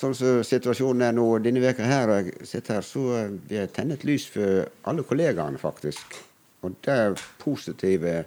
Sånn 0.03 0.16
som 0.18 0.40
situasjonen 0.42 1.05
er 1.07 1.12
nå 1.14 1.24
denne 1.44 1.61
veka 1.62 1.86
her, 1.86 2.11
og 2.11 2.30
jeg 2.32 2.48
sitter 2.50 2.80
her, 2.80 2.86
så 2.86 3.03
eh, 3.20 3.34
vil 3.46 3.61
jeg 3.61 3.70
tenne 3.76 3.94
et 3.94 4.07
lys 4.09 4.24
for 4.34 4.64
alle 4.90 5.05
kollegaene, 5.07 5.61
faktisk. 5.62 6.16
Og 6.66 6.74
det 6.82 6.96
positive 7.42 8.24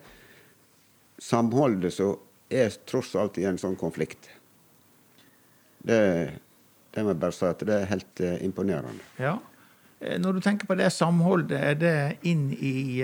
samholdet 1.19 1.91
som 1.95 2.15
er 2.51 2.71
tross 2.88 3.11
alt 3.19 3.39
i 3.41 3.47
en 3.49 3.59
sånn 3.59 3.76
konflikt. 3.80 4.30
Det, 5.86 5.99
det 6.95 7.03
må 7.03 7.11
jeg 7.11 7.21
bare 7.26 7.36
si 7.36 7.49
at 7.49 7.67
det 7.67 7.76
er 7.82 7.91
helt 7.91 8.23
eh, 8.23 8.38
imponerende. 8.47 9.03
Ja. 9.19 9.36
Eh, 9.99 10.15
Når 10.21 10.38
du 10.38 10.45
tenker 10.47 10.69
på 10.69 10.80
det 10.80 10.93
samholdet, 10.95 11.59
er 11.59 11.82
det 11.82 11.97
inn 12.23 12.47
i 12.55 13.03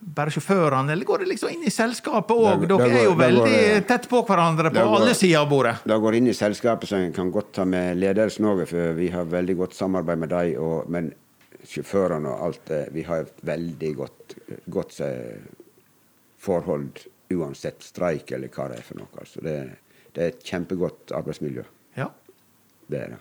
bare 0.00 0.30
sjåførene, 0.30 0.92
eller 0.92 1.04
går 1.04 1.18
det 1.18 1.28
liksom 1.28 1.50
inn 1.50 1.62
i 1.66 1.70
selskapet 1.70 2.36
òg? 2.36 2.66
Dere 2.68 2.88
er 3.00 3.04
jo 3.04 3.14
veldig 3.18 3.44
går 3.44 3.86
tett 3.88 4.08
på 4.08 4.22
hverandre 4.26 4.70
på 4.70 4.78
går- 4.82 4.96
alle 5.00 5.14
sider 5.14 5.38
av 5.40 5.48
bordet. 5.50 5.76
Det 5.84 6.00
går 6.00 6.14
inn 6.14 6.26
i 6.28 6.34
selskapet, 6.34 6.88
så 6.88 6.96
en 6.96 7.12
kan 7.12 7.30
godt 7.32 7.52
ta 7.52 7.64
med 7.64 7.96
ledelsen 7.98 8.44
òg, 8.46 8.66
for 8.68 8.92
vi 8.94 9.08
har 9.10 9.24
veldig 9.24 9.56
godt 9.56 9.74
samarbeid 9.74 10.18
med 10.18 10.28
dem. 10.28 10.54
og- 10.62 10.88
Men 10.88 11.12
sjåførene 11.66 12.26
og 12.28 12.44
alt 12.46 12.64
det, 12.66 12.88
vi 12.92 13.02
har 13.02 13.20
et 13.20 13.40
veldig 13.44 13.96
godt, 13.96 14.34
godt 14.70 15.00
eh, 15.00 15.38
forhold 16.38 16.98
uansett 17.30 17.82
streik 17.82 18.30
eller 18.32 18.48
hva 18.48 18.68
det 18.70 18.78
er 18.78 18.82
for 18.82 18.98
noe. 19.00 19.08
Altså 19.20 19.42
det, 19.44 19.56
det 20.14 20.22
er 20.22 20.28
et 20.28 20.44
kjempegodt 20.44 21.12
arbeidsmiljø. 21.12 21.64
Ja. 21.96 22.08
Det 22.88 23.00
er 23.02 23.08
det. 23.08 23.18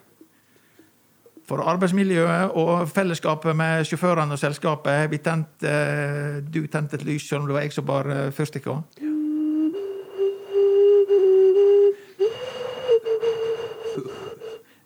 For 1.47 1.63
arbeidsmiljøet 1.63 2.57
og 2.59 2.89
fellesskapet 2.91 3.55
med 3.55 3.85
sjåførene 3.87 4.35
og 4.35 4.39
selskapet 4.41 5.07
vi 5.13 5.19
tent 5.23 5.63
eh, 5.63 6.41
Du 6.43 6.65
tente 6.67 6.99
et 6.99 7.05
lys, 7.07 7.23
selv 7.29 7.45
om 7.45 7.47
det 7.47 7.55
var 7.55 7.63
jeg 7.63 7.75
som 7.77 7.87
bar 7.87 8.09
eh, 8.11 8.31
fyrstikka. 8.35 8.81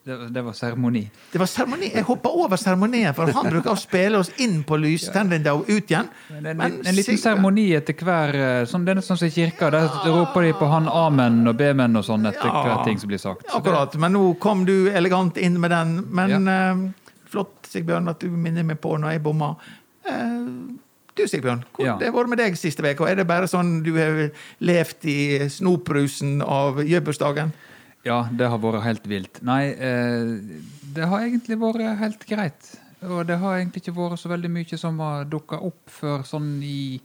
Det 0.04 0.42
var 0.42 0.54
seremoni. 0.54 1.12
Det 1.32 1.38
var 1.38 1.46
seremoni. 1.46 1.92
Jeg 1.94 2.04
hoppa 2.08 2.30
over 2.34 2.58
seremonien, 2.58 3.14
for 3.14 3.30
han 3.36 3.50
bruker 3.52 3.70
å 3.76 3.78
spille 3.78 4.18
oss 4.18 4.32
inn 4.42 4.64
på 4.66 4.80
lystendinga 4.82 5.54
og 5.54 5.70
ut 5.70 5.92
igjen. 5.94 6.08
Men 6.32 6.48
En, 6.50 6.58
Men 6.58 6.80
en 6.90 6.96
liten 6.98 7.20
seremoni 7.22 7.68
etter 7.78 7.94
hver 7.94 8.34
eh, 8.36 8.66
sånn, 8.66 8.86
Det 8.86 8.96
er 8.98 9.02
sånn 9.06 9.20
som 9.22 9.28
i 9.28 9.36
kirka. 9.36 9.70
Der 9.70 9.86
roper 10.10 10.42
de 10.48 10.56
på 10.58 10.66
han 10.72 10.90
amen 10.90 11.48
og 11.48 11.56
bemen 11.56 11.96
og 11.96 12.04
sånn 12.08 12.26
etter 12.26 12.50
Ja. 12.50 12.64
hver 12.66 12.84
ting 12.86 12.98
som 12.98 13.10
blir 13.14 13.22
sagt. 13.22 13.46
Akkurat. 13.54 13.94
Men 14.02 14.14
nå 14.18 14.40
kom 14.40 14.66
du 14.66 14.90
elegant 14.90 15.38
inn 15.38 15.60
med 15.62 15.70
den. 15.70 15.94
Men 16.10 16.48
eh, 16.48 16.92
flott, 17.30 17.54
Sigbjørn, 17.70 18.10
at 18.10 18.20
du 18.20 18.30
minner 18.30 18.64
meg 18.64 18.82
på 18.82 18.98
når 18.98 19.12
jeg 19.20 19.24
bomma. 19.24 19.56
Uh, 20.02 20.74
du, 21.16 21.28
Sigbjørn, 21.28 21.62
hvordan 21.78 21.86
Ja. 21.86 21.98
det 22.00 22.10
vært 22.14 22.28
med 22.28 22.40
deg 22.40 22.58
siste 22.58 22.82
uke? 22.82 23.06
Er 23.08 23.16
det 23.22 23.28
bare 23.28 23.46
sånn 23.48 23.84
du 23.86 23.94
har 24.00 24.32
levd 24.60 25.06
i 25.06 25.20
snoprusen 25.48 26.42
av 26.42 26.82
jøbursdagen? 26.82 27.54
Ja, 28.06 28.24
det 28.34 28.50
har 28.50 28.62
vært 28.62 28.86
helt 28.86 29.08
vilt. 29.10 29.42
Nei, 29.46 29.74
eh, 29.78 30.32
det 30.96 31.08
har 31.10 31.26
egentlig 31.26 31.60
vært 31.62 31.86
helt 32.02 32.26
greit. 32.30 32.72
Og 33.02 33.26
det 33.30 33.40
har 33.42 33.58
egentlig 33.58 33.84
ikke 33.84 33.98
vært 33.98 34.22
så 34.22 34.30
veldig 34.30 34.50
mye 34.54 34.78
som 34.78 35.00
har 35.02 35.26
dukka 35.30 35.62
opp 35.66 35.90
før 35.90 36.26
sånn 36.28 36.54
i 36.66 37.02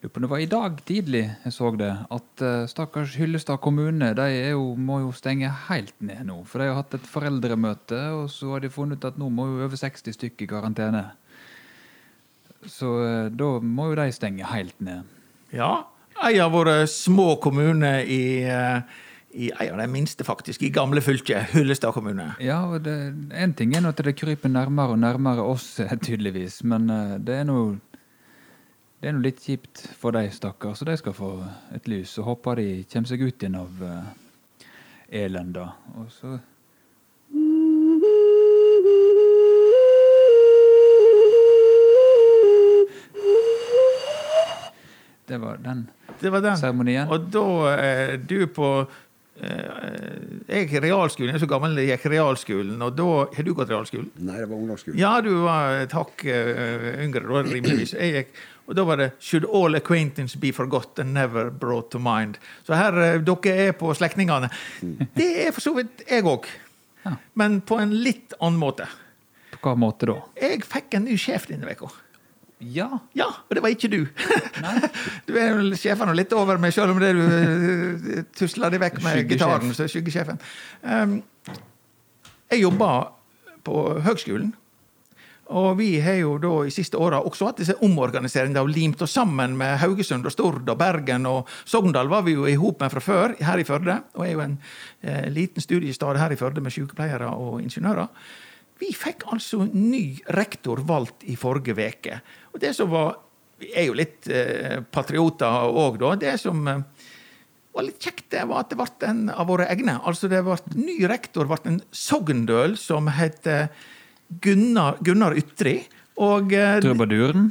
Lurer 0.00 0.12
på 0.14 0.20
det 0.22 0.28
var 0.32 0.40
i 0.40 0.48
dag 0.48 0.76
tidlig 0.88 1.26
jeg 1.44 1.52
så 1.52 1.70
det, 1.76 1.90
at 2.08 2.42
eh, 2.42 2.62
stakkars 2.72 3.18
Hyllestad 3.20 3.60
kommune 3.60 4.14
de 4.16 4.28
jo, 4.32 4.62
må 4.72 5.02
jo 5.02 5.10
stenge 5.12 5.50
helt 5.66 5.92
ned 6.00 6.24
nå. 6.24 6.38
For 6.48 6.62
de 6.62 6.70
har 6.70 6.78
hatt 6.78 6.96
et 6.96 7.04
foreldremøte, 7.04 7.98
og 8.16 8.30
så 8.32 8.54
har 8.54 8.64
de 8.64 8.70
funnet 8.72 8.96
ut 8.96 9.04
at 9.10 9.18
nå 9.20 9.28
må 9.28 9.50
jo 9.50 9.66
over 9.66 9.76
60 9.76 10.16
stykker 10.16 10.46
i 10.46 10.48
karantene. 10.54 11.04
Så 12.64 12.94
eh, 13.04 13.28
da 13.28 13.50
må 13.60 13.90
jo 13.90 14.00
de 14.00 14.08
stenge 14.16 14.48
helt 14.48 14.80
ned. 14.80 15.04
Ja. 15.52 15.84
En 16.16 16.40
av 16.46 16.56
våre 16.56 16.86
små 16.88 17.34
kommuner 17.44 18.00
i, 18.00 18.40
eh, 18.48 18.80
i 19.32 19.50
en 19.60 19.74
av 19.74 19.78
de 19.78 19.86
minste, 19.86 20.24
faktisk, 20.24 20.62
i 20.62 20.70
gamle 20.74 21.00
fylket, 21.00 21.52
Hyllestad 21.54 21.94
kommune. 21.94 22.32
Ja, 22.42 22.64
og 22.66 22.86
Én 22.86 23.30
en 23.34 23.54
ting 23.54 23.74
er 23.74 23.86
at 23.88 24.02
det 24.04 24.16
kryper 24.18 24.48
nærmere 24.48 24.96
og 24.96 24.98
nærmere 24.98 25.42
oss, 25.42 25.78
eh, 25.80 25.98
tydeligvis. 26.06 26.64
Men 26.64 26.90
eh, 26.90 27.18
det 27.18 27.34
er 27.34 27.44
nå 27.44 27.78
det 29.00 29.08
er 29.08 29.14
noe 29.16 29.24
litt 29.24 29.38
kjipt 29.40 29.86
for 29.96 30.12
de, 30.12 30.26
stakkar, 30.28 30.74
så 30.76 30.84
de 30.84 30.96
skal 31.00 31.14
få 31.16 31.30
et 31.72 31.86
lys. 31.88 32.18
Og 32.20 32.26
håper 32.34 32.60
de 32.60 32.84
kommer 32.92 33.08
seg 33.08 33.22
ut 33.24 33.32
igjen 33.40 33.56
av 33.56 33.80
uh, 33.80 34.02
elenda. 35.08 35.70
Og 35.96 36.10
så 36.12 36.36
Det 45.30 45.38
var 45.38 45.56
den 45.64 45.86
den. 46.20 46.56
seremonien. 46.58 47.08
Og 47.08 47.32
da 47.32 47.44
er 47.72 48.16
du 48.18 48.46
på 48.46 48.68
eh, 48.80 48.86
Jeg 49.40 50.66
gikk 50.66 50.82
realskolen, 50.84 51.30
jeg 51.30 51.38
er 51.38 51.42
så 51.44 51.48
gammel 51.48 51.78
jeg 51.80 51.94
gikk 51.94 52.06
realskolen, 52.12 52.80
og 52.84 52.96
da 52.98 53.08
Har 53.36 53.46
du 53.46 53.52
gått 53.56 53.70
realskolen? 53.72 54.10
Nei, 54.18 54.38
det 54.40 54.48
var 54.50 54.56
ungdomsskolen. 54.58 54.98
Ja, 55.00 55.12
du 55.24 55.30
var 55.46 55.76
et 55.84 55.94
hakk 55.96 56.24
eh, 56.28 57.04
yngre 57.04 57.22
da, 57.24 57.42
rimeligvis. 57.46 57.94
Jeg 57.96 58.16
gikk, 58.16 58.40
og 58.66 58.76
da 58.76 58.84
var 58.86 59.00
det 59.00 59.12
'Should 59.18 59.46
all 59.48 59.76
acquaintance 59.76 60.38
be 60.38 60.52
forgot 60.52 60.98
and 60.98 61.14
never 61.14 61.50
brought 61.50 61.90
to 61.90 61.98
mind'. 61.98 62.36
Så 62.66 62.74
her, 62.74 62.92
eh, 62.98 63.18
dere 63.18 63.56
er 63.68 63.72
på 63.72 63.94
slektningene. 63.94 64.50
Det 65.16 65.46
er 65.46 65.52
for 65.52 65.60
så 65.60 65.74
vidt 65.74 66.04
jeg 66.08 66.24
òg. 66.24 66.46
Ja. 67.04 67.16
Men 67.34 67.60
på 67.60 67.80
en 67.80 67.94
litt 68.04 68.34
annen 68.40 68.60
måte. 68.60 68.86
På 69.56 69.70
hva 69.70 69.76
måte 69.76 70.06
da? 70.06 70.20
Jeg 70.40 70.64
fikk 70.64 70.94
en 70.94 71.04
ny 71.04 71.16
sjef 71.16 71.48
denne 71.48 71.70
uka. 71.70 71.88
Ja. 72.60 72.88
Ja, 73.16 73.26
og 73.48 73.56
det 73.56 73.62
var 73.64 73.72
ikke 73.72 73.88
du. 73.88 74.02
Du 75.28 75.36
er 75.38 75.54
jo 75.54 75.76
sjefen 75.78 76.10
og 76.10 76.16
litt 76.18 76.32
over 76.36 76.58
meg, 76.60 76.74
selv 76.74 76.92
om 76.94 77.00
det 77.00 77.12
du 77.16 77.22
eh, 77.24 78.24
tusler 78.36 78.72
deg 78.72 78.82
vekk 78.82 78.98
med 79.04 79.28
gitaren. 79.30 79.72
så 79.74 79.86
skyggesjefen. 79.88 80.40
Um, 80.82 81.20
jeg 82.50 82.64
jobba 82.64 82.90
på 83.64 83.84
høgskolen. 84.04 84.50
Og 85.50 85.72
vi 85.80 85.96
har 86.02 86.20
jo 86.20 86.36
da 86.38 86.50
i 86.66 86.72
siste 86.74 86.98
åra 87.00 87.22
også 87.26 87.48
hatt 87.48 87.62
disse 87.62 87.74
omorganiseringene 87.82 88.62
og 88.62 88.70
limt 88.70 89.00
oss 89.02 89.16
sammen 89.16 89.56
med 89.58 89.80
Haugesund 89.82 90.26
og 90.26 90.34
Stord 90.34 90.68
og 90.70 90.78
Bergen 90.78 91.26
og 91.26 91.48
Sogndal 91.66 92.10
var 92.10 92.22
vi 92.26 92.36
jo 92.36 92.46
i 92.46 92.54
hop 92.58 92.82
med 92.82 92.92
fra 92.92 93.02
før 93.02 93.34
her 93.42 93.58
i 93.58 93.66
Førde. 93.66 93.96
Og 94.14 94.26
er 94.26 94.36
jo 94.36 94.44
en 94.44 94.60
eh, 95.02 95.26
liten 95.32 95.62
studiestad 95.62 96.20
her 96.22 96.30
i 96.30 96.38
Førde 96.38 96.62
med 96.62 96.74
sykepleiere 96.74 97.32
og 97.34 97.58
ingeniører. 97.64 98.06
Vi 98.80 98.90
fikk 98.96 99.26
altså 99.32 99.66
ny 99.70 100.20
rektor 100.36 100.80
valgt 100.88 101.26
i 101.28 101.36
forrige 101.38 101.76
veke. 101.76 102.20
Og 102.54 102.62
det 102.62 102.74
som 102.76 102.90
var 102.92 103.18
Vi 103.60 103.74
er 103.76 103.90
jo 103.90 103.92
litt 103.92 104.24
eh, 104.32 104.80
patrioter 104.88 105.66
òg, 105.68 105.98
da. 106.00 106.14
Det 106.16 106.30
som 106.40 106.64
eh, 106.64 106.78
var 107.76 107.84
litt 107.84 108.00
kjekt, 108.00 108.30
det 108.32 108.46
var 108.48 108.62
at 108.64 108.70
det 108.72 108.78
ble 108.80 108.88
en 109.04 109.26
av 109.28 109.50
våre 109.52 109.66
egne. 109.68 109.98
Altså 110.00 110.30
det 110.32 110.40
ble 110.46 110.56
Ny 110.80 111.02
rektor 111.10 111.44
ble 111.44 111.58
en 111.68 111.82
sogndøl 111.92 112.78
som 112.80 113.10
het 113.12 113.44
Gunnar, 114.40 114.96
Gunnar 115.04 115.36
Ytri. 115.36 115.82
Og 116.16 116.56
eh, 116.56 116.80
Trubaduren? 116.80 117.50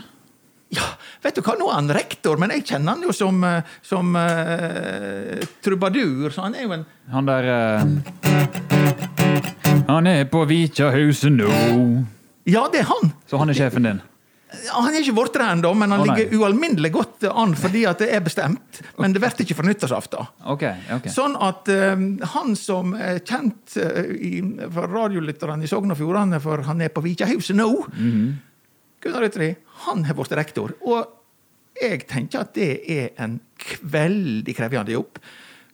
ja, 0.70 0.86
vet 1.24 1.38
du 1.38 1.44
hva, 1.44 1.56
nå 1.58 1.70
er 1.70 1.78
han 1.80 1.92
rektor, 1.98 2.40
men 2.42 2.54
jeg 2.54 2.66
kjenner 2.72 2.96
han 2.96 3.06
jo 3.08 3.16
som, 3.16 3.42
eh, 3.44 3.78
som 3.86 4.16
eh, 4.20 5.46
trubadur, 5.66 6.30
så 6.34 6.48
han 6.48 6.58
er 6.58 6.68
jo 6.68 6.76
en 6.78 6.90
Han 7.10 7.26
der 7.30 7.54
eh, 7.56 8.69
Han 9.90 10.08
er 10.08 10.28
på 10.30 10.44
Vikjahuset 10.46 11.34
nå. 11.34 11.50
Ja, 12.50 12.68
det 12.72 12.84
er 12.84 12.90
han! 12.92 13.12
Så 13.30 13.40
han 13.42 13.50
er 13.50 13.58
sjefen 13.58 13.88
din? 13.88 14.02
Han 14.50 14.88
er 14.90 15.04
ikke 15.04 15.14
blitt 15.14 15.36
der 15.38 15.44
ennå, 15.46 15.72
men 15.78 15.94
han 15.94 16.02
oh, 16.02 16.08
ligger 16.10 16.40
ualminnelig 16.40 16.90
godt 16.94 17.26
an 17.30 17.52
fordi 17.58 17.84
at 17.90 18.02
det 18.02 18.08
er 18.18 18.24
bestemt. 18.26 18.80
Men 18.98 19.14
det 19.14 19.22
blir 19.22 19.44
ikke 19.46 19.58
for 19.58 19.70
nyttårsaften. 19.70 20.30
Okay, 20.54 20.78
okay. 20.96 21.14
Sånn 21.14 21.36
at 21.38 21.70
um, 21.70 22.08
han 22.34 22.56
som 22.58 22.96
er 22.98 23.22
kjent 23.22 23.78
uh, 23.78 24.10
i, 24.14 24.42
for 24.74 24.90
radiolytterne 24.90 25.66
i 25.66 25.70
Sogn 25.70 25.94
og 25.94 26.00
Fjordane, 26.02 26.42
for 26.42 26.66
han 26.66 26.82
er 26.86 26.94
på 26.94 27.06
Vikjahuset 27.06 27.58
nå, 27.58 27.70
Gunnar 29.00 29.30
Ytri, 29.30 29.52
han 29.86 30.06
har 30.10 30.18
blitt 30.18 30.34
rektor. 30.38 30.74
Og 30.82 31.78
jeg 31.80 32.02
tenker 32.10 32.44
at 32.44 32.58
det 32.58 32.72
er 32.90 33.14
en 33.22 33.38
veldig 33.82 34.58
krevende 34.58 34.98
jobb. 34.98 35.22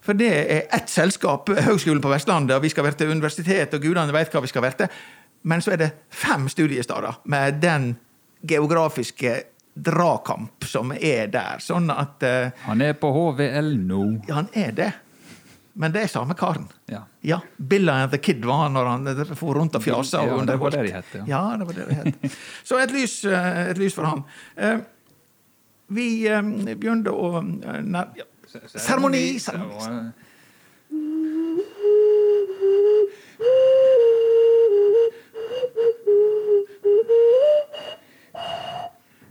For 0.06 0.18
det 0.18 0.30
er 0.30 0.68
ett 0.76 0.90
selskap, 0.92 1.50
Høgskolen 1.50 2.02
på 2.04 2.12
Vestlandet, 2.12 2.56
og 2.58 2.66
vi 2.66 2.70
skal 2.70 2.86
være 2.86 3.00
til 3.00 3.14
universitet, 3.16 3.74
og 3.74 3.82
gudene 3.82 4.14
vet 4.14 4.34
hva 4.34 4.44
vi 4.44 4.52
skal 4.52 4.66
være 4.66 4.84
til. 4.84 5.00
Men 5.50 5.62
så 5.62 5.74
er 5.74 5.82
det 5.82 5.92
fem 6.14 6.46
studiesteder 6.50 7.22
med 7.32 7.58
den 7.62 7.96
geografiske 8.46 9.40
dragkamp 9.76 10.66
som 10.70 10.94
er 10.96 11.28
der. 11.34 11.62
Sånn 11.62 11.90
at 11.92 12.22
uh, 12.24 12.54
Han 12.68 12.86
er 12.86 12.94
på 12.98 13.10
HVL 13.12 13.74
nå. 13.82 14.04
ja, 14.30 14.38
han 14.40 14.50
er 14.54 14.72
det. 14.78 14.92
Men 15.76 15.92
det 15.92 16.06
er 16.06 16.12
samme 16.14 16.38
karen. 16.40 16.70
Ja. 16.88 17.02
Ja, 17.26 17.42
Billa 17.58 17.98
and 18.06 18.14
the 18.14 18.22
Kid 18.22 18.46
var 18.46 18.62
han 18.64 18.78
når 18.78 18.88
han 18.88 19.10
eh, 19.12 19.34
for 19.36 19.58
rundt 19.58 19.76
og 19.76 19.84
fjasa. 19.84 20.22
Ja, 20.24 20.38
og 20.38 20.46
det 20.48 20.56
var 20.62 20.72
det 20.72 20.86
de 20.86 20.94
het, 20.94 21.10
ja. 21.18 21.26
ja. 21.28 21.42
det 21.60 21.68
var 21.68 21.80
det 21.82 21.88
de 21.90 21.98
het. 21.98 22.38
Så 22.70 22.80
et 22.80 22.94
lys, 22.96 23.18
eh, 23.28 23.58
et 23.74 23.82
lys 23.82 23.98
for 23.98 24.08
han. 24.08 24.24
Uh, 24.56 24.78
Vi 25.88 26.26
eh, 26.28 26.42
begynte 26.42 27.14
å 27.14 27.40
eh, 27.40 27.82
nær- 29.58 29.70
ja. 29.92 30.25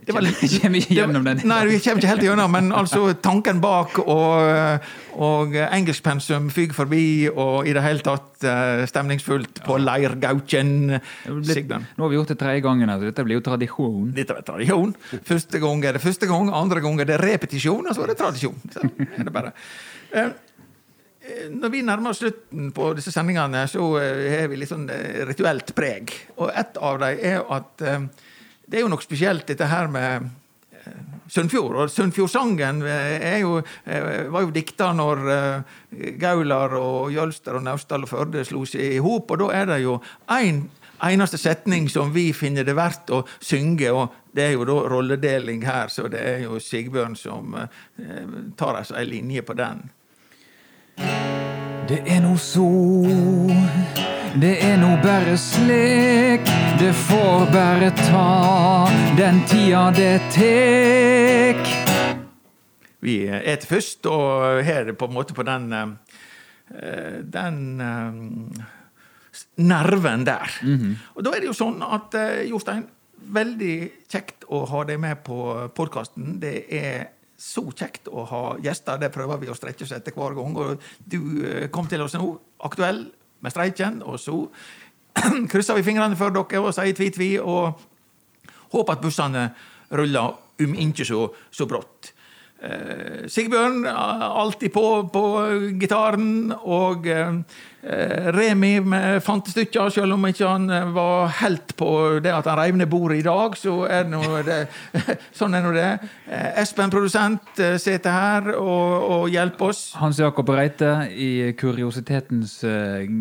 Det 0.05 0.13
var 0.13 0.21
litt- 0.21 0.41
Kommer 0.61 0.77
ikke 0.79 0.95
gjennom 0.99 1.23
den? 1.25 1.39
Nei, 1.49 1.59
vi 1.69 1.79
kommer 1.81 2.01
ikke 2.03 2.11
helt 2.11 2.25
gjennom, 2.27 2.51
men 2.53 2.71
altså 2.77 3.07
tanken 3.25 3.59
bak 3.63 3.97
og, 4.03 4.85
og 5.17 5.55
engelskpensum 5.65 6.49
fyker 6.53 6.77
forbi, 6.77 7.03
og 7.31 7.65
i 7.67 7.73
det 7.73 7.81
hele 7.85 8.05
tatt 8.05 8.45
eh, 8.45 8.83
stemningsfullt 8.89 9.63
på 9.65 9.77
Leirgauken. 9.81 10.71
Nå 10.95 10.99
har 12.05 12.09
vi 12.11 12.19
gjort 12.19 12.33
det 12.35 12.39
tredje 12.41 12.61
gangen, 12.65 12.91
så 12.93 13.09
dette 13.09 13.25
blir 13.25 13.39
jo 13.39 13.45
tradisjon. 13.49 14.11
Dette 14.15 14.35
blir 14.37 14.45
tradisjon. 14.47 14.93
Første 15.25 15.61
gang 15.63 15.85
er 15.89 15.97
det 15.97 16.03
første 16.05 16.29
gang, 16.29 16.51
andre 16.53 16.83
gang 16.85 16.99
er 17.01 17.09
det 17.13 17.19
repetisjon, 17.23 17.85
og 17.89 17.95
så 17.97 18.05
er 18.05 18.13
det 18.13 18.19
tradisjon. 18.21 18.59
Så 18.75 18.85
er 18.85 19.25
det 19.29 19.33
bare. 19.33 19.55
Eh, 20.13 20.29
Når 21.49 21.71
vi 21.73 21.79
nærmer 21.81 22.11
oss 22.13 22.19
slutten 22.21 22.67
på 22.75 22.91
disse 22.99 23.09
sendingene, 23.09 23.63
så 23.71 23.81
eh, 23.97 24.35
har 24.43 24.47
vi 24.51 24.59
litt 24.61 24.69
sånn 24.69 24.85
rituelt 25.25 25.73
preg. 25.73 26.13
Og 26.37 26.51
et 26.53 26.77
av 26.77 26.99
dem 27.01 27.23
er 27.31 27.41
at 27.57 27.81
det 28.65 28.79
er 28.79 28.85
jo 28.85 28.91
noe 28.91 29.03
spesielt 29.03 29.47
dette 29.49 29.67
her 29.69 29.89
med 29.91 30.25
eh, 30.73 30.95
Sunnfjord. 31.31 31.75
Og 31.83 31.91
Sunnfjordsangen 31.93 32.81
eh, 32.89 33.41
eh, 33.41 34.29
var 34.31 34.45
jo 34.45 34.53
dikta 34.55 34.91
når 34.97 35.25
Gaular 36.21 36.77
og 36.79 37.11
Jølster 37.13 37.59
og 37.59 37.65
Naustdal 37.67 38.07
og 38.07 38.11
Førde 38.11 38.45
slo 38.47 38.65
seg 38.69 38.97
i 38.97 39.03
hop, 39.03 39.31
og 39.31 39.45
da 39.45 39.51
er 39.61 39.69
det 39.73 39.83
jo 39.85 39.99
én 40.33 40.65
eneste 41.05 41.37
setning 41.37 41.89
som 41.91 42.13
vi 42.15 42.29
finner 42.33 42.65
det 42.65 42.73
verdt 42.77 43.11
å 43.13 43.19
synge, 43.43 43.91
og 43.91 44.15
det 44.35 44.47
er 44.47 44.55
jo 44.55 44.65
da 44.65 44.77
rolledeling 44.89 45.65
her, 45.67 45.91
så 45.91 46.07
det 46.11 46.23
er 46.23 46.39
jo 46.47 46.61
Sigbjørn 46.63 47.19
som 47.19 47.51
tar 48.57 48.79
ei 48.79 49.05
linje 49.11 49.43
på 49.45 49.57
den. 49.59 49.83
Det 51.85 51.99
er 52.09 52.17
no 52.23 52.33
så, 52.41 52.65
det 54.41 54.55
er 54.65 54.79
no 54.81 54.95
bare 55.03 55.35
slik. 55.37 56.47
Det 56.79 56.89
får 56.97 57.43
bare 57.53 57.91
ta 57.99 58.87
den 59.13 59.43
tida 59.45 59.83
det 59.93 60.15
tek. 60.33 61.61
Vi 63.05 63.19
et 63.29 63.67
først, 63.69 64.09
og 64.09 64.63
her 64.65 64.81
er 64.81 64.89
det 64.89 64.97
på 64.97 65.05
en 65.05 65.13
måte 65.13 65.37
på 65.37 65.45
den 65.45 65.69
eh, 65.75 67.21
den 67.21 67.61
eh, 67.77 68.65
nerven 69.61 70.25
der. 70.25 70.57
Og 71.13 71.21
da 71.21 71.35
er 71.35 71.45
det 71.45 71.51
jo 71.51 71.59
sånn 71.59 71.85
at 71.85 72.17
eh, 72.17 72.47
Jostein, 72.49 72.87
veldig 73.29 73.75
kjekt 74.09 74.49
å 74.49 74.65
ha 74.73 74.81
deg 74.89 74.97
med 75.05 75.21
på 75.21 75.69
podkasten. 75.77 76.39
Det 76.41 76.63
er 76.65 77.11
så 77.37 77.65
kjekt 77.71 78.07
å 78.07 78.23
ha 78.29 78.43
gjester. 78.63 78.99
Det 79.01 79.11
prøver 79.13 79.41
vi 79.41 79.51
å 79.51 79.57
strekke 79.57 79.83
oss 79.85 79.93
etter 79.95 80.15
hver 80.15 80.37
gang. 80.37 80.55
Og 80.55 80.87
du 81.03 81.19
eh, 81.43 81.67
kom 81.73 81.89
til 81.91 82.05
oss 82.05 82.15
nå, 82.17 82.29
aktuell 82.65 83.05
med 83.43 83.53
streiken, 83.53 84.01
og 84.05 84.19
så 84.21 84.39
krysser 85.51 85.77
vi 85.77 85.85
fingrene 85.85 86.17
for 86.19 86.33
dere 86.33 86.63
og 86.63 86.73
sier 86.75 86.95
tvi-tvi, 86.95 87.35
og 87.39 87.75
håper 88.73 88.95
at 88.95 89.03
bussene 89.03 89.45
ruller 89.95 90.39
om 90.63 90.77
ikke 90.87 91.05
så, 91.07 91.27
så 91.51 91.67
brått. 91.69 92.14
Eh, 92.63 93.25
Sigbjørn 93.27 93.83
eh, 93.85 94.21
alltid 94.39 94.71
på 94.73 94.83
på 95.11 95.23
gitaren, 95.81 96.53
og 96.63 97.07
eh, 97.11 97.33
Remi 98.33 98.79
med 98.81 99.19
fantestykka, 99.21 99.89
selv 99.93 100.15
om 100.15 100.23
ikke 100.25 100.47
han 100.47 100.93
var 100.95 101.27
helt 101.43 101.75
på 101.77 101.89
det 102.23 102.31
at 102.33 102.47
han 102.49 102.57
reiv 102.57 102.79
ned 102.79 102.89
bordet 102.89 103.19
i 103.19 103.25
dag, 103.27 103.53
så 103.59 103.75
er 103.85 104.07
det 104.07 104.15
nå 104.15 104.41
det. 104.47 104.57
Sånn 105.37 105.53
er 105.53 105.61
nå 105.61 105.75
det. 105.75 105.91
Espen 106.57 106.89
produsent 106.89 107.61
sitter 107.77 108.09
her 108.09 108.49
og, 108.55 109.05
og 109.19 109.29
hjelper 109.29 109.69
oss. 109.69 109.83
Hans 110.01 110.17
Jakob 110.23 110.49
Reite 110.49 110.95
i 111.13 111.53
kuriositetens 111.59 112.57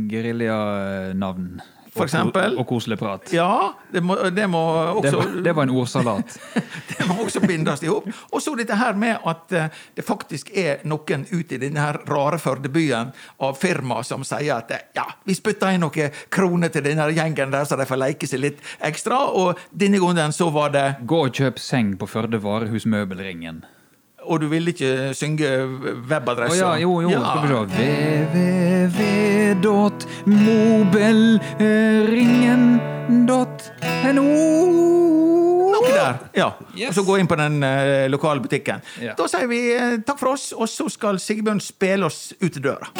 geriljanavn. 0.08 1.73
For 1.94 2.08
eksempel? 2.08 2.56
Og, 2.58 2.66
koselig 2.66 2.96
prat. 2.98 3.28
Ja, 3.30 3.72
det 3.94 4.00
må, 4.02 4.16
det 4.34 4.46
må 4.50 4.62
Det, 5.02 5.12
også 5.12 5.18
var- 5.20 5.42
det 5.44 5.52
var 5.54 5.62
en 5.68 5.70
ordsalat. 5.70 6.32
det 6.90 7.06
må 7.06 7.14
også 7.22 7.40
bindes 7.46 7.82
i 7.86 7.90
hop. 7.90 8.08
Og 8.32 8.42
så 8.42 8.54
dette 8.58 8.74
her 8.80 8.96
med 8.98 9.18
at 9.30 9.52
eh, 9.54 9.68
det 9.94 10.04
faktisk 10.06 10.50
er 10.58 10.82
noen 10.90 11.22
ute 11.30 11.54
i 11.54 11.60
denne 11.62 11.78
her 11.84 12.00
rare 12.10 12.38
Førdebyen 12.42 13.12
av 13.46 13.54
firma 13.60 14.00
som 14.02 14.24
sier 14.26 14.56
at 14.56 14.74
eh, 14.74 14.82
ja, 14.98 15.06
vi 15.24 15.36
spytter 15.38 15.70
inn 15.76 15.84
noen 15.86 16.10
kroner 16.34 16.72
til 16.74 16.82
denne 16.86 17.06
gjengen 17.14 17.54
der, 17.54 17.64
så 17.64 17.78
de 17.78 17.86
får 17.86 18.02
leke 18.02 18.26
seg 18.26 18.42
litt 18.42 18.58
ekstra. 18.84 19.20
Og 19.30 19.60
denne 19.70 20.02
gangen 20.02 20.34
så 20.34 20.50
var 20.54 20.74
det 20.74 20.88
Gå 21.06 21.22
og 21.28 21.32
kjøp 21.38 21.62
seng 21.62 21.94
på 22.00 22.10
Førde 22.10 22.42
Varehus 22.42 22.86
Møbelringen. 22.90 23.62
Og 24.24 24.40
du 24.40 24.46
ville 24.48 24.72
ikke 24.72 25.12
synge 25.16 25.48
webadressa? 26.10 26.56
ja, 26.56 26.74
jo, 26.80 27.00
jo, 27.04 27.10
Ja. 27.10 27.20
www.mobelringen.no 32.94 34.24
Noe 35.74 35.90
der. 35.90 36.18
Ja. 36.36 36.48
Yes. 36.76 36.88
Og 36.92 36.94
så 36.94 37.04
gå 37.06 37.16
inn 37.18 37.26
på 37.30 37.36
den 37.38 37.58
eh, 37.66 38.06
lokale 38.12 38.40
butikken. 38.44 38.82
Ja. 39.02 39.16
Da 39.18 39.26
sier 39.30 39.48
vi 39.50 39.60
eh, 39.74 39.96
takk 40.06 40.20
for 40.20 40.34
oss, 40.36 40.52
og 40.54 40.68
så 40.70 40.86
skal 40.92 41.18
Sigbjørn 41.22 41.60
spille 41.64 42.06
oss 42.06 42.28
ut 42.40 42.60
døra. 42.62 42.90